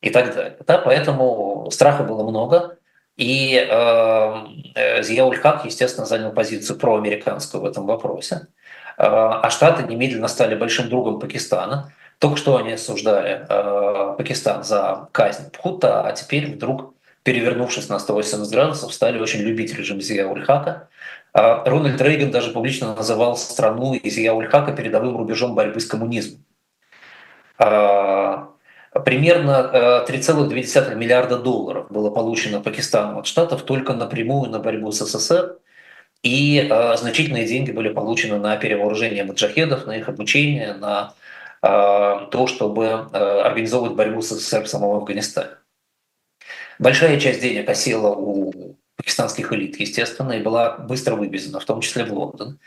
и 0.00 0.10
так 0.10 0.34
далее. 0.34 0.56
Да, 0.66 0.78
поэтому 0.78 1.68
страха 1.70 2.02
было 2.02 2.28
много. 2.28 2.78
И 3.16 3.54
э, 3.54 5.02
Зияуль-Хак, 5.02 5.66
естественно, 5.66 6.06
занял 6.06 6.32
позицию 6.32 6.78
проамериканскую 6.78 7.62
в 7.62 7.66
этом 7.66 7.86
вопросе. 7.86 8.48
А 8.98 9.48
Штаты 9.50 9.84
немедленно 9.84 10.28
стали 10.28 10.54
большим 10.54 10.88
другом 10.88 11.18
Пакистана. 11.18 11.92
Только 12.18 12.36
что 12.36 12.56
они 12.56 12.74
осуждали 12.74 13.46
Пакистан 14.16 14.62
за 14.64 15.08
казнь 15.12 15.50
Пхута, 15.50 16.02
а 16.06 16.12
теперь 16.12 16.54
вдруг 16.54 16.94
перевернувшись 17.22 17.88
на 17.88 17.98
180 17.98 18.50
градусов, 18.50 18.92
стали 18.92 19.18
очень 19.18 19.40
любить 19.40 19.74
режим 19.74 19.98
Зия-Ульхака. 19.98 20.48
А 20.50 20.88
Рональд 21.32 22.00
Рейган 22.00 22.30
даже 22.30 22.50
публично 22.50 22.94
называл 22.94 23.36
страну 23.36 23.94
и 23.94 24.08
Зия-Ульхака 24.08 24.76
передовым 24.76 25.16
рубежом 25.16 25.54
борьбы 25.54 25.80
с 25.80 25.86
коммунизмом. 25.86 26.44
А, 27.58 28.50
примерно 29.04 30.04
3,2 30.06 30.94
миллиарда 30.94 31.38
долларов 31.38 31.86
было 31.90 32.10
получено 32.10 32.60
Пакистаном 32.60 33.18
от 33.18 33.26
Штатов 33.26 33.62
только 33.62 33.94
напрямую 33.94 34.50
на 34.50 34.58
борьбу 34.58 34.92
с 34.92 34.98
СССР– 34.98 35.56
и 36.22 36.68
э, 36.70 36.96
значительные 36.96 37.46
деньги 37.46 37.72
были 37.72 37.88
получены 37.88 38.38
на 38.38 38.56
перевооружение 38.56 39.24
маджахедов, 39.24 39.86
на 39.86 39.96
их 39.96 40.08
обучение, 40.08 40.74
на 40.74 41.14
э, 41.62 41.66
то, 42.30 42.46
чтобы 42.46 42.84
э, 42.84 43.16
организовывать 43.16 43.96
борьбу 43.96 44.22
с 44.22 44.28
СССР 44.28 44.62
в 44.62 44.68
самом 44.68 44.96
Афганистане. 44.96 45.50
Большая 46.78 47.18
часть 47.18 47.40
денег 47.40 47.68
осела 47.68 48.14
у 48.14 48.76
пакистанских 49.02 49.52
элит, 49.52 49.80
естественно, 49.80 50.32
и 50.32 50.42
была 50.42 50.78
быстро 50.78 51.16
вывезена, 51.16 51.58
в 51.58 51.64
том 51.64 51.80
числе 51.80 52.04
в 52.04 52.12
Лондон. 52.12 52.58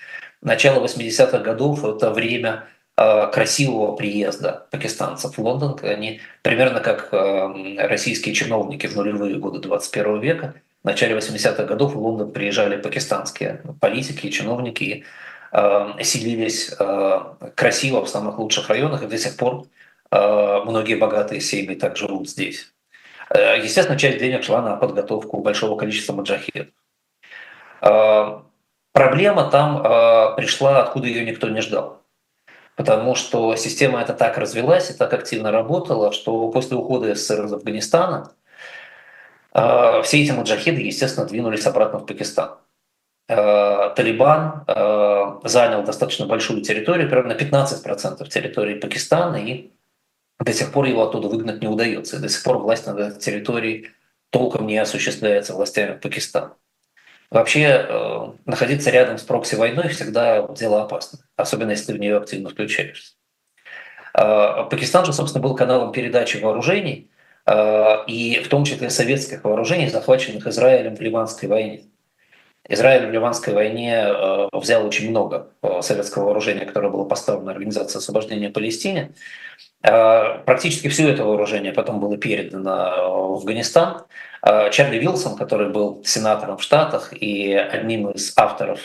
Начало 0.41 0.83
80-х 0.85 1.39
годов– 1.39 1.85
это 1.85 2.11
время 2.11 2.67
э, 2.97 3.31
красивого 3.31 3.95
приезда 3.95 4.67
пакистанцев 4.69 5.37
в 5.37 5.41
Лондон. 5.41 5.79
Они 5.81 6.19
примерно 6.41 6.81
как 6.81 7.07
э, 7.13 7.87
российские 7.87 8.35
чиновники 8.35 8.85
в 8.87 8.95
нулевые 8.95 9.37
годы 9.37 9.59
21 9.59 10.19
века– 10.19 10.55
в 10.83 10.87
начале 10.87 11.17
80-х 11.17 11.63
годов 11.63 11.95
в 11.95 11.97
Лондон 11.97 12.31
приезжали 12.31 12.79
пакистанские 12.79 13.63
политики 13.81 14.27
и 14.27 14.31
чиновники, 14.31 14.83
и 14.83 15.03
э, 15.51 16.03
селились 16.03 16.71
красиво 17.55 18.05
в 18.05 18.09
самых 18.09 18.37
лучших 18.37 18.69
районах, 18.69 19.01
и 19.01 19.07
до 19.07 19.17
сих 19.17 19.35
пор 19.35 19.65
многие 20.11 20.93
богатые 20.93 21.41
семьи 21.41 21.73
так 21.73 21.97
живут 21.97 22.29
здесь. 22.29 22.74
Э, 23.29 23.59
естественно, 23.61 23.97
часть 23.97 24.19
денег 24.19 24.43
шла 24.43 24.61
на 24.61 24.75
подготовку 24.75 25.41
большого 25.41 25.77
количества 25.77 26.13
маджахедов. 26.13 26.67
Э, 27.81 28.39
проблема 28.91 29.49
там 29.49 29.81
э, 29.85 30.35
пришла, 30.35 30.83
откуда 30.83 31.07
ее 31.07 31.25
никто 31.25 31.49
не 31.49 31.61
ждал. 31.61 32.01
Потому 32.75 33.15
что 33.15 33.55
система 33.55 34.01
эта 34.01 34.13
так 34.13 34.37
развелась 34.37 34.89
и 34.89 34.93
так 34.93 35.13
активно 35.13 35.51
работала, 35.51 36.11
что 36.11 36.49
после 36.49 36.75
ухода 36.75 37.15
СССР 37.15 37.45
из 37.45 37.53
Афганистана– 37.53 38.31
все 39.53 40.21
эти 40.21 40.31
маджахиды, 40.31 40.81
естественно, 40.81 41.25
двинулись 41.25 41.65
обратно 41.65 41.99
в 41.99 42.05
Пакистан. 42.05 42.57
Талибан 43.25 44.65
занял 45.45 45.83
достаточно 45.83 46.25
большую 46.25 46.61
территорию, 46.61 47.09
примерно 47.09 47.31
15% 47.31 48.27
территории 48.27 48.73
Пакистана, 48.75 49.37
и 49.37 49.71
до 50.39 50.53
сих 50.53 50.71
пор 50.71 50.85
его 50.85 51.03
оттуда 51.03 51.27
выгнать 51.27 51.61
не 51.61 51.67
удается. 51.67 52.17
И 52.17 52.19
до 52.19 52.29
сих 52.29 52.43
пор 52.43 52.59
власть 52.59 52.85
над 52.87 52.99
этой 52.99 53.19
территорией 53.19 53.91
толком 54.29 54.67
не 54.67 54.77
осуществляется 54.77 55.53
властями 55.53 55.97
Пакистана. 55.97 56.55
Вообще, 57.31 58.33
находиться 58.45 58.91
рядом 58.91 59.17
с 59.17 59.23
прокси-войной 59.23 59.89
всегда 59.89 60.47
дело 60.49 60.83
опасно, 60.83 61.19
особенно 61.35 61.71
если 61.71 61.87
ты 61.87 61.93
в 61.93 61.99
нее 61.99 62.17
активно 62.17 62.49
включаешься. 62.49 63.13
Пакистан 64.13 65.05
же, 65.05 65.11
собственно, 65.11 65.41
был 65.41 65.55
каналом 65.55 65.91
передачи 65.91 66.37
вооружений– 66.37 67.09
Э, 67.45 68.03
и 68.07 68.39
в 68.43 68.47
том 68.49 68.63
числе 68.63 68.89
советских 68.89 69.43
вооружений, 69.43 69.89
захваченных 69.89 70.47
Израилем 70.47 70.95
в 70.95 71.01
Ливанской 71.01 71.47
войне. 71.47 71.83
Израиль 72.67 73.07
в 73.07 73.11
Ливанской 73.11 73.53
войне 73.53 74.05
э, 74.07 74.47
взял 74.53 74.85
очень 74.85 75.09
много 75.09 75.49
э, 75.61 75.81
советского 75.81 76.25
вооружения, 76.25 76.65
которое 76.65 76.89
было 76.89 77.05
поставлено 77.05 77.51
Организацией 77.51 77.99
освобождения 77.99 78.49
Палестины. 78.49 79.13
Практически 79.81 80.87
все 80.87 81.09
это 81.09 81.23
вооружение 81.23 81.71
потом 81.71 81.99
было 81.99 82.17
передано 82.17 83.29
в 83.29 83.33
Афганистан. 83.33 84.01
Чарли 84.71 84.97
Вилсон, 84.97 85.37
который 85.37 85.69
был 85.69 86.03
сенатором 86.03 86.57
в 86.57 86.63
Штатах 86.63 87.13
и 87.13 87.53
одним 87.53 88.09
из 88.09 88.33
авторов 88.35 88.79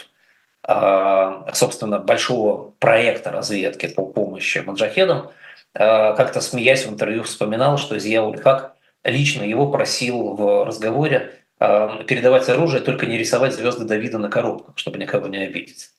собственно, 1.55 1.99
большого 2.01 2.73
проекта 2.79 3.31
разведки 3.31 3.87
по 3.89 4.05
помощи 4.05 4.59
маджахедам, 4.59 5.31
Э, 5.75 6.15
как-то 6.17 6.41
смеясь 6.41 6.85
в 6.85 6.91
интервью 6.91 7.23
вспоминал, 7.23 7.79
что 7.79 7.99
Зияуль 7.99 8.39
Хак 8.39 8.75
лично 9.05 9.43
его 9.45 9.71
просил 9.71 10.35
в 10.35 10.65
разговоре 10.65 11.17
э, 11.17 11.40
передавать 11.61 12.49
оружие, 12.49 12.81
только 12.81 13.07
не 13.07 13.19
рисовать 13.19 13.55
звезды 13.55 13.85
Давида 13.85 14.19
на 14.19 14.31
коробках, 14.31 14.79
чтобы 14.79 14.99
никого 14.99 15.29
не 15.29 15.45
обидеть. 15.45 15.91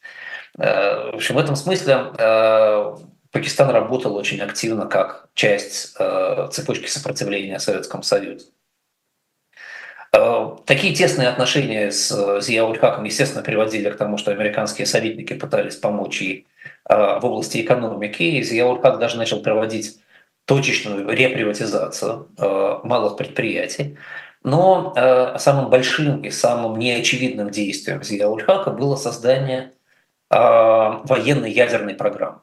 Э, 0.57 1.11
в 1.11 1.15
общем, 1.15 1.35
в 1.35 1.37
этом 1.37 1.55
смысле 1.55 2.11
Пакистан 3.31 3.69
работал 3.69 4.15
очень 4.15 4.41
активно 4.41 4.87
как 4.87 5.29
часть 5.35 5.95
цепочки 6.51 6.87
сопротивления 6.87 7.59
Советскому 7.59 8.03
Союзу. 8.03 8.47
Такие 10.65 10.93
тесные 10.93 11.29
отношения 11.29 11.91
с 11.91 12.11
Зияуль-Хаком, 12.11 13.05
естественно, 13.05 13.41
приводили 13.41 13.89
к 13.89 13.95
тому, 13.95 14.17
что 14.17 14.31
американские 14.31 14.85
советники 14.85 15.33
пытались 15.33 15.77
помочь 15.77 16.19
ей 16.19 16.47
Э, 16.89 17.19
в 17.19 17.25
области 17.25 17.61
экономики. 17.61 18.23
И 18.23 18.43
Зияуркак 18.43 18.99
даже 18.99 19.17
начал 19.17 19.41
проводить 19.41 19.99
точечную 20.45 21.09
реприватизацию 21.09 22.27
э, 22.37 22.79
малых 22.83 23.17
предприятий. 23.17 23.97
Но 24.43 24.93
э, 24.95 25.37
самым 25.37 25.69
большим 25.69 26.21
и 26.21 26.29
самым 26.31 26.79
неочевидным 26.79 27.49
действием 27.49 28.03
Зияульхака 28.03 28.71
было 28.71 28.95
создание 28.95 29.73
военной 30.29 31.51
ядерной 31.51 31.93
программы. 31.93 32.39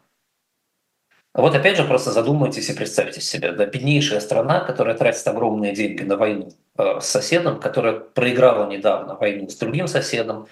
Вот 1.32 1.54
опять 1.54 1.78
же 1.78 1.84
просто 1.84 2.10
задумайтесь 2.10 2.68
и 2.68 2.74
представьте 2.74 3.22
себе, 3.22 3.52
да, 3.52 3.64
беднейшая 3.64 4.20
страна, 4.20 4.60
которая 4.60 4.94
тратит 4.94 5.26
огромные 5.26 5.72
деньги 5.72 6.02
на 6.02 6.18
войну 6.18 6.52
с 6.76 7.06
соседом, 7.06 7.58
которая 7.58 7.94
проиграла 7.94 8.68
недавно 8.68 9.14
войну 9.14 9.48
с 9.48 9.56
другим 9.56 9.86
соседом, 9.88 10.48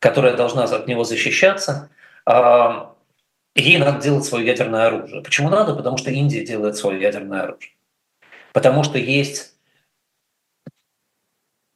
которая 0.00 0.36
должна 0.36 0.64
от 0.64 0.88
него 0.88 1.04
защищаться, 1.04 1.90
ей 2.26 3.78
надо 3.78 4.02
делать 4.02 4.24
свое 4.24 4.46
ядерное 4.46 4.86
оружие. 4.86 5.22
Почему 5.22 5.48
надо? 5.48 5.76
Потому 5.76 5.96
что 5.96 6.10
Индия 6.10 6.44
делает 6.44 6.76
свое 6.76 7.00
ядерное 7.00 7.42
оружие. 7.42 7.72
Потому 8.52 8.82
что 8.82 8.98
есть 8.98 9.54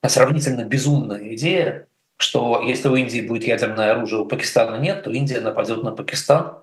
сравнительно 0.09 0.65
безумная 0.65 1.35
идея, 1.35 1.87
что 2.17 2.63
если 2.65 2.89
у 2.89 2.97
Индии 2.97 3.21
будет 3.21 3.45
ядерное 3.45 3.93
оружие, 3.93 4.21
у 4.21 4.27
Пакистана 4.27 4.77
нет, 4.77 5.03
то 5.03 5.11
Индия 5.11 5.41
нападет 5.41 5.83
на 5.83 5.93
Пакистан. 5.93 6.59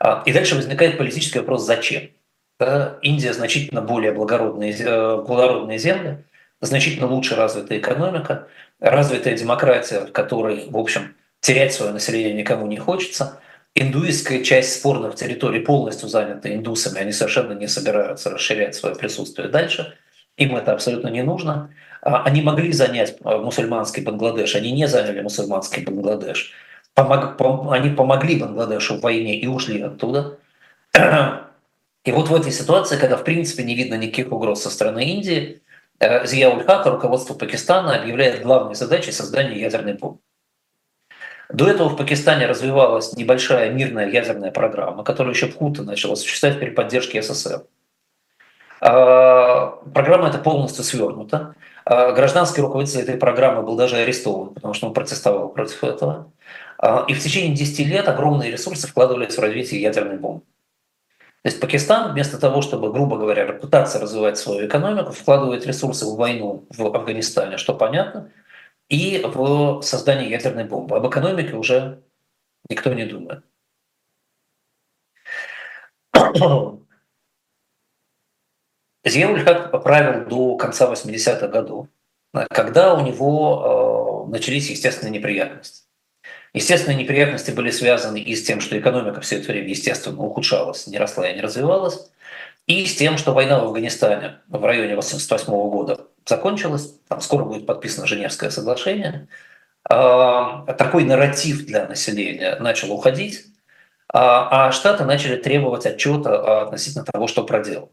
А, 0.00 0.22
и 0.24 0.32
дальше 0.32 0.54
возникает 0.54 0.98
политический 0.98 1.40
вопрос, 1.40 1.64
зачем? 1.64 2.10
Да? 2.58 2.98
Индия 3.02 3.32
значительно 3.32 3.82
более 3.82 4.12
благородные, 4.12 4.72
э, 4.72 5.16
благородные 5.16 5.78
земли, 5.78 6.24
значительно 6.60 7.06
лучше 7.06 7.36
развитая 7.36 7.78
экономика, 7.78 8.48
развитая 8.80 9.36
демократия, 9.36 10.00
в 10.00 10.12
которой, 10.12 10.68
в 10.68 10.76
общем, 10.76 11.14
терять 11.40 11.72
свое 11.72 11.92
население 11.92 12.32
никому 12.32 12.66
не 12.66 12.76
хочется– 12.76 13.40
индуистская 13.80 14.42
часть 14.42 14.74
спорных 14.74 15.14
территорий 15.14 15.60
полностью 15.60 16.08
занята 16.08 16.52
индусами, 16.52 16.98
они 16.98 17.12
совершенно 17.12 17.52
не 17.52 17.68
собираются 17.68 18.30
расширять 18.30 18.74
свое 18.74 18.94
присутствие 18.94 19.48
дальше, 19.48 19.94
им 20.36 20.56
это 20.56 20.72
абсолютно 20.72 21.08
не 21.08 21.22
нужно. 21.22 21.70
А, 22.02 22.22
они 22.24 22.42
могли 22.42 22.72
занять 22.72 23.16
а, 23.24 23.38
мусульманский 23.38 24.02
Бангладеш, 24.02 24.54
они 24.54 24.72
не 24.72 24.86
заняли 24.86 25.20
мусульманский 25.20 25.84
Бангладеш. 25.84 26.52
Помог, 26.94 27.72
они 27.72 27.90
помогли 27.90 28.38
Бангладешу 28.38 28.96
в 28.96 29.00
войне 29.00 29.38
и 29.38 29.46
ушли 29.46 29.80
оттуда. 29.82 30.38
И 32.04 32.12
вот 32.12 32.28
в 32.28 32.34
этой 32.34 32.52
ситуации, 32.52 32.96
когда 32.96 33.16
в 33.16 33.24
принципе 33.24 33.64
не 33.64 33.74
видно 33.74 33.94
никаких 33.94 34.32
угроз 34.32 34.62
со 34.62 34.70
стороны 34.70 35.04
Индии, 35.04 35.60
э, 36.00 36.26
Зияуль 36.26 36.64
Хака, 36.64 36.90
руководство 36.90 37.34
Пакистана, 37.34 37.96
объявляет 37.96 38.42
главной 38.42 38.74
задачей 38.74 39.12
создание 39.12 39.60
ядерной 39.60 39.94
бомбы. 39.94 40.20
До 41.50 41.66
этого 41.66 41.88
в 41.88 41.96
Пакистане 41.96 42.46
развивалась 42.46 43.14
небольшая 43.14 43.70
мирная 43.70 44.10
ядерная 44.10 44.50
программа, 44.50 45.02
которая 45.02 45.34
еще 45.34 45.46
в 45.46 45.56
Хута 45.56 45.82
начала 45.82 46.12
осуществлять 46.12 46.60
при 46.60 46.70
поддержке 46.70 47.22
СССР. 47.22 47.64
А, 48.80 49.78
программа 49.92 50.28
эта 50.28 50.38
полностью 50.38 50.84
свернута. 50.84 51.54
А, 51.90 52.12
гражданский 52.12 52.60
руководитель 52.60 53.00
этой 53.00 53.16
программы 53.16 53.62
был 53.62 53.74
даже 53.74 53.96
арестован, 53.96 54.52
потому 54.52 54.74
что 54.74 54.86
он 54.88 54.92
протестовал 54.92 55.48
против 55.48 55.82
этого. 55.82 56.30
А, 56.76 57.06
и 57.08 57.14
в 57.14 57.20
течение 57.20 57.56
10 57.56 57.86
лет 57.86 58.06
огромные 58.08 58.50
ресурсы 58.50 58.86
вкладывались 58.86 59.38
в 59.38 59.40
развитие 59.40 59.80
ядерной 59.80 60.18
бомбы. 60.18 60.42
То 61.18 61.48
есть 61.48 61.60
Пакистан 61.60 62.12
вместо 62.12 62.38
того, 62.38 62.60
чтобы, 62.60 62.92
грубо 62.92 63.16
говоря, 63.16 63.50
пытаться 63.54 63.98
развивать 63.98 64.36
свою 64.36 64.66
экономику, 64.66 65.12
вкладывает 65.12 65.64
ресурсы 65.66 66.04
в 66.04 66.16
войну 66.16 66.66
в 66.68 66.94
Афганистане, 66.94 67.56
что 67.56 67.72
понятно, 67.72 68.30
и 68.90 69.22
в 69.24 69.80
создании 69.80 70.28
ядерной 70.28 70.64
бомбы. 70.64 70.94
Об 70.98 71.08
экономике 71.08 71.54
уже 71.54 72.02
никто 72.68 72.92
не 72.92 73.06
думает. 73.06 73.44
Зиауль-Хак 79.08 79.70
поправил 79.72 80.26
до 80.26 80.56
конца 80.56 80.90
80-х 80.90 81.48
годов, 81.48 81.86
когда 82.50 82.94
у 82.94 83.00
него 83.00 84.26
э, 84.26 84.30
начались 84.30 84.70
естественные 84.70 85.18
неприятности. 85.18 85.82
Естественные 86.54 86.98
неприятности 86.98 87.50
были 87.50 87.70
связаны 87.70 88.18
и 88.18 88.34
с 88.34 88.44
тем, 88.44 88.60
что 88.60 88.78
экономика 88.78 89.20
все 89.20 89.36
это 89.36 89.52
время, 89.52 89.68
естественно, 89.68 90.18
ухудшалась, 90.18 90.86
не 90.86 90.98
росла 90.98 91.28
и 91.28 91.34
не 91.34 91.40
развивалась, 91.40 92.10
и 92.66 92.84
с 92.86 92.96
тем, 92.96 93.18
что 93.18 93.32
война 93.32 93.60
в 93.60 93.64
Афганистане 93.64 94.40
в 94.48 94.64
районе 94.64 94.92
1988 94.92 95.70
года 95.70 96.06
закончилась, 96.26 96.94
там 97.08 97.20
скоро 97.20 97.44
будет 97.44 97.66
подписано 97.66 98.06
Женевское 98.06 98.50
соглашение. 98.50 99.28
А, 99.88 100.64
такой 100.74 101.04
нарратив 101.04 101.64
для 101.64 101.86
населения 101.86 102.56
начал 102.60 102.92
уходить, 102.92 103.46
а, 104.12 104.68
а 104.68 104.72
Штаты 104.72 105.04
начали 105.04 105.36
требовать 105.36 105.86
отчета 105.86 106.62
относительно 106.62 107.04
того, 107.04 107.26
что 107.26 107.44
проделал. 107.44 107.90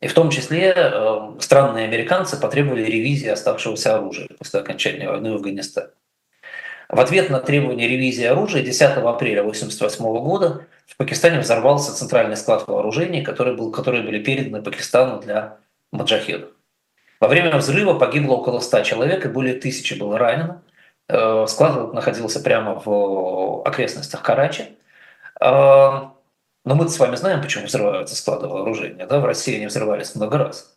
И 0.00 0.08
в 0.08 0.14
том 0.14 0.30
числе 0.30 0.72
э, 0.74 1.32
странные 1.40 1.84
американцы 1.84 2.40
потребовали 2.40 2.84
ревизии 2.84 3.28
оставшегося 3.28 3.96
оружия 3.96 4.28
после 4.38 4.60
окончания 4.60 5.08
войны 5.08 5.32
в 5.32 5.34
Афганистане. 5.36 5.88
В 6.88 6.98
ответ 6.98 7.30
на 7.30 7.38
требование 7.38 7.86
ревизии 7.86 8.24
оружия 8.24 8.62
10 8.62 8.82
апреля 8.82 9.40
1988 9.40 10.04
года 10.24 10.66
в 10.86 10.96
Пакистане 10.96 11.38
взорвался 11.38 11.94
центральный 11.94 12.36
склад 12.36 12.66
вооружений, 12.66 13.22
который 13.22 13.54
был, 13.54 13.70
которые 13.70 14.02
были 14.02 14.18
переданы 14.18 14.62
Пакистану 14.62 15.20
для 15.20 15.58
маджахедов. 15.92 16.50
Во 17.20 17.28
время 17.28 17.54
взрыва 17.56 17.98
погибло 17.98 18.36
около 18.36 18.60
100 18.60 18.82
человек 18.82 19.26
и 19.26 19.28
более 19.28 19.54
тысячи 19.54 19.94
было 19.94 20.18
ранено. 20.18 20.62
Э, 21.08 21.44
склад 21.46 21.92
находился 21.92 22.40
прямо 22.40 22.80
в 22.82 23.62
окрестностях 23.66 24.22
Карачи. 24.22 24.78
Но 26.64 26.74
мы 26.74 26.88
с 26.88 26.98
вами 26.98 27.16
знаем, 27.16 27.40
почему 27.40 27.66
взрываются 27.66 28.14
склады 28.14 28.46
вооружения. 28.46 29.06
Да? 29.06 29.20
В 29.20 29.24
России 29.24 29.56
они 29.56 29.66
взрывались 29.66 30.14
много 30.14 30.38
раз. 30.38 30.76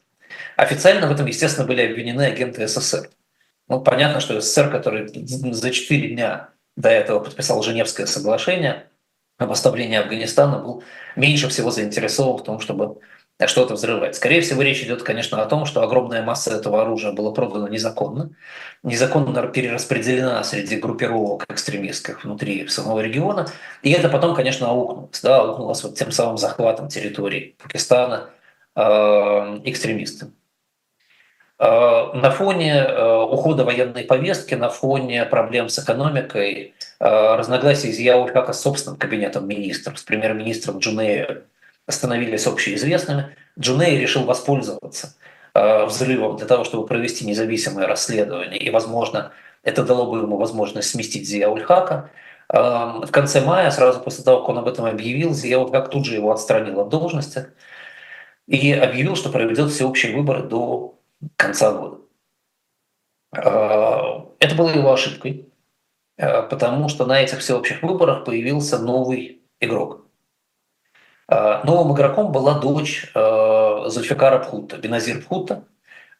Официально 0.55 1.07
в 1.07 1.11
этом, 1.11 1.25
естественно, 1.25 1.67
были 1.67 1.81
обвинены 1.81 2.23
агенты 2.23 2.67
СССР. 2.67 3.09
Ну, 3.67 3.81
понятно, 3.81 4.19
что 4.19 4.39
СССР, 4.39 4.69
который 4.71 5.07
за 5.07 5.71
4 5.71 6.09
дня 6.09 6.49
до 6.75 6.89
этого 6.89 7.19
подписал 7.19 7.61
Женевское 7.63 8.05
соглашение 8.05 8.88
об 9.38 9.51
оставлении 9.51 9.97
Афганистана, 9.97 10.59
был 10.59 10.84
меньше 11.15 11.49
всего 11.49 11.69
заинтересован 11.69 12.38
в 12.38 12.43
том, 12.43 12.59
чтобы 12.59 12.99
что-то 13.45 13.73
взрывать. 13.73 14.15
Скорее 14.15 14.41
всего, 14.41 14.61
речь 14.61 14.81
идет, 14.84 15.03
конечно, 15.03 15.41
о 15.41 15.45
том, 15.45 15.65
что 15.65 15.81
огромная 15.81 16.21
масса 16.21 16.55
этого 16.55 16.81
оружия 16.81 17.11
была 17.11 17.31
продана 17.31 17.67
незаконно, 17.67 18.31
незаконно 18.84 19.47
перераспределена 19.47 20.43
среди 20.43 20.77
группировок 20.77 21.45
экстремистских 21.49 22.23
внутри 22.23 22.67
самого 22.67 22.99
региона, 22.99 23.47
и 23.81 23.91
это 23.91 24.09
потом, 24.09 24.36
конечно, 24.36 24.67
аукнулось, 24.69 25.21
да, 25.21 25.39
аукнулось 25.39 25.84
вот 25.84 25.95
тем 25.95 26.11
самым 26.11 26.38
захватом 26.38 26.88
территории 26.88 27.55
Пакистана 27.61 28.29
э, 28.75 28.81
экстремистами. 29.65 30.31
Э, 31.59 32.13
на 32.13 32.29
фоне 32.31 32.73
э, 32.73 33.15
ухода 33.23 33.63
военной 33.63 34.03
повестки, 34.03 34.53
на 34.53 34.69
фоне 34.69 35.25
проблем 35.25 35.69
с 35.69 35.79
экономикой, 35.79 36.73
э, 36.99 37.36
разногласий 37.36 37.89
из 37.89 37.99
Яухака 37.99 38.53
с 38.53 38.61
собственным 38.61 38.97
кабинетом 38.97 39.47
министров, 39.47 39.97
с 39.99 40.03
премьер-министром 40.03 40.79
Джунея, 40.79 41.43
становились 41.89 42.47
общеизвестными, 42.47 43.36
Джуней 43.59 43.99
решил 43.99 44.23
воспользоваться 44.23 45.15
взрывом 45.53 46.38
для 46.38 46.47
того, 46.47 46.63
чтобы 46.63 46.88
провести 46.88 47.25
независимое 47.25 47.86
расследование, 47.86 48.59
и, 48.59 48.69
возможно, 48.69 49.31
это 49.61 49.84
дало 49.84 50.11
бы 50.11 50.19
ему 50.19 50.38
возможность 50.38 50.89
сместить 50.89 51.27
Зияульхака. 51.27 52.09
В 52.49 53.07
конце 53.11 53.41
мая, 53.41 53.71
сразу 53.71 53.99
после 53.99 54.23
того, 54.23 54.41
как 54.41 54.49
он 54.49 54.57
об 54.59 54.67
этом 54.67 54.86
объявил, 54.86 55.34
Зияульхак 55.34 55.89
тут 55.89 56.05
же 56.05 56.15
его 56.15 56.31
отстранил 56.31 56.79
от 56.81 56.89
должности 56.89 57.47
и 58.47 58.73
объявил, 58.73 59.15
что 59.15 59.29
проведет 59.29 59.71
всеобщие 59.71 60.15
выборы 60.15 60.43
до 60.43 60.99
конца 61.36 61.71
года. 61.71 61.99
Это 63.31 64.55
было 64.55 64.69
его 64.69 64.91
ошибкой, 64.91 65.49
потому 66.17 66.89
что 66.89 67.05
на 67.05 67.21
этих 67.21 67.39
всеобщих 67.39 67.81
выборах 67.81 68.25
появился 68.25 68.77
новый 68.79 69.41
игрок. 69.59 70.03
Новым 71.63 71.93
игроком 71.93 72.31
была 72.31 72.59
дочь 72.59 73.11
Зульфикара 73.13 74.39
Пхута, 74.39 74.77
Беназир 74.77 75.21
Пхута, 75.21 75.63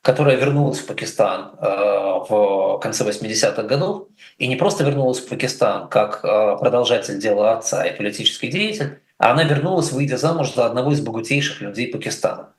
которая 0.02 0.36
вернулась 0.36 0.80
в 0.80 0.88
Пакистан 0.88 1.52
в 1.60 2.80
конце 2.82 3.04
80-х 3.04 3.64
годов, 3.64 4.08
и 4.38 4.48
не 4.48 4.56
просто 4.56 4.84
вернулась 4.84 5.20
в 5.20 5.30
Пакистан 5.30 5.88
как 5.88 6.22
продолжатель 6.22 7.20
дела 7.20 7.54
отца 7.58 7.86
и 7.86 7.96
политический 7.96 8.48
деятель, 8.48 9.00
а 9.18 9.32
она 9.32 9.44
вернулась, 9.44 9.92
выйдя 9.92 10.18
замуж 10.18 10.54
за 10.54 10.66
одного 10.66 10.92
из 10.92 11.02
богатейших 11.02 11.62
людей 11.62 11.88
Пакистана 11.88 12.54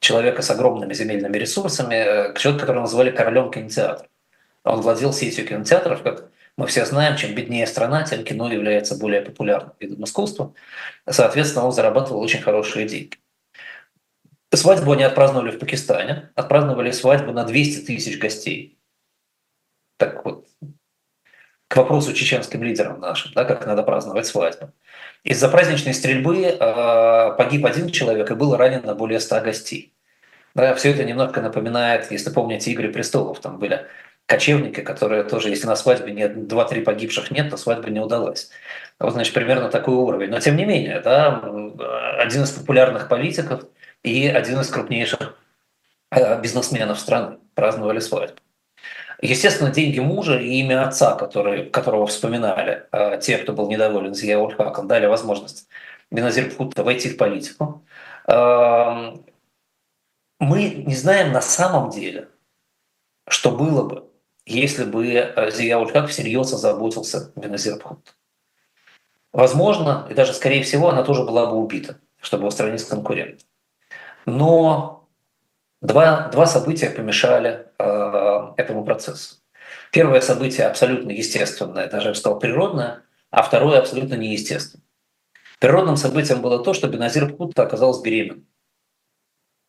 человека 0.00 0.42
с 0.42 0.50
огромными 0.50 0.94
земельными 0.94 1.36
ресурсами, 1.36 1.94
э, 1.94 2.34
человек, 2.36 2.60
которого 2.60 2.82
называли 2.82 3.10
королем 3.10 3.50
кинотеатра. 3.50 4.06
Он 4.64 4.80
владел 4.80 5.12
сетью 5.12 5.46
кинотеатров, 5.46 6.02
как 6.02 6.30
мы 6.56 6.66
все 6.66 6.86
знаем, 6.86 7.16
чем 7.16 7.34
беднее 7.34 7.66
страна, 7.66 8.02
тем 8.04 8.24
кино 8.24 8.50
является 8.50 8.96
более 8.96 9.20
популярным 9.20 9.74
видом 9.78 10.04
искусства. 10.04 10.54
Соответственно, 11.08 11.66
он 11.66 11.72
зарабатывал 11.72 12.20
очень 12.20 12.40
хорошие 12.40 12.86
деньги. 12.86 13.16
Свадьбу 14.52 14.92
они 14.92 15.02
отпраздновали 15.02 15.50
в 15.50 15.58
Пакистане, 15.58 16.30
отпраздновали 16.34 16.90
свадьбу 16.92 17.32
на 17.32 17.44
200 17.44 17.84
тысяч 17.84 18.18
гостей. 18.18 18.78
Так 19.98 20.24
вот, 20.24 20.46
к 21.68 21.76
вопросу 21.76 22.14
чеченским 22.14 22.62
лидерам 22.62 23.00
нашим, 23.00 23.32
да, 23.34 23.44
как 23.44 23.66
надо 23.66 23.82
праздновать 23.82 24.26
свадьбу. 24.26 24.72
Из-за 25.24 25.48
праздничной 25.48 25.92
стрельбы 25.92 26.42
э, 26.42 27.36
погиб 27.36 27.66
один 27.66 27.90
человек 27.90 28.30
и 28.30 28.34
было 28.34 28.56
ранено 28.56 28.94
более 28.94 29.20
100 29.20 29.40
гостей. 29.40 29.92
Да, 30.54 30.74
все 30.74 30.92
это 30.92 31.04
немножко 31.04 31.42
напоминает, 31.42 32.10
если 32.10 32.30
помните, 32.30 32.70
«Игры 32.70 32.90
престолов», 32.90 33.40
там 33.40 33.58
были 33.58 33.86
кочевники, 34.26 34.80
которые 34.80 35.22
тоже, 35.22 35.50
если 35.50 35.66
на 35.66 35.76
свадьбе 35.76 36.12
нет 36.12 36.36
2-3 36.36 36.82
погибших 36.82 37.30
нет, 37.30 37.50
то 37.50 37.56
свадьба 37.56 37.90
не 37.90 38.00
удалась. 38.00 38.50
Вот, 38.98 39.12
значит, 39.12 39.32
примерно 39.34 39.68
такой 39.68 39.94
уровень. 39.94 40.30
Но 40.30 40.40
тем 40.40 40.56
не 40.56 40.64
менее, 40.64 41.00
да, 41.00 41.40
один 42.18 42.42
из 42.42 42.50
популярных 42.50 43.08
политиков 43.08 43.64
и 44.02 44.26
один 44.28 44.60
из 44.60 44.68
крупнейших 44.68 45.36
э, 46.10 46.40
бизнесменов 46.40 46.98
страны 46.98 47.38
праздновали 47.54 48.00
свадьбу. 48.00 48.40
Естественно, 49.22 49.70
деньги 49.70 50.00
мужа 50.00 50.38
и 50.38 50.60
имя 50.60 50.86
отца, 50.86 51.14
который, 51.14 51.70
которого 51.70 52.06
вспоминали 52.06 52.86
э, 52.92 53.18
те, 53.22 53.38
кто 53.38 53.52
был 53.52 53.70
недоволен 53.70 54.14
Зияульхаком, 54.14 54.88
дали 54.88 55.06
возможность 55.06 55.68
Беназир 56.10 56.52
войти 56.58 57.08
в 57.08 57.16
политику. 57.16 57.84
Э, 58.26 59.14
мы 60.38 60.68
не 60.68 60.94
знаем 60.94 61.32
на 61.32 61.40
самом 61.40 61.90
деле, 61.90 62.28
что 63.28 63.50
было 63.50 63.88
бы, 63.88 64.04
если 64.46 64.84
бы 64.84 65.06
э, 65.12 65.50
Зияульхак 65.50 66.08
всерьез 66.08 66.52
озаботился 66.52 67.32
Беназир 67.36 67.78
Пхут. 67.78 68.16
Возможно, 69.32 70.06
и 70.10 70.14
даже 70.14 70.32
скорее 70.32 70.62
всего, 70.62 70.88
она 70.88 71.02
тоже 71.02 71.24
была 71.24 71.46
бы 71.46 71.56
убита, 71.56 71.98
чтобы 72.20 72.46
устранить 72.46 72.84
конкурента. 72.84 73.44
Но 74.24 74.96
Два, 75.82 76.28
два 76.32 76.46
события 76.46 76.88
помешали 76.88 77.66
э, 77.78 78.52
этому 78.56 78.84
процессу. 78.84 79.36
Первое 79.92 80.20
событие 80.20 80.66
абсолютно 80.66 81.10
естественное, 81.10 81.88
даже 81.88 82.08
я 82.08 82.12
бы 82.12 82.16
сказал 82.16 82.38
природное, 82.38 83.02
а 83.30 83.42
второе 83.42 83.78
абсолютно 83.78 84.14
неестественное. 84.14 84.84
Природным 85.60 85.96
событием 85.96 86.40
было 86.40 86.62
то, 86.62 86.72
что 86.72 86.88
Беназир 86.88 87.32
Пхутта 87.32 87.62
оказалась 87.62 88.00
беременна. 88.00 88.42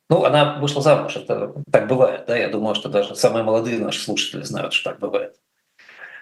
Ну, 0.09 0.23
она 0.23 0.57
вышла 0.59 0.81
замуж, 0.81 1.15
это 1.17 1.53
так 1.69 1.87
бывает, 1.87 2.25
да, 2.27 2.37
я 2.37 2.47
думаю, 2.47 2.75
что 2.75 2.87
даже 2.87 3.15
самые 3.15 3.43
молодые 3.43 3.79
наши 3.79 4.01
слушатели 4.01 4.41
знают, 4.41 4.73
что 4.73 4.91
так 4.91 4.99
бывает. 4.99 5.35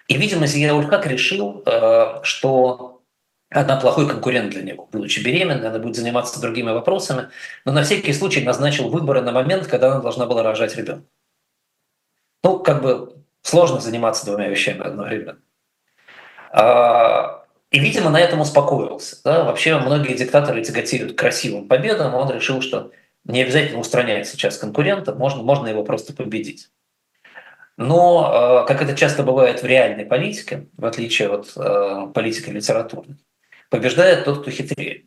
И, 0.08 0.18
видимо, 0.18 0.48
Зия 0.48 0.74
Ульхак 0.74 1.06
решил, 1.06 1.62
э, 1.66 2.20
что 2.24 3.02
она 3.50 3.78
плохой 3.78 4.08
конкурент 4.08 4.52
для 4.52 4.64
него. 4.64 4.88
Будучи 4.92 5.20
беременной, 5.24 5.70
она 5.70 5.80
будет 5.80 5.96
заниматься 5.96 6.42
другими 6.42 6.72
вопросами, 6.72 7.30
но 7.64 7.72
на 7.72 7.84
всякий 7.84 8.14
случай 8.14 8.44
назначил 8.44 8.90
выборы 8.90 9.22
на 9.22 9.32
момент, 9.32 9.68
когда 9.68 9.92
она 9.92 10.02
должна 10.02 10.26
была 10.26 10.44
рожать 10.44 10.76
ребенка. 10.76 11.06
Ну, 12.44 12.60
как 12.60 12.82
бы 12.82 13.16
сложно 13.42 13.80
заниматься 13.80 14.26
двумя 14.26 14.50
вещами 14.50 14.82
одновременно. 14.82 15.40
А, 16.52 17.46
и, 17.72 17.80
видимо, 17.80 18.10
на 18.10 18.20
этом 18.20 18.42
успокоился. 18.42 19.18
Да? 19.24 19.44
Вообще 19.44 19.78
многие 19.78 20.16
диктаторы 20.16 20.64
тяготеют 20.64 21.18
красивым 21.18 21.68
победам, 21.68 22.16
а 22.16 22.20
он 22.20 22.32
решил, 22.32 22.62
что 22.62 22.92
не 23.26 23.42
обязательно 23.42 23.80
устранять 23.80 24.28
сейчас 24.28 24.58
конкурента, 24.58 25.14
можно, 25.14 25.44
можно 25.44 25.68
его 25.68 25.84
просто 25.84 26.14
победить. 26.14 26.70
Но, 27.78 28.32
а, 28.32 28.64
как 28.66 28.82
это 28.82 28.96
часто 28.96 29.24
бывает 29.24 29.62
в 29.62 29.66
реальной 29.66 30.06
политике, 30.06 30.68
в 30.78 30.86
отличие 30.86 31.30
от 31.30 31.52
а, 31.58 32.08
политики 32.08 32.50
литературной, 32.50 33.18
побеждает 33.70 34.26
тот, 34.26 34.42
кто 34.42 34.52
хитрее. 34.52 35.06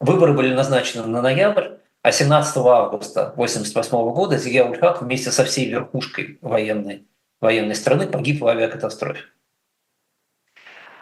Выборы 0.00 0.32
были 0.32 0.54
назначены 0.54 1.06
на 1.06 1.20
ноябрь, 1.20 1.76
а 2.00 2.12
17 2.12 2.56
августа 2.56 3.28
1988 3.28 4.12
года 4.12 4.38
Зия 4.38 4.64
Ульхак 4.64 5.02
вместе 5.02 5.30
со 5.30 5.44
всей 5.44 5.68
верхушкой 5.68 6.38
военной, 6.40 7.06
военной 7.40 7.74
страны 7.74 8.06
погиб 8.06 8.40
в 8.40 8.46
авиакатастрофе. 8.46 9.24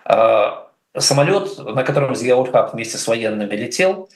А, 0.05 0.71
самолет, 0.99 1.57
на 1.59 1.85
котором 1.85 2.15
Зия 2.15 2.35
Ульхак 2.35 2.75
вместе 2.75 2.99
с 2.99 3.07
военными 3.07 3.55
летел, 3.55 4.09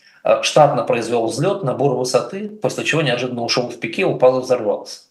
штатно 0.43 0.85
произвел 0.85 1.27
взлет, 1.27 1.63
набор 1.63 1.97
высоты, 1.97 2.49
после 2.49 2.85
чего 2.85 3.03
неожиданно 3.03 3.43
ушел 3.43 3.69
в 3.69 3.79
пике, 3.79 4.05
упал 4.05 4.39
и 4.39 4.43
взорвался. 4.43 5.03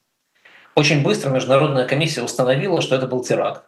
Очень 0.75 1.03
быстро 1.03 1.29
международная 1.29 1.85
комиссия 1.85 2.23
установила, 2.23 2.81
что 2.81 2.95
это 2.95 3.05
был 3.05 3.23
теракт. 3.23 3.63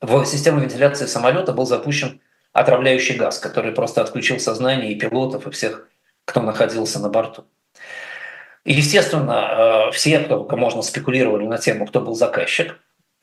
В 0.00 0.24
систему 0.24 0.60
вентиляции 0.60 1.06
самолета 1.06 1.52
был 1.52 1.66
запущен 1.66 2.20
отравляющий 2.52 3.16
газ, 3.16 3.38
который 3.38 3.72
просто 3.72 4.00
отключил 4.00 4.40
сознание 4.40 4.92
и 4.92 4.98
пилотов, 4.98 5.46
и 5.46 5.50
всех, 5.50 5.88
кто 6.24 6.40
находился 6.40 6.98
на 6.98 7.08
борту. 7.08 7.44
Естественно, 8.64 9.90
все, 9.92 10.18
кто 10.18 10.44
можно 10.56 10.82
спекулировали 10.82 11.46
на 11.46 11.58
тему, 11.58 11.86
кто 11.86 12.00
был 12.00 12.16
заказчик, 12.16 12.80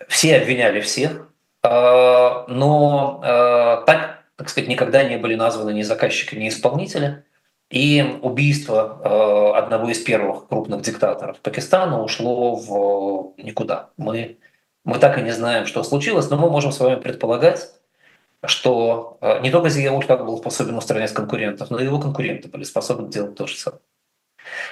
все 0.08 0.38
обвиняли 0.38 0.80
всех, 0.80 1.28
но 1.62 3.20
так, 3.86 4.20
так 4.38 4.50
сказать, 4.50 4.70
никогда 4.70 5.04
не 5.04 5.18
были 5.18 5.36
названы 5.36 5.72
ни 5.72 5.82
заказчики, 5.82 6.36
ни 6.36 6.48
исполнители. 6.48 7.26
И 7.74 8.19
убийство 8.21 9.57
одного 9.57 9.89
из 9.89 9.97
первых 9.97 10.47
крупных 10.47 10.84
диктаторов 10.84 11.39
Пакистана 11.39 12.03
ушло 12.03 12.55
в 12.55 13.34
никуда. 13.41 13.89
Мы, 13.97 14.38
мы 14.86 14.99
так 14.99 15.17
и 15.17 15.24
не 15.24 15.32
знаем, 15.32 15.65
что 15.65 15.82
случилось, 15.82 16.30
но 16.30 16.38
мы 16.38 16.51
можем 16.51 16.71
с 16.71 16.80
вами 16.80 17.01
предполагать, 17.01 17.71
что 18.45 19.17
э, 19.21 19.39
не 19.41 19.49
только 19.49 19.69
Зияуль 19.69 20.05
как 20.05 20.24
был 20.24 20.38
способен 20.38 20.76
устранять 20.76 21.13
конкурентов, 21.13 21.71
но 21.71 21.80
и 21.80 21.86
его 21.86 21.99
конкуренты 21.99 22.47
были 22.47 22.63
способны 22.63 23.09
делать 23.09 23.36
то 23.36 23.47
же 23.47 23.55
самое. 23.55 23.82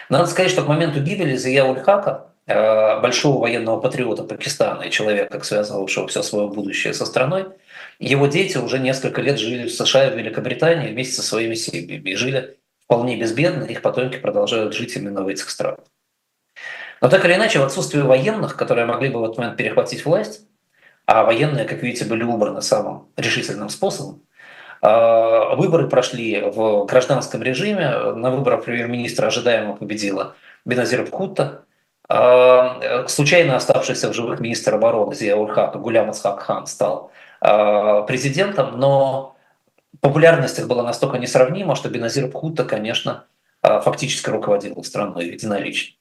Надо 0.10 0.28
сказать, 0.28 0.52
что 0.52 0.64
к 0.64 0.68
моменту 0.68 1.00
гибели 1.00 1.36
Зияуль 1.36 1.80
Хака, 1.80 2.28
э, 2.46 3.00
большого 3.02 3.42
военного 3.42 3.80
патриота 3.80 4.24
Пакистана 4.26 4.84
и 4.84 4.92
человека, 4.92 5.42
связывавшего 5.44 6.08
все 6.08 6.22
свое 6.22 6.50
будущее 6.50 6.94
со 6.94 7.06
страной, 7.06 7.48
его 7.98 8.28
дети 8.28 8.58
уже 8.58 8.78
несколько 8.78 9.22
лет 9.22 9.40
жили 9.40 9.68
в 9.68 9.74
США 9.74 10.08
и 10.08 10.12
в 10.12 10.18
Великобритании 10.18 10.90
вместе 10.90 11.16
со 11.16 11.24
своими 11.24 11.56
семьями 11.56 12.10
и 12.10 12.16
жили 12.16 12.58
вполне 12.92 13.16
безбедно, 13.16 13.64
их 13.64 13.82
потомки 13.82 14.18
продолжают 14.18 14.74
жить 14.74 14.98
именно 14.98 15.24
в 15.24 15.30
этих 15.30 15.50
странах. 15.50 15.80
Но 17.00 17.08
так 17.08 17.24
или 17.24 17.36
иначе, 17.36 17.60
в 17.60 17.64
отсутствие 17.64 18.04
военных, 18.04 18.58
которые 18.58 18.86
могли 18.86 19.08
бы 19.08 19.22
в 19.22 19.24
этот 19.24 19.38
момент 19.38 19.56
перехватить 19.56 20.04
власть, 20.04 20.42
а 21.06 21.24
военные, 21.24 21.64
как 21.64 21.84
видите, 21.84 22.04
были 22.04 22.24
убраны 22.24 22.62
самым 22.62 23.08
решительным 23.16 23.70
способом. 23.70 24.24
А, 24.82 25.56
выборы 25.56 25.88
прошли 25.88 26.42
в 26.42 26.86
гражданском 26.86 27.42
режиме. 27.42 27.90
На 28.16 28.30
выборах 28.30 28.66
премьер-министра 28.66 29.28
ожидаемо 29.28 29.78
победила 29.78 30.36
Беназир 30.66 31.06
Бхутта. 31.06 31.64
А, 32.10 33.08
случайно 33.08 33.56
оставшийся 33.56 34.10
в 34.10 34.14
живых 34.14 34.42
министр 34.42 34.76
обороны 34.76 35.16
Зия 35.16 35.38
Урхак 35.38 35.80
Гулям 35.80 36.12
Исхак 36.12 36.42
Хан 36.42 36.68
стал 36.68 37.10
а, 37.40 38.02
президентом, 38.02 38.78
но 38.78 39.38
популярность 40.00 40.60
их 40.60 40.68
была 40.68 40.84
настолько 40.84 41.18
несравнима, 41.18 41.76
что 41.76 41.90
Беназир 41.90 42.28
Бхутта, 42.28 42.64
конечно, 42.64 43.26
фактически 43.62 44.30
руководил 44.30 44.84
страной 44.84 45.28
единолично. 45.28 45.96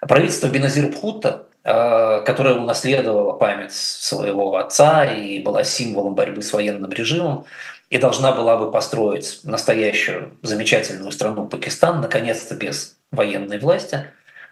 Правительство 0.00 0.48
Беназир 0.48 0.88
Бхутта 0.88 1.50
Э, 1.62 2.22
которая 2.24 2.54
унаследовала 2.54 3.34
память 3.34 3.74
своего 3.74 4.56
отца 4.56 5.04
и 5.04 5.40
была 5.40 5.62
символом 5.62 6.14
борьбы 6.14 6.40
с 6.40 6.54
военным 6.54 6.90
режимом, 6.90 7.44
и 7.90 7.98
должна 7.98 8.32
была 8.32 8.56
бы 8.56 8.70
построить 8.70 9.40
настоящую 9.42 10.38
замечательную 10.40 11.12
страну 11.12 11.46
Пакистан, 11.48 12.00
наконец-то 12.00 12.54
без 12.54 12.96
военной 13.10 13.58
власти, 13.58 14.06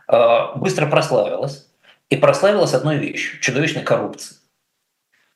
э, 0.07 0.47
быстро 0.57 0.87
прославилась. 0.87 1.67
И 2.11 2.17
прославилась 2.17 2.75
одной 2.75 2.99
вещью– 2.99 3.41
чудовищной 3.41 3.85
коррупцией. 3.85 4.38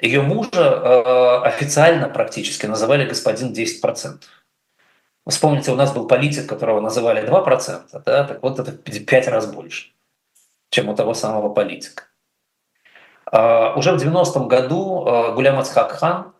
Ее 0.02 0.20
мужа 0.20 0.50
э, 0.52 1.46
официально 1.46 2.08
практически 2.08 2.66
называли 2.66 3.08
господин 3.08 3.52
10%. 3.52 4.20
Вспомните, 5.26 5.72
у 5.72 5.76
нас 5.76 5.94
был 5.94 6.06
политик, 6.06 6.46
которого 6.48 6.80
называли 6.80 7.26
2%, 7.26 8.02
да? 8.04 8.24
так 8.24 8.42
вот 8.42 8.58
это 8.58 8.72
5 8.72 9.28
раз 9.28 9.46
больше 9.46 9.92
чем 10.72 10.88
у 10.88 10.96
того 10.96 11.14
самого 11.14 11.50
политика. 11.50 12.04
А, 13.30 13.74
уже 13.76 13.92
в 13.92 14.02
90-м 14.02 14.48
году 14.48 15.04
а, 15.06 15.32
Гулям 15.32 15.58
Ацхак 15.58 15.92
хан 15.92 16.32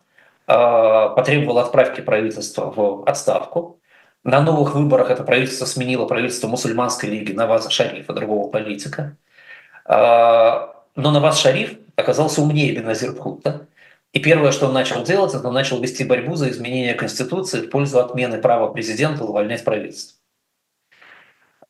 а, 0.47 1.09
потребовал 1.09 1.59
отправки 1.59 2.01
правительства 2.01 2.73
в 2.75 3.07
отставку. 3.07 3.79
На 4.23 4.41
новых 4.41 4.73
выборах 4.73 5.11
это 5.11 5.23
правительство 5.23 5.65
сменило 5.65 6.05
правительство 6.07 6.47
мусульманской 6.47 7.09
лиги 7.09 7.31
Наваза 7.31 7.69
Шарифа, 7.69 8.13
другого 8.13 8.49
политика. 8.49 9.17
Но 9.85 10.71
Наваз 10.95 11.39
Шариф 11.39 11.77
оказался 11.95 12.41
умнее 12.41 12.73
Беназир 12.73 13.13
Бхутта. 13.13 13.67
И 14.11 14.19
первое, 14.19 14.51
что 14.51 14.67
он 14.67 14.73
начал 14.73 15.03
делать, 15.03 15.33
это 15.33 15.47
он 15.47 15.53
начал 15.53 15.81
вести 15.81 16.03
борьбу 16.03 16.35
за 16.35 16.49
изменение 16.49 16.93
Конституции 16.93 17.61
в 17.61 17.69
пользу 17.69 17.99
отмены 17.99 18.39
права 18.39 18.71
президента 18.71 19.23
увольнять 19.25 19.63
правительство. 19.63 20.19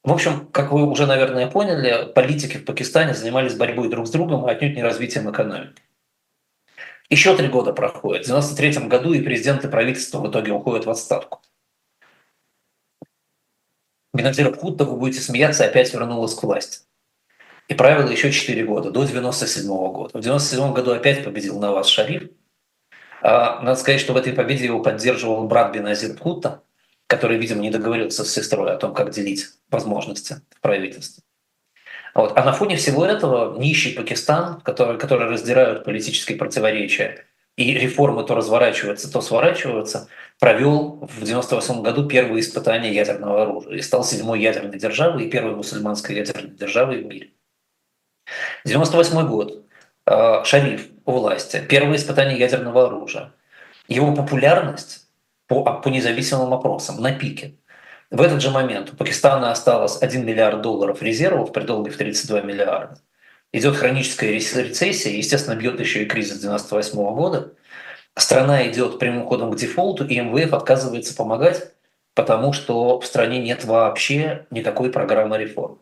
В 0.04 0.12
общем, 0.12 0.48
как 0.48 0.74
вы 0.74 0.86
уже, 0.86 1.08
наверное, 1.08 1.50
поняли, 1.50 2.12
политики 2.12 2.58
в 2.58 2.66
Пакистане 2.66 3.14
занимались 3.14 3.56
борьбой 3.56 3.90
друг 3.90 4.08
с 4.08 4.12
другом, 4.12 4.46
а 4.46 4.52
отнюдь 4.52 4.76
не 4.76 4.84
развитием 4.84 5.32
экономики. 5.32 5.82
Еще 7.10 7.38
три 7.38 7.48
года 7.48 7.72
проходит. 7.72 8.26
В 8.26 8.30
1993 8.30 8.90
году 8.90 9.14
и 9.14 9.22
президент 9.22 9.64
и 9.64 9.70
правительство 9.70 10.20
в 10.20 10.30
итоге 10.30 10.52
уходят 10.52 10.86
в 10.86 10.90
отставку. 10.90 11.42
Беназир 14.14 14.52
Бхутта, 14.52 14.84
вы 14.84 14.98
будете 14.98 15.22
смеяться, 15.22 15.66
опять 15.66 15.94
вернулась 15.94 16.36
к 16.36 16.44
власти. 16.44 16.80
И 17.68 17.74
правила 17.76 18.10
еще 18.10 18.32
4 18.32 18.64
года, 18.66 18.92
до 18.92 19.06
97 19.06 19.68
года. 19.68 20.18
В 20.18 20.22
97 20.22 20.74
году 20.74 20.92
опять 20.92 21.24
победил 21.24 21.60
Наваз 21.60 21.88
Шариф. 21.88 22.30
А, 23.22 23.62
надо 23.62 23.80
сказать, 23.80 24.02
что 24.02 24.14
в 24.14 24.18
этой 24.18 24.34
победе 24.34 24.66
его 24.66 24.82
поддерживал 24.82 25.48
брат 25.48 25.74
Беназир 25.74 26.14
Бхутта, 26.16 26.62
который, 27.08 27.38
видимо, 27.38 27.62
не 27.62 27.70
договорился 27.70 28.26
с 28.26 28.34
сестрой 28.34 28.74
о 28.74 28.78
том, 28.78 28.94
как 28.94 29.12
делить 29.12 29.48
возможности 29.70 30.42
в 30.56 30.60
правительстве. 30.60 31.24
Вот. 32.14 32.38
А 32.38 32.44
на 32.44 32.54
фоне 32.54 32.76
всего 32.76 33.06
этого 33.06 33.58
нищий 33.58 33.94
Пакистан, 33.94 34.62
который, 34.62 35.00
который 35.00 35.30
раздирают 35.30 35.84
политические 35.86 36.38
противоречия, 36.38 37.26
и 37.56 37.74
реформы 37.74 38.24
то 38.24 38.36
разворачиваются, 38.36 39.12
то 39.12 39.22
сворачиваются, 39.22 40.08
провел 40.40 40.98
в 41.02 41.22
1998 41.22 41.82
году 41.84 42.08
первые 42.08 42.42
испытания 42.42 42.94
ядерного 42.94 43.44
оружия 43.44 43.78
и 43.78 43.82
стал 43.82 44.04
седьмой 44.04 44.42
ядерной 44.42 44.80
державой 44.80 45.26
и 45.26 45.30
первой 45.30 45.56
мусульманской 45.56 46.16
ядерной 46.16 46.52
державой 46.52 47.04
в 47.04 47.06
мире. 47.06 47.32
1998 48.66 49.28
год. 49.28 49.66
Э, 50.06 50.44
Шариф 50.44 50.88
у 51.06 51.12
власти. 51.12 51.64
Первые 51.68 51.98
испытания 51.98 52.38
ядерного 52.38 52.88
оружия. 52.88 53.34
Его 53.88 54.14
популярность 54.14 55.08
по, 55.48 55.64
по 55.64 55.90
независимым 55.90 56.54
опросам 56.54 57.02
на 57.02 57.12
пике. 57.12 57.56
В 58.10 58.22
этот 58.22 58.42
же 58.42 58.52
момент 58.52 58.94
у 58.94 58.96
Пакистана 58.96 59.52
осталось 59.52 60.02
1 60.02 60.26
миллиард 60.26 60.62
долларов 60.62 61.02
резервов 61.02 61.52
при 61.52 61.64
долге 61.64 61.92
в 61.92 61.98
32 61.98 62.42
миллиарда. 62.42 63.00
Идет 63.52 63.76
хроническая 63.76 64.32
рецессия, 64.32 65.12
естественно, 65.12 65.56
бьет 65.56 65.80
еще 65.80 66.04
и 66.04 66.06
кризис 66.06 66.44
1998 66.44 67.16
года. 67.16 67.54
Страна 68.16 68.68
идет 68.70 69.00
прямым 69.00 69.26
ходом 69.26 69.52
к 69.52 69.56
дефолту, 69.56 70.06
и 70.06 70.20
МВФ 70.20 70.54
отказывается 70.54 71.16
помогать, 71.16 71.74
потому 72.14 72.54
что 72.54 73.00
в 73.00 73.06
стране 73.06 73.40
нет 73.40 73.66
вообще 73.66 74.46
никакой 74.52 74.92
программы 74.92 75.38
реформ. 75.38 75.80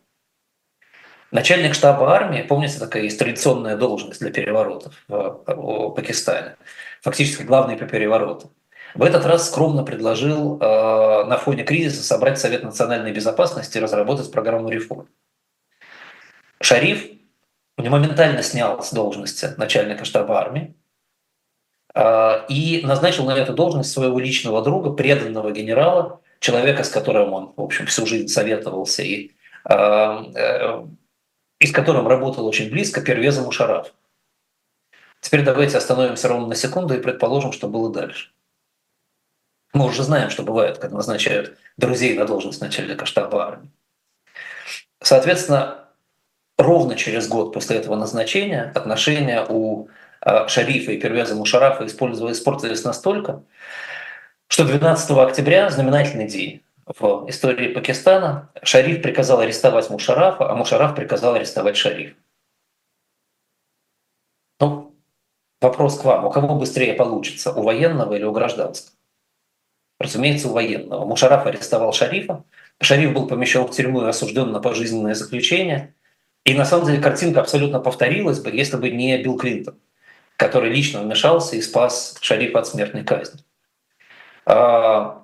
Начальник 1.32 1.74
штаба 1.74 2.14
армии, 2.14 2.42
помните, 2.42 2.78
такая 2.78 3.04
есть 3.04 3.18
традиционная 3.18 3.76
должность 3.76 4.20
для 4.20 4.30
переворотов 4.30 4.94
в 5.08 5.94
Пакистане, 5.96 6.56
фактически 7.00 7.42
главный 7.42 7.76
по 7.76 7.86
переворотам. 7.86 8.50
В 8.94 9.02
этот 9.02 9.24
раз 9.24 9.48
скромно 9.48 9.82
предложил 9.82 10.58
э, 10.60 11.24
на 11.24 11.38
фоне 11.38 11.64
кризиса 11.64 12.02
собрать 12.04 12.38
Совет 12.38 12.62
национальной 12.62 13.12
безопасности 13.12 13.78
и 13.78 13.80
разработать 13.80 14.30
программу 14.30 14.68
реформ. 14.68 15.08
Шариф 16.60 17.06
моментально 17.78 18.42
снял 18.42 18.82
с 18.82 18.92
должности 18.92 19.48
начальника 19.56 20.04
штаба 20.04 20.38
армии 20.38 20.74
э, 21.94 22.46
и 22.50 22.82
назначил 22.84 23.24
на 23.24 23.36
эту 23.38 23.54
должность 23.54 23.90
своего 23.90 24.18
личного 24.18 24.62
друга, 24.62 24.90
преданного 24.90 25.50
генерала, 25.50 26.20
человека, 26.40 26.84
с 26.84 26.90
которым 26.90 27.32
он, 27.32 27.54
в 27.56 27.62
общем, 27.62 27.86
всю 27.86 28.04
жизнь 28.04 28.28
советовался 28.28 29.02
и, 29.02 29.30
э, 29.64 29.74
э, 29.74 30.84
и 31.62 31.66
с 31.68 31.72
которым 31.72 32.08
работал 32.08 32.44
очень 32.44 32.70
близко, 32.70 33.00
Первеза 33.00 33.40
Мушараф. 33.40 33.94
Теперь 35.20 35.44
давайте 35.44 35.78
остановимся 35.78 36.26
ровно 36.26 36.48
на 36.48 36.56
секунду 36.56 36.92
и 36.92 37.00
предположим, 37.00 37.52
что 37.52 37.68
было 37.68 37.92
дальше. 37.92 38.32
Мы 39.72 39.86
уже 39.86 40.02
знаем, 40.02 40.28
что 40.30 40.42
бывает, 40.42 40.78
когда 40.78 40.96
назначают 40.96 41.56
друзей 41.76 42.18
на 42.18 42.26
должность 42.26 42.60
начальника 42.60 43.06
штаба 43.06 43.46
армии. 43.46 43.70
Соответственно, 45.00 45.88
ровно 46.58 46.96
через 46.96 47.28
год 47.28 47.54
после 47.54 47.76
этого 47.76 47.94
назначения 47.94 48.72
отношения 48.74 49.46
у 49.48 49.88
а, 50.20 50.48
Шарифа 50.48 50.90
и 50.90 51.00
Первяза 51.00 51.36
Мушарафа 51.36 51.86
испортились 51.86 52.82
настолько, 52.82 53.44
что 54.48 54.64
12 54.64 55.10
октября, 55.12 55.70
знаменательный 55.70 56.26
день 56.26 56.62
в 56.86 57.28
истории 57.28 57.72
Пакистана, 57.72 58.50
Шариф 58.62 59.02
приказал 59.02 59.40
арестовать 59.40 59.90
Мушарафа, 59.90 60.50
а 60.50 60.54
Мушараф 60.54 60.94
приказал 60.94 61.34
арестовать 61.34 61.76
Шарифа. 61.76 62.16
Ну, 64.60 64.94
вопрос 65.60 65.98
к 65.98 66.04
вам. 66.04 66.24
У 66.26 66.30
кого 66.30 66.56
быстрее 66.56 66.94
получится, 66.94 67.52
у 67.52 67.62
военного 67.62 68.14
или 68.14 68.24
у 68.24 68.32
гражданского? 68.32 68.96
разумеется, 70.02 70.48
у 70.48 70.52
военного. 70.52 71.06
Мушараф 71.06 71.46
арестовал 71.46 71.92
Шарифа. 71.92 72.44
Шариф 72.80 73.12
был 73.12 73.26
помещен 73.26 73.64
в 73.64 73.70
тюрьму 73.70 74.02
и 74.02 74.08
осужден 74.08 74.52
на 74.52 74.60
пожизненное 74.60 75.14
заключение. 75.14 75.94
И 76.44 76.54
на 76.54 76.64
самом 76.64 76.86
деле 76.86 77.00
картинка 77.00 77.40
абсолютно 77.40 77.78
повторилась 77.78 78.40
бы, 78.40 78.50
если 78.50 78.76
бы 78.76 78.90
не 78.90 79.22
Билл 79.22 79.38
Клинтон, 79.38 79.78
который 80.36 80.70
лично 80.70 81.00
вмешался 81.00 81.56
и 81.56 81.62
спас 81.62 82.16
Шарифа 82.20 82.58
от 82.58 82.66
смертной 82.66 83.04
казни. 83.04 83.40
А, 84.44 85.21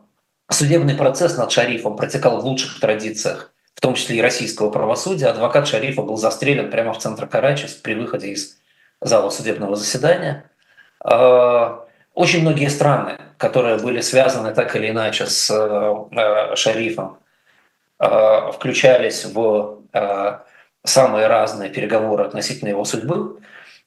судебный 0.51 0.95
процесс 0.95 1.37
над 1.37 1.51
Шарифом 1.53 1.97
протекал 1.97 2.41
в 2.41 2.45
лучших 2.45 2.81
традициях 2.81 3.53
в 3.79 3.81
том 3.81 3.95
числе 3.95 4.17
и 4.17 4.21
российского 4.21 4.71
правосудия, 4.71 5.27
адвокат 5.27 5.69
Шарифа 5.69 6.03
был 6.03 6.17
застрелен 6.17 6.69
прямо 6.69 6.93
в 6.93 6.99
центре 6.99 7.29
Карачи 7.29 7.69
при 7.81 7.95
выходе 7.95 8.31
из 8.33 8.59
зала 9.01 9.31
судебного 9.31 9.77
заседания. 9.77 10.51
А, 11.01 11.87
очень 12.13 12.41
многие 12.41 12.71
страны, 12.71 13.19
которые 13.37 13.79
были 13.79 14.01
связаны 14.01 14.53
так 14.53 14.75
или 14.75 14.91
иначе 14.91 15.27
с 15.27 15.49
э, 15.49 16.57
Шарифом, 16.57 17.19
а, 18.01 18.51
включались 18.51 19.27
в 19.27 19.79
а, 19.93 20.43
самые 20.83 21.29
разные 21.29 21.71
переговоры 21.71 22.25
относительно 22.25 22.71
его 22.71 22.85
судьбы. 22.85 23.39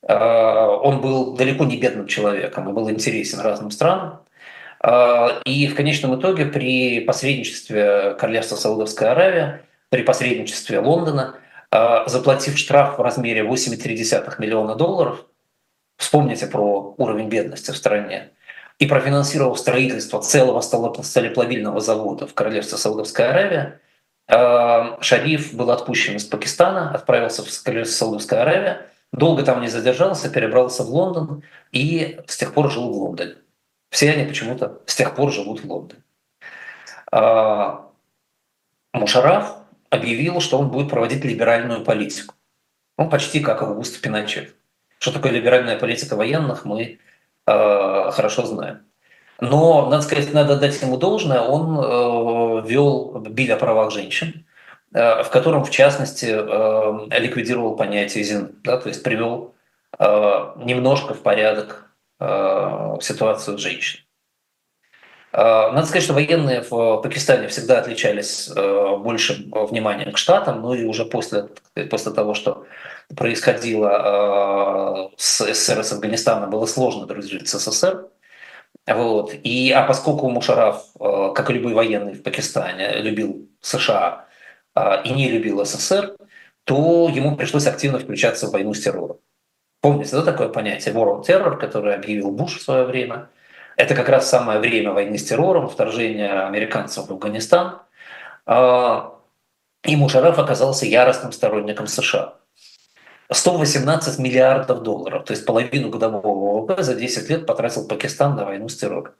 Он 0.07 1.01
был 1.01 1.35
далеко 1.35 1.65
не 1.65 1.77
бедным 1.77 2.07
человеком, 2.07 2.69
он 2.69 2.73
был 2.73 2.89
интересен 2.89 3.41
разным 3.41 3.71
странам. 3.71 4.21
И 4.83 5.67
в 5.67 5.75
конечном 5.75 6.19
итоге 6.19 6.45
при 6.45 7.01
посредничестве 7.01 8.15
Королевства 8.19 8.55
Саудовская 8.55 9.11
Аравия 9.11 9.63
при 9.91 10.03
посредничестве 10.03 10.79
Лондона, 10.79 11.35
а, 11.69 12.07
заплатив 12.07 12.57
штраф 12.57 12.97
в 12.97 13.01
размере 13.01 13.43
8,3 13.43 14.39
миллиона 14.39 14.75
долларов, 14.75 15.25
вспомните 15.97 16.47
про 16.47 16.95
уровень 16.97 17.27
бедности 17.27 17.71
в 17.71 17.77
стране, 17.77 18.31
и 18.79 18.87
профинансировав 18.87 19.59
строительство 19.59 20.21
целого 20.21 20.61
столеплавильного 20.61 21.81
завода 21.81 22.25
в 22.25 22.33
Королевстве 22.33 22.77
Саудовская 22.77 23.29
Аравия, 23.29 23.81
а, 24.27 24.97
Шариф 25.01 25.53
был 25.53 25.71
отпущен 25.71 26.15
из 26.15 26.23
Пакистана, 26.23 26.91
отправился 26.91 27.43
в 27.43 27.63
Королевство 27.63 28.05
Саудовская 28.05 28.41
Аравия, 28.41 28.85
долго 29.11 29.43
там 29.43 29.61
не 29.61 29.67
задержался, 29.67 30.29
перебрался 30.29 30.83
в 30.83 30.89
Лондон 30.89 31.43
и 31.73 32.19
с 32.27 32.37
тех 32.37 32.53
пор 32.53 32.71
жил 32.71 32.89
в 32.89 32.97
Лондоне. 32.97 33.35
Все 33.91 34.11
они 34.11 34.25
почему-то 34.25 34.81
с 34.85 34.95
тех 34.95 35.13
пор 35.13 35.31
живут 35.31 35.63
в 35.63 35.69
Лондоне. 35.69 36.01
А, 37.11 37.89
Мушараф 38.93 39.57
объявил, 39.89 40.39
что 40.39 40.57
он 40.57 40.69
будет 40.69 40.89
проводить 40.89 41.25
либеральную 41.25 41.83
политику. 41.83 42.33
Ну, 42.97 43.09
почти 43.09 43.41
как 43.41 43.61
Аугуст 43.61 44.01
Пиночет. 44.01 44.55
Что 44.97 45.11
такое 45.11 45.33
либеральная 45.33 45.77
политика 45.77 46.15
военных, 46.15 46.63
мы 46.63 46.99
э, 47.47 48.11
хорошо 48.11 48.45
знаем. 48.45 48.85
Но, 49.39 49.89
надо 49.89 50.03
сказать, 50.03 50.31
надо 50.33 50.57
дать 50.57 50.79
ему 50.81 50.97
должное, 50.97 51.41
он 51.41 51.77
э, 51.79 52.69
вел 52.69 53.19
биль 53.19 53.51
о 53.51 53.57
правах 53.57 53.91
женщин, 53.91 54.45
э, 54.93 55.23
в 55.23 55.29
котором, 55.29 55.65
в 55.65 55.71
частности, 55.71 56.27
э, 56.29 57.19
ликвидировал 57.19 57.75
понятие 57.75 58.23
ЗИН, 58.23 58.55
да, 58.63 58.77
то 58.77 58.89
есть 58.89 59.01
привел 59.01 59.55
э, 59.97 60.05
немножко 60.57 61.15
в 61.15 61.23
порядок 61.23 61.90
э, 62.21 62.97
ситуацию 63.01 63.57
женщин. 63.57 63.99
А, 65.33 65.71
надо 65.71 65.87
сказать, 65.87 66.03
что 66.03 66.13
военные 66.13 66.61
в 66.61 67.01
Пакистане 67.01 67.47
всегда 67.47 67.79
отличались 67.79 68.51
э, 68.53 68.97
больше 68.97 69.49
вниманием 69.51 70.11
к 70.11 70.17
Штатам, 70.17 70.61
ну 70.61 70.73
и 70.73 70.83
уже 70.83 71.05
после, 71.05 71.47
после 71.89 72.11
того, 72.11 72.33
что 72.33 72.65
происходило 73.15 75.09
э, 75.13 75.15
с 75.17 75.53
СССР 75.53 75.79
и 75.79 75.83
с 75.83 75.93
Афганистаном, 75.93 76.49
было 76.49 76.65
сложно 76.65 77.05
дружить 77.05 77.47
с 77.47 77.57
СССР. 77.59 78.07
Вот. 78.87 79.33
И, 79.43 79.71
а 79.71 79.83
поскольку 79.83 80.29
Мушараф, 80.29 80.83
э, 80.99 81.31
как 81.33 81.49
и 81.49 81.53
любой 81.53 81.73
военный 81.73 82.13
в 82.13 82.23
Пакистане, 82.23 82.97
любил 83.01 83.47
США 83.61 84.25
и 85.03 85.09
не 85.09 85.29
любил 85.29 85.65
СССР, 85.65 86.15
то 86.63 87.09
ему 87.13 87.35
пришлось 87.35 87.67
активно 87.67 87.99
включаться 87.99 88.47
в 88.47 88.51
войну 88.51 88.73
с 88.73 88.79
террором. 88.79 89.17
Помните, 89.81 90.15
да, 90.15 90.23
такое 90.23 90.49
понятие 90.49 90.93
War 90.93 91.07
on 91.07 91.25
Terror, 91.25 91.57
которое 91.57 91.95
объявил 91.95 92.31
Буш 92.31 92.57
в 92.57 92.61
свое 92.61 92.85
время– 92.85 93.29
это 93.81 93.95
как 93.95 94.09
раз 94.09 94.29
самое 94.29 94.59
время 94.59 94.91
войны 94.91 95.17
с 95.17 95.23
террором, 95.23 95.67
вторжения 95.67 96.45
американцев 96.45 97.07
в 97.07 97.11
Афганистан. 97.11 97.79
А, 98.45 99.15
и 99.83 99.95
Мушараф 99.95 100.37
оказался 100.37 100.85
яростным 100.85 101.31
сторонником 101.31 101.87
США. 101.87 102.35
118 103.31 104.19
миллиардов 104.19 104.83
долларов, 104.83 105.25
то 105.25 105.31
есть 105.31 105.45
половину 105.45 105.89
годового 105.89 106.61
ВВП 106.61 106.83
за 106.83 106.95
10 106.95 107.29
лет 107.29 107.45
потратил 107.45 107.87
Пакистан 107.87 108.35
на 108.35 108.45
войну 108.45 108.67
с 108.67 108.75
террором. 108.75 109.13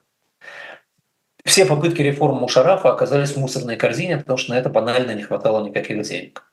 Все 1.44 1.64
попытки 1.64 2.02
реформ 2.02 2.36
Мушарафа 2.36 2.90
оказались 2.92 3.32
в 3.32 3.38
мусорной 3.38 3.76
корзине, 3.76 4.18
потому 4.18 4.36
что 4.36 4.52
на 4.52 4.58
это 4.58 4.68
банально 4.68 5.12
не 5.14 5.22
хватало 5.22 5.66
никаких 5.66 6.02
денег. 6.02 6.51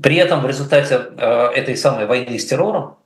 При 0.00 0.16
этом 0.16 0.40
в 0.40 0.46
результате 0.46 0.94
э, 0.94 1.46
этой 1.54 1.76
самой 1.76 2.06
войны 2.06 2.38
с 2.38 2.46
террором 2.46 2.98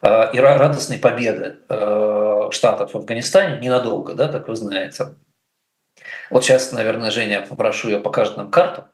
э, 0.00 0.32
и 0.32 0.40
радостной 0.40 0.98
победы 0.98 1.58
э, 1.68 2.48
Штатов 2.50 2.94
в 2.94 2.96
Афганистане 2.96 3.58
ненадолго, 3.60 4.14
да, 4.14 4.28
как 4.28 4.48
вы 4.48 4.56
знаете. 4.56 5.14
Вот 6.30 6.44
сейчас, 6.44 6.72
наверное, 6.72 7.10
Женя, 7.10 7.44
попрошу 7.46 7.88
ее 7.88 8.00
покажет 8.00 8.38
нам 8.38 8.50
карту. 8.50 8.84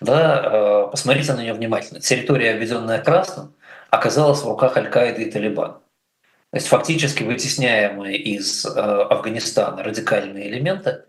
Да, 0.00 0.86
посмотрите 0.90 1.32
на 1.32 1.40
нее 1.40 1.52
внимательно. 1.52 2.00
Территория, 2.00 2.54
обведенная 2.54 3.02
красным, 3.02 3.54
оказалась 3.90 4.40
в 4.40 4.48
руках 4.48 4.76
Аль-Каиды 4.76 5.22
и 5.22 5.30
Талибана. 5.30 5.80
То 6.50 6.56
есть 6.56 6.68
фактически 6.68 7.24
вытесняемые 7.24 8.16
из 8.16 8.64
Афганистана 8.64 9.82
радикальные 9.82 10.48
элементы 10.48 11.04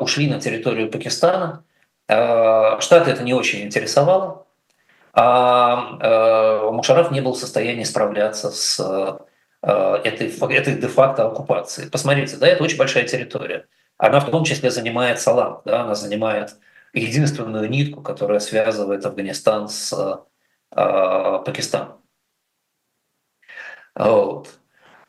ушли 0.00 0.28
на 0.28 0.40
территорию 0.40 0.90
Пакистана. 0.90 1.64
Штаты 2.06 3.10
это 3.10 3.22
не 3.22 3.34
очень 3.34 3.62
интересовало, 3.62 4.46
а 5.20 6.70
Мушараф 6.70 7.10
не 7.10 7.20
был 7.20 7.32
в 7.32 7.38
состоянии 7.38 7.84
справляться 7.84 8.50
с 8.50 8.78
Э, 9.60 9.96
этой, 10.04 10.28
этой 10.54 10.76
де-факто 10.76 11.26
оккупации. 11.26 11.88
Посмотрите, 11.88 12.36
да, 12.36 12.46
это 12.46 12.62
очень 12.62 12.78
большая 12.78 13.04
территория. 13.08 13.66
Она 13.96 14.20
в 14.20 14.30
том 14.30 14.44
числе 14.44 14.70
занимает 14.70 15.20
Салам, 15.20 15.62
да, 15.64 15.82
она 15.82 15.96
занимает 15.96 16.56
единственную 16.92 17.68
нитку, 17.68 18.00
которая 18.00 18.38
связывает 18.38 19.04
Афганистан 19.04 19.68
с 19.68 19.92
э, 20.70 21.42
Пакистаном. 21.44 22.00
Вот. 23.96 24.48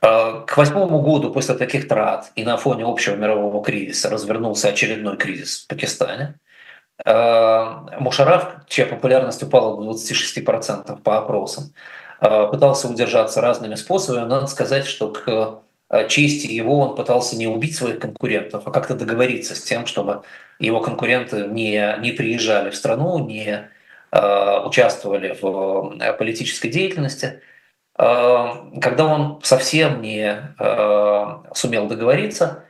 Э, 0.01 0.43
к 0.47 0.57
восьмому 0.57 1.01
году 1.03 1.32
после 1.32 1.53
таких 1.53 1.88
трат 1.88 2.32
и 2.34 2.43
на 2.43 2.57
фоне 2.57 2.86
общего 2.86 3.16
мирового 3.16 3.64
кризиса 3.64 4.10
развернулся 4.10 4.70
очередной 4.70 5.18
кризис 5.18 5.64
в 5.64 5.68
Пакистане. 5.68 6.39
Э, 7.05 7.99
Мушараф, 7.99 8.55
чья 8.67 8.85
популярность 8.85 9.43
упала 9.43 9.77
до 9.77 9.91
26% 9.91 11.01
по 11.01 11.17
опросам, 11.17 11.73
Э, 12.21 12.47
пытался 12.51 12.89
удержаться 12.89 13.41
разными 13.41 13.75
способами. 13.75 14.25
Надо 14.25 14.47
сказать, 14.47 14.85
что 14.85 15.09
к 15.11 15.61
э, 15.89 16.07
чести 16.09 16.47
его 16.47 16.79
он 16.79 16.95
пытался 16.95 17.37
не 17.37 17.47
убить 17.47 17.75
своих 17.77 17.99
конкурентов, 17.99 18.63
а 18.65 18.71
как-то 18.71 18.95
договориться 18.95 19.55
с 19.55 19.61
тем, 19.61 19.85
чтобы 19.85 20.23
его 20.59 20.81
конкуренты 20.81 21.47
не, 21.47 21.95
не 21.99 22.11
приезжали 22.11 22.71
в 22.71 22.75
страну, 22.75 23.19
не 23.25 23.69
э, 24.11 24.59
участвовали 24.65 25.37
в 25.41 26.15
политической 26.17 26.67
деятельности. 26.69 27.41
Э, 27.97 28.47
когда 28.81 29.05
он 29.05 29.39
совсем 29.43 30.01
не 30.01 30.55
сумел 31.53 31.87
договориться, 31.87 32.63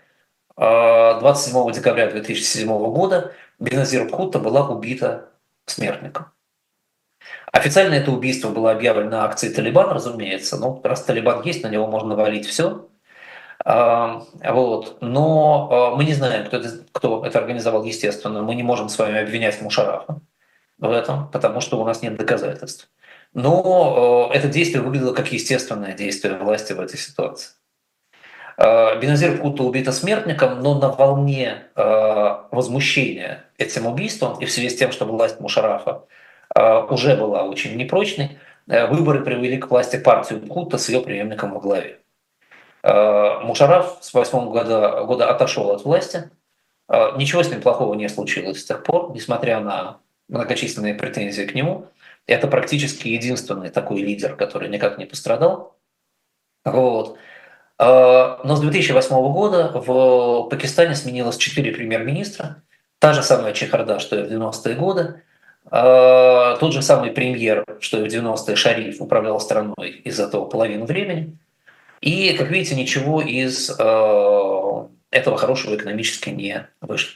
27 0.55 1.71
декабря 1.71 2.07
2007 2.07 2.67
года 2.67 3.31
Беназир 3.59 4.05
Бхутта 4.05 4.39
была 4.39 4.67
убита 4.69 5.29
смертником. 5.65 6.27
Официально 7.51 7.95
это 7.95 8.11
убийство 8.11 8.49
было 8.49 8.71
объявлено 8.71 9.09
на 9.09 9.25
акции 9.25 9.49
Талибан, 9.49 9.91
разумеется. 9.91 10.57
Ну, 10.57 10.79
раз 10.83 11.03
Талибан 11.03 11.43
есть, 11.43 11.63
на 11.63 11.67
него 11.67 11.87
можно 11.87 12.15
валить 12.15 12.45
все. 12.45 12.87
А, 13.65 14.23
вот. 14.43 14.97
Но 15.01 15.69
а, 15.71 15.95
мы 15.95 16.05
не 16.05 16.13
знаем, 16.13 16.45
кто 16.45 16.57
это, 16.57 16.83
кто 16.91 17.25
это 17.25 17.39
организовал, 17.39 17.83
естественно. 17.83 18.41
Мы 18.41 18.55
не 18.55 18.63
можем 18.63 18.87
с 18.89 18.97
вами 18.97 19.19
обвинять 19.19 19.61
Мушарафа 19.61 20.21
в 20.77 20.91
этом, 20.91 21.29
потому 21.29 21.59
что 21.59 21.79
у 21.81 21.85
нас 21.85 22.01
нет 22.01 22.15
доказательств. 22.15 22.89
Но 23.33 24.29
а, 24.31 24.33
это 24.33 24.47
действие 24.47 24.81
выглядело 24.81 25.13
как 25.13 25.31
естественное 25.31 25.93
действие 25.93 26.37
власти 26.37 26.73
в 26.73 26.79
этой 26.79 26.97
ситуации. 26.97 27.51
Беназир 28.59 29.37
Кута 29.37 29.63
убита 29.63 29.93
смертником, 29.93 30.59
но 30.59 30.77
на 30.77 30.89
волне 30.89 31.63
возмущения 32.51 33.45
этим 33.57 33.87
убийством 33.87 34.37
и 34.41 34.45
в 34.45 34.51
связи 34.51 34.69
с 34.69 34.75
тем, 34.75 34.91
что 34.91 35.05
власть 35.05 35.39
Мушарафа 35.39 36.03
Э, 36.55 36.85
уже 36.89 37.15
была 37.15 37.43
очень 37.43 37.75
непрочной. 37.75 38.37
Э, 38.67 38.87
выборы 38.87 39.23
привели 39.23 39.57
к 39.57 39.69
власти 39.69 39.97
партию 39.97 40.45
Кута 40.47 40.77
с 40.77 40.89
ее 40.89 41.01
преемником 41.01 41.53
во 41.53 41.59
главе. 41.59 41.99
Э, 42.83 43.39
Мушараф 43.43 43.97
с 44.01 44.13
8 44.13 44.49
года, 44.49 45.03
года 45.03 45.29
отошел 45.29 45.71
от 45.71 45.83
власти. 45.83 46.29
Ничего 47.17 47.43
с 47.43 47.51
ним 47.51 47.61
плохого 47.61 47.93
не 47.93 48.09
случилось 48.09 48.61
с 48.61 48.65
тех 48.65 48.81
пор, 48.83 49.11
несмотря 49.11 49.59
на 49.59 49.99
многочисленные 50.27 50.95
претензии 50.95 51.43
к 51.43 51.53
нему. 51.53 51.85
Это 52.25 52.47
практически 52.47 53.09
единственный 53.09 53.69
такой 53.69 54.01
лидер, 54.01 54.35
который 54.35 54.69
никак 54.69 54.97
не 54.97 55.05
пострадал. 55.05 55.77
Вот. 56.65 57.19
Но 57.79 58.55
с 58.55 58.59
2008 58.59 59.15
года 59.31 59.71
в 59.73 60.49
Пакистане 60.49 60.95
сменилось 60.95 61.37
четыре 61.37 61.71
премьер-министра. 61.71 62.61
Та 62.99 63.13
же 63.13 63.23
самая 63.23 63.53
чехарда, 63.53 63.99
что 63.99 64.19
и 64.19 64.23
в 64.23 64.31
90-е 64.31 64.75
годы. 64.75 65.21
А, 65.71 66.57
тот 66.57 66.73
же 66.73 66.81
самый 66.81 67.11
премьер, 67.11 67.63
что 67.79 67.99
и 67.99 68.09
в 68.09 68.11
90-е 68.11 68.55
Шариф 68.55 69.01
управлял 69.01 69.39
страной 69.39 70.01
из 70.03 70.19
этого 70.19 70.45
половину 70.45 70.85
времени. 70.85 71.37
И, 72.01 72.33
как 72.33 72.49
видите, 72.49 72.75
ничего 72.75 73.21
из 73.21 73.69
а, 73.79 74.87
этого 75.11 75.37
хорошего 75.37 75.75
экономически 75.75 76.29
не 76.29 76.67
вышло. 76.81 77.11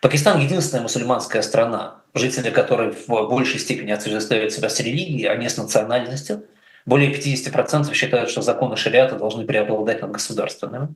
Пакистан 0.00 0.40
единственная 0.40 0.82
мусульманская 0.82 1.42
страна, 1.42 2.02
жители 2.14 2.50
которой 2.50 2.92
в 2.92 3.08
большей 3.28 3.58
степени 3.58 3.90
отождествляют 3.90 4.52
себя 4.52 4.68
с 4.68 4.78
религией, 4.80 5.26
а 5.26 5.36
не 5.36 5.48
с 5.48 5.56
национальностью. 5.56 6.44
Более 6.86 7.12
50% 7.12 7.92
считают, 7.94 8.30
что 8.30 8.42
законы 8.42 8.76
шариата 8.76 9.16
должны 9.16 9.46
преобладать 9.46 10.02
над 10.02 10.10
государственными. 10.12 10.94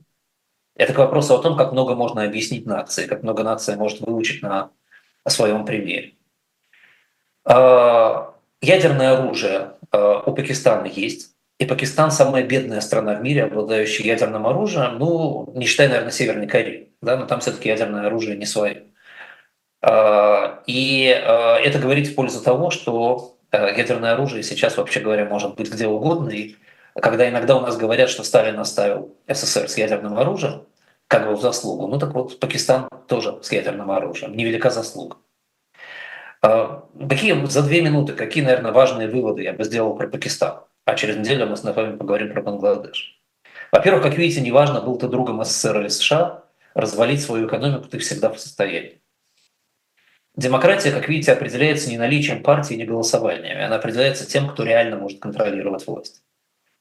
Это 0.75 0.93
к 0.93 0.97
вопросу 0.97 1.35
о 1.35 1.41
том, 1.41 1.57
как 1.57 1.71
много 1.71 1.95
можно 1.95 2.23
объяснить 2.23 2.65
нации, 2.65 3.07
как 3.07 3.23
много 3.23 3.43
нация 3.43 3.75
может 3.75 3.99
выучить 3.99 4.41
на 4.41 4.71
своем 5.27 5.65
примере. 5.65 6.13
А, 7.43 8.33
ядерное 8.61 9.17
оружие 9.17 9.73
а, 9.91 10.21
у 10.25 10.33
Пакистана 10.33 10.85
есть. 10.85 11.35
И 11.57 11.65
Пакистан 11.65 12.11
самая 12.11 12.43
бедная 12.43 12.79
страна 12.79 13.15
в 13.15 13.21
мире, 13.21 13.43
обладающая 13.43 14.05
ядерным 14.05 14.47
оружием, 14.47 14.97
ну, 14.97 15.51
не 15.55 15.65
считая, 15.65 15.89
наверное, 15.89 16.11
Северной 16.11 16.47
Кореи, 16.47 16.93
да, 17.01 17.17
но 17.17 17.25
там 17.25 17.41
все-таки 17.41 17.67
ядерное 17.67 18.07
оружие 18.07 18.37
не 18.37 18.45
свое. 18.45 18.83
А, 19.81 20.63
и 20.67 21.03
это 21.03 21.79
говорит 21.79 22.07
в 22.07 22.15
пользу 22.15 22.41
того, 22.41 22.69
что 22.69 23.38
ядерное 23.51 24.13
оружие 24.13 24.43
сейчас, 24.43 24.77
вообще 24.77 24.99
говоря, 24.99 25.25
может 25.25 25.55
быть 25.55 25.71
где 25.71 25.87
угодно. 25.87 26.29
И 26.29 26.55
когда 26.95 27.29
иногда 27.29 27.57
у 27.57 27.61
нас 27.61 27.77
говорят, 27.77 28.09
что 28.09 28.23
Сталин 28.23 28.59
оставил 28.59 29.15
СССР 29.27 29.69
с 29.69 29.77
ядерным 29.77 30.17
оружием, 30.17 30.63
как 31.07 31.27
бы 31.27 31.35
в 31.35 31.41
заслугу, 31.41 31.87
ну 31.87 31.97
так 31.97 32.13
вот 32.13 32.39
Пакистан 32.39 32.87
тоже 33.07 33.39
с 33.41 33.51
ядерным 33.51 33.89
оружием, 33.91 34.35
невелика 34.35 34.69
заслуга. 34.69 35.17
Какие 36.41 37.45
за 37.45 37.63
две 37.63 37.81
минуты, 37.81 38.13
какие, 38.13 38.43
наверное, 38.43 38.71
важные 38.71 39.09
выводы 39.09 39.43
я 39.43 39.53
бы 39.53 39.63
сделал 39.63 39.95
про 39.95 40.07
Пакистан? 40.07 40.61
а 40.89 40.95
через 40.95 41.17
неделю 41.17 41.47
мы 41.47 41.55
с 41.55 41.63
вами 41.63 41.95
поговорим 41.95 42.33
про 42.33 42.41
Бангладеш. 42.41 43.21
Во-первых, 43.71 44.03
как 44.03 44.17
видите, 44.17 44.41
неважно, 44.41 44.81
был 44.81 44.97
ты 44.97 45.07
другом 45.07 45.43
СССР 45.43 45.81
или 45.81 45.87
США, 45.89 46.43
развалить 46.73 47.21
свою 47.21 47.47
экономику 47.47 47.87
ты 47.87 47.99
всегда 47.99 48.29
в 48.29 48.39
состоянии. 48.39 49.01
Демократия, 50.39 50.91
как 50.91 51.09
видите, 51.09 51.33
определяется 51.33 51.89
не 51.89 51.97
наличием 51.97 52.41
партии, 52.41 52.75
не 52.75 52.85
голосованиями. 52.85 53.61
Она 53.61 53.75
определяется 53.75 54.25
тем, 54.25 54.47
кто 54.47 54.63
реально 54.63 54.95
может 54.95 55.19
контролировать 55.19 55.85
власть. 55.85 56.23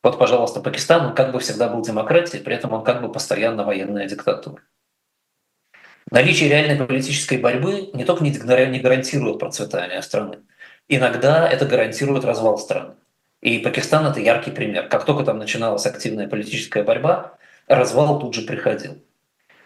Вот, 0.01 0.17
пожалуйста, 0.17 0.61
Пакистан, 0.61 1.07
он 1.07 1.15
как 1.17 1.33
бы 1.33 1.41
всегда 1.41 1.69
был 1.69 1.83
демократией, 1.83 2.41
при 2.41 2.55
этом 2.55 2.73
он 2.73 2.85
как 2.85 3.03
бы 3.03 3.11
постоянно 3.11 3.65
военная 3.65 4.07
диктатура. 4.07 4.63
Наличие 6.13 6.49
реальной 6.49 6.87
политической 6.87 7.39
борьбы 7.39 7.91
не 7.95 8.05
только 8.05 8.23
не 8.23 8.31
гарантирует 8.31 9.41
процветание 9.41 10.03
страны, 10.03 10.39
иногда 10.87 11.49
это 11.49 11.67
гарантирует 11.67 12.25
развал 12.25 12.59
страны. 12.59 12.95
И 13.41 13.59
Пакистан 13.59 14.07
это 14.07 14.21
яркий 14.21 14.53
пример. 14.53 14.89
Как 14.89 15.05
только 15.05 15.25
там 15.25 15.39
начиналась 15.39 15.85
активная 15.85 16.29
политическая 16.29 16.85
борьба, 16.85 17.37
развал 17.67 18.21
тут 18.21 18.35
же 18.35 18.43
приходил. 18.43 19.03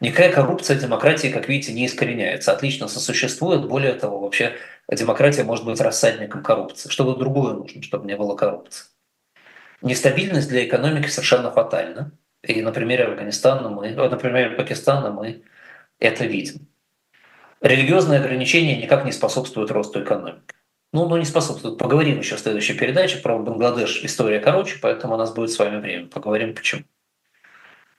Никакая 0.02 0.32
коррупция 0.32 0.76
демократии, 0.76 1.28
как 1.28 1.48
видите, 1.48 1.72
не 1.72 1.86
искореняется, 1.86 2.50
отлично 2.52 2.88
сосуществует. 2.88 3.68
Более 3.68 3.94
того, 3.94 4.18
вообще 4.18 4.56
демократия 4.90 5.44
может 5.44 5.64
быть 5.64 5.80
рассадником 5.80 6.42
коррупции. 6.42 6.88
Что-то 6.88 7.14
другое 7.16 7.54
нужно, 7.54 7.82
чтобы 7.84 8.08
не 8.08 8.16
было 8.16 8.34
коррупции. 8.34 8.86
Нестабильность 9.80 10.48
для 10.48 10.66
экономики 10.66 11.06
совершенно 11.06 11.52
фатальна. 11.52 12.10
И 12.42 12.62
на 12.62 12.72
примере 12.72 13.04
Афганистана 13.04 13.68
мы, 13.68 13.90
на 13.90 14.16
примере 14.16 14.50
Пакистана 14.50 15.12
мы 15.12 15.44
это 16.00 16.24
видим. 16.24 16.66
Религиозные 17.60 18.18
ограничения 18.18 18.76
никак 18.82 19.04
не 19.04 19.12
способствуют 19.12 19.70
росту 19.70 20.02
экономики 20.02 20.42
ну, 20.92 21.08
ну 21.08 21.16
не 21.16 21.24
способствует. 21.24 21.78
Поговорим 21.78 22.18
еще 22.18 22.36
в 22.36 22.40
следующей 22.40 22.74
передаче 22.74 23.18
про 23.18 23.38
Бангладеш. 23.38 24.04
История 24.04 24.40
короче, 24.40 24.78
поэтому 24.82 25.14
у 25.14 25.16
нас 25.16 25.32
будет 25.32 25.50
с 25.50 25.58
вами 25.58 25.80
время. 25.80 26.08
Поговорим 26.08 26.54
почему. 26.54 26.82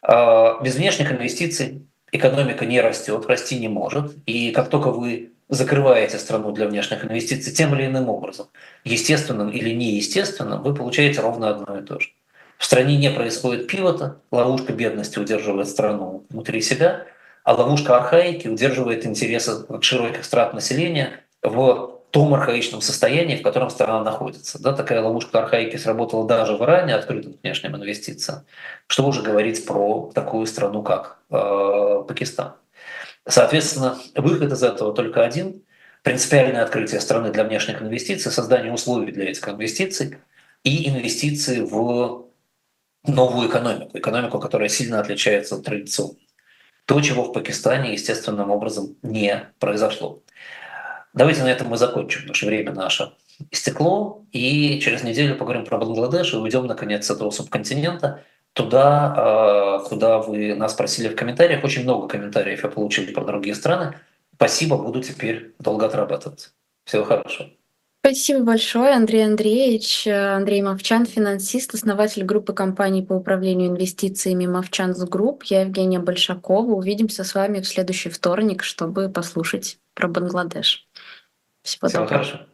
А, 0.01 0.61
без 0.61 0.75
внешних 0.75 1.11
инвестиций 1.11 1.87
экономика 2.13 2.65
не 2.65 2.79
растет, 2.79 3.25
расти 3.27 3.59
не 3.59 3.67
может. 3.67 4.13
И 4.25 4.51
как 4.51 4.69
только 4.69 4.91
вы 4.91 5.31
закрываете 5.49 6.17
страну 6.17 6.51
для 6.51 6.67
внешних 6.67 7.03
инвестиций 7.03 7.51
тем 7.53 7.75
или 7.75 7.87
иным 7.87 8.09
образом, 8.09 8.47
естественным 8.85 9.49
или 9.49 9.71
неестественным, 9.71 10.61
вы 10.63 10.73
получаете 10.73 11.21
ровно 11.21 11.49
одно 11.49 11.79
и 11.79 11.83
то 11.83 11.99
же. 11.99 12.09
В 12.57 12.65
стране 12.65 12.97
не 12.97 13.09
происходит 13.09 13.67
пивота, 13.67 14.21
ловушка 14.31 14.71
бедности 14.73 15.19
удерживает 15.19 15.67
страну 15.67 16.25
внутри 16.29 16.61
себя, 16.61 17.05
а 17.43 17.53
ловушка 17.53 17.97
архаики 17.97 18.47
удерживает 18.47 19.05
интересы 19.05 19.65
широких 19.81 20.23
страт 20.23 20.53
населения 20.53 21.23
в 21.41 21.99
том 22.13 22.31
архаичном 22.35 22.81
состоянии, 22.81 23.37
в 23.37 23.41
котором 23.41 23.71
страна 23.71 24.03
находится. 24.03 24.61
Да, 24.61 24.73
такая 24.73 25.01
ловушка 25.01 25.39
архаики 25.39 25.77
сработала 25.77 26.27
даже 26.27 26.55
в 26.55 26.61
Иране, 26.61 26.93
открытым 26.93 27.35
внешним 27.41 27.75
инвестициям. 27.75 28.45
Что 28.85 29.07
уже 29.07 29.23
говорить 29.23 29.65
про 29.65 30.11
такую 30.13 30.45
страну, 30.45 30.83
как 30.83 31.17
э, 31.31 32.03
Пакистан. 32.07 32.53
Соответственно, 33.27 33.97
выход 34.15 34.51
из 34.51 34.61
этого 34.61 34.93
только 34.93 35.25
один– 35.25 35.63
принципиальное 36.03 36.61
открытие 36.61 37.01
страны 37.01 37.31
для 37.31 37.45
внешних 37.45 37.81
инвестиций, 37.81 38.31
создание 38.31 38.71
условий 38.71 39.11
для 39.11 39.31
этих 39.31 39.49
инвестиций 39.49 40.17
и 40.63 40.87
инвестиции 40.89 41.61
в 41.61 42.27
новую 43.07 43.49
экономику, 43.49 43.97
экономику, 43.97 44.39
которая 44.39 44.69
сильно 44.69 44.99
отличается 44.99 45.55
от 45.55 45.63
традиционной. 45.63 46.27
То, 46.85 47.01
чего 47.01 47.23
в 47.23 47.33
Пакистане 47.33 47.93
естественным 47.93 48.51
образом 48.51 48.97
не 49.01 49.49
произошло. 49.57 50.21
Давайте 51.13 51.43
на 51.43 51.51
этом 51.51 51.67
мы 51.67 51.77
закончим, 51.77 52.21
потому 52.21 52.33
что 52.33 52.47
время 52.47 52.73
наше 52.73 53.11
истекло, 53.51 54.25
и 54.31 54.79
через 54.79 55.03
неделю 55.03 55.35
поговорим 55.35 55.65
про 55.65 55.77
Бангладеш 55.77 56.33
и 56.33 56.37
уйдем, 56.37 56.65
наконец, 56.65 57.05
с 57.05 57.11
этого 57.11 57.29
субконтинента 57.29 58.21
туда, 58.53 59.13
а, 59.15 59.79
куда 59.79 60.19
вы 60.19 60.55
нас 60.55 60.73
просили 60.73 61.09
в 61.09 61.15
комментариях. 61.15 61.63
Очень 61.63 61.83
много 61.83 62.07
комментариев 62.07 62.63
я 62.63 62.69
получил 62.69 63.05
про 63.13 63.25
другие 63.25 63.55
страны. 63.55 63.95
Спасибо, 64.35 64.77
буду 64.77 65.01
теперь 65.01 65.53
долго 65.59 65.85
отрабатывать. 65.85 66.51
Всего 66.85 67.03
хорошего. 67.03 67.49
Спасибо 68.05 68.43
большое, 68.43 68.91
Андрей 68.91 69.25
Андреевич. 69.25 70.07
Андрей 70.07 70.61
Мовчан, 70.61 71.05
финансист, 71.05 71.73
основатель 71.73 72.25
группы 72.25 72.51
компаний 72.51 73.01
по 73.01 73.13
управлению 73.13 73.69
инвестициями 73.69 74.45
Movchan's 74.45 74.99
Group. 75.05 75.43
Я 75.43 75.61
Евгения 75.61 75.99
Большакова. 75.99 76.73
Увидимся 76.73 77.23
с 77.23 77.33
вами 77.33 77.61
в 77.61 77.67
следующий 77.67 78.09
вторник, 78.09 78.61
чтобы 78.61 79.07
послушать 79.07 79.77
про 79.93 80.09
Бангладеш. 80.09 80.85
Всего, 81.63 81.87
Всего 81.87 82.01
доброго. 82.03 82.23
хорошего. 82.23 82.45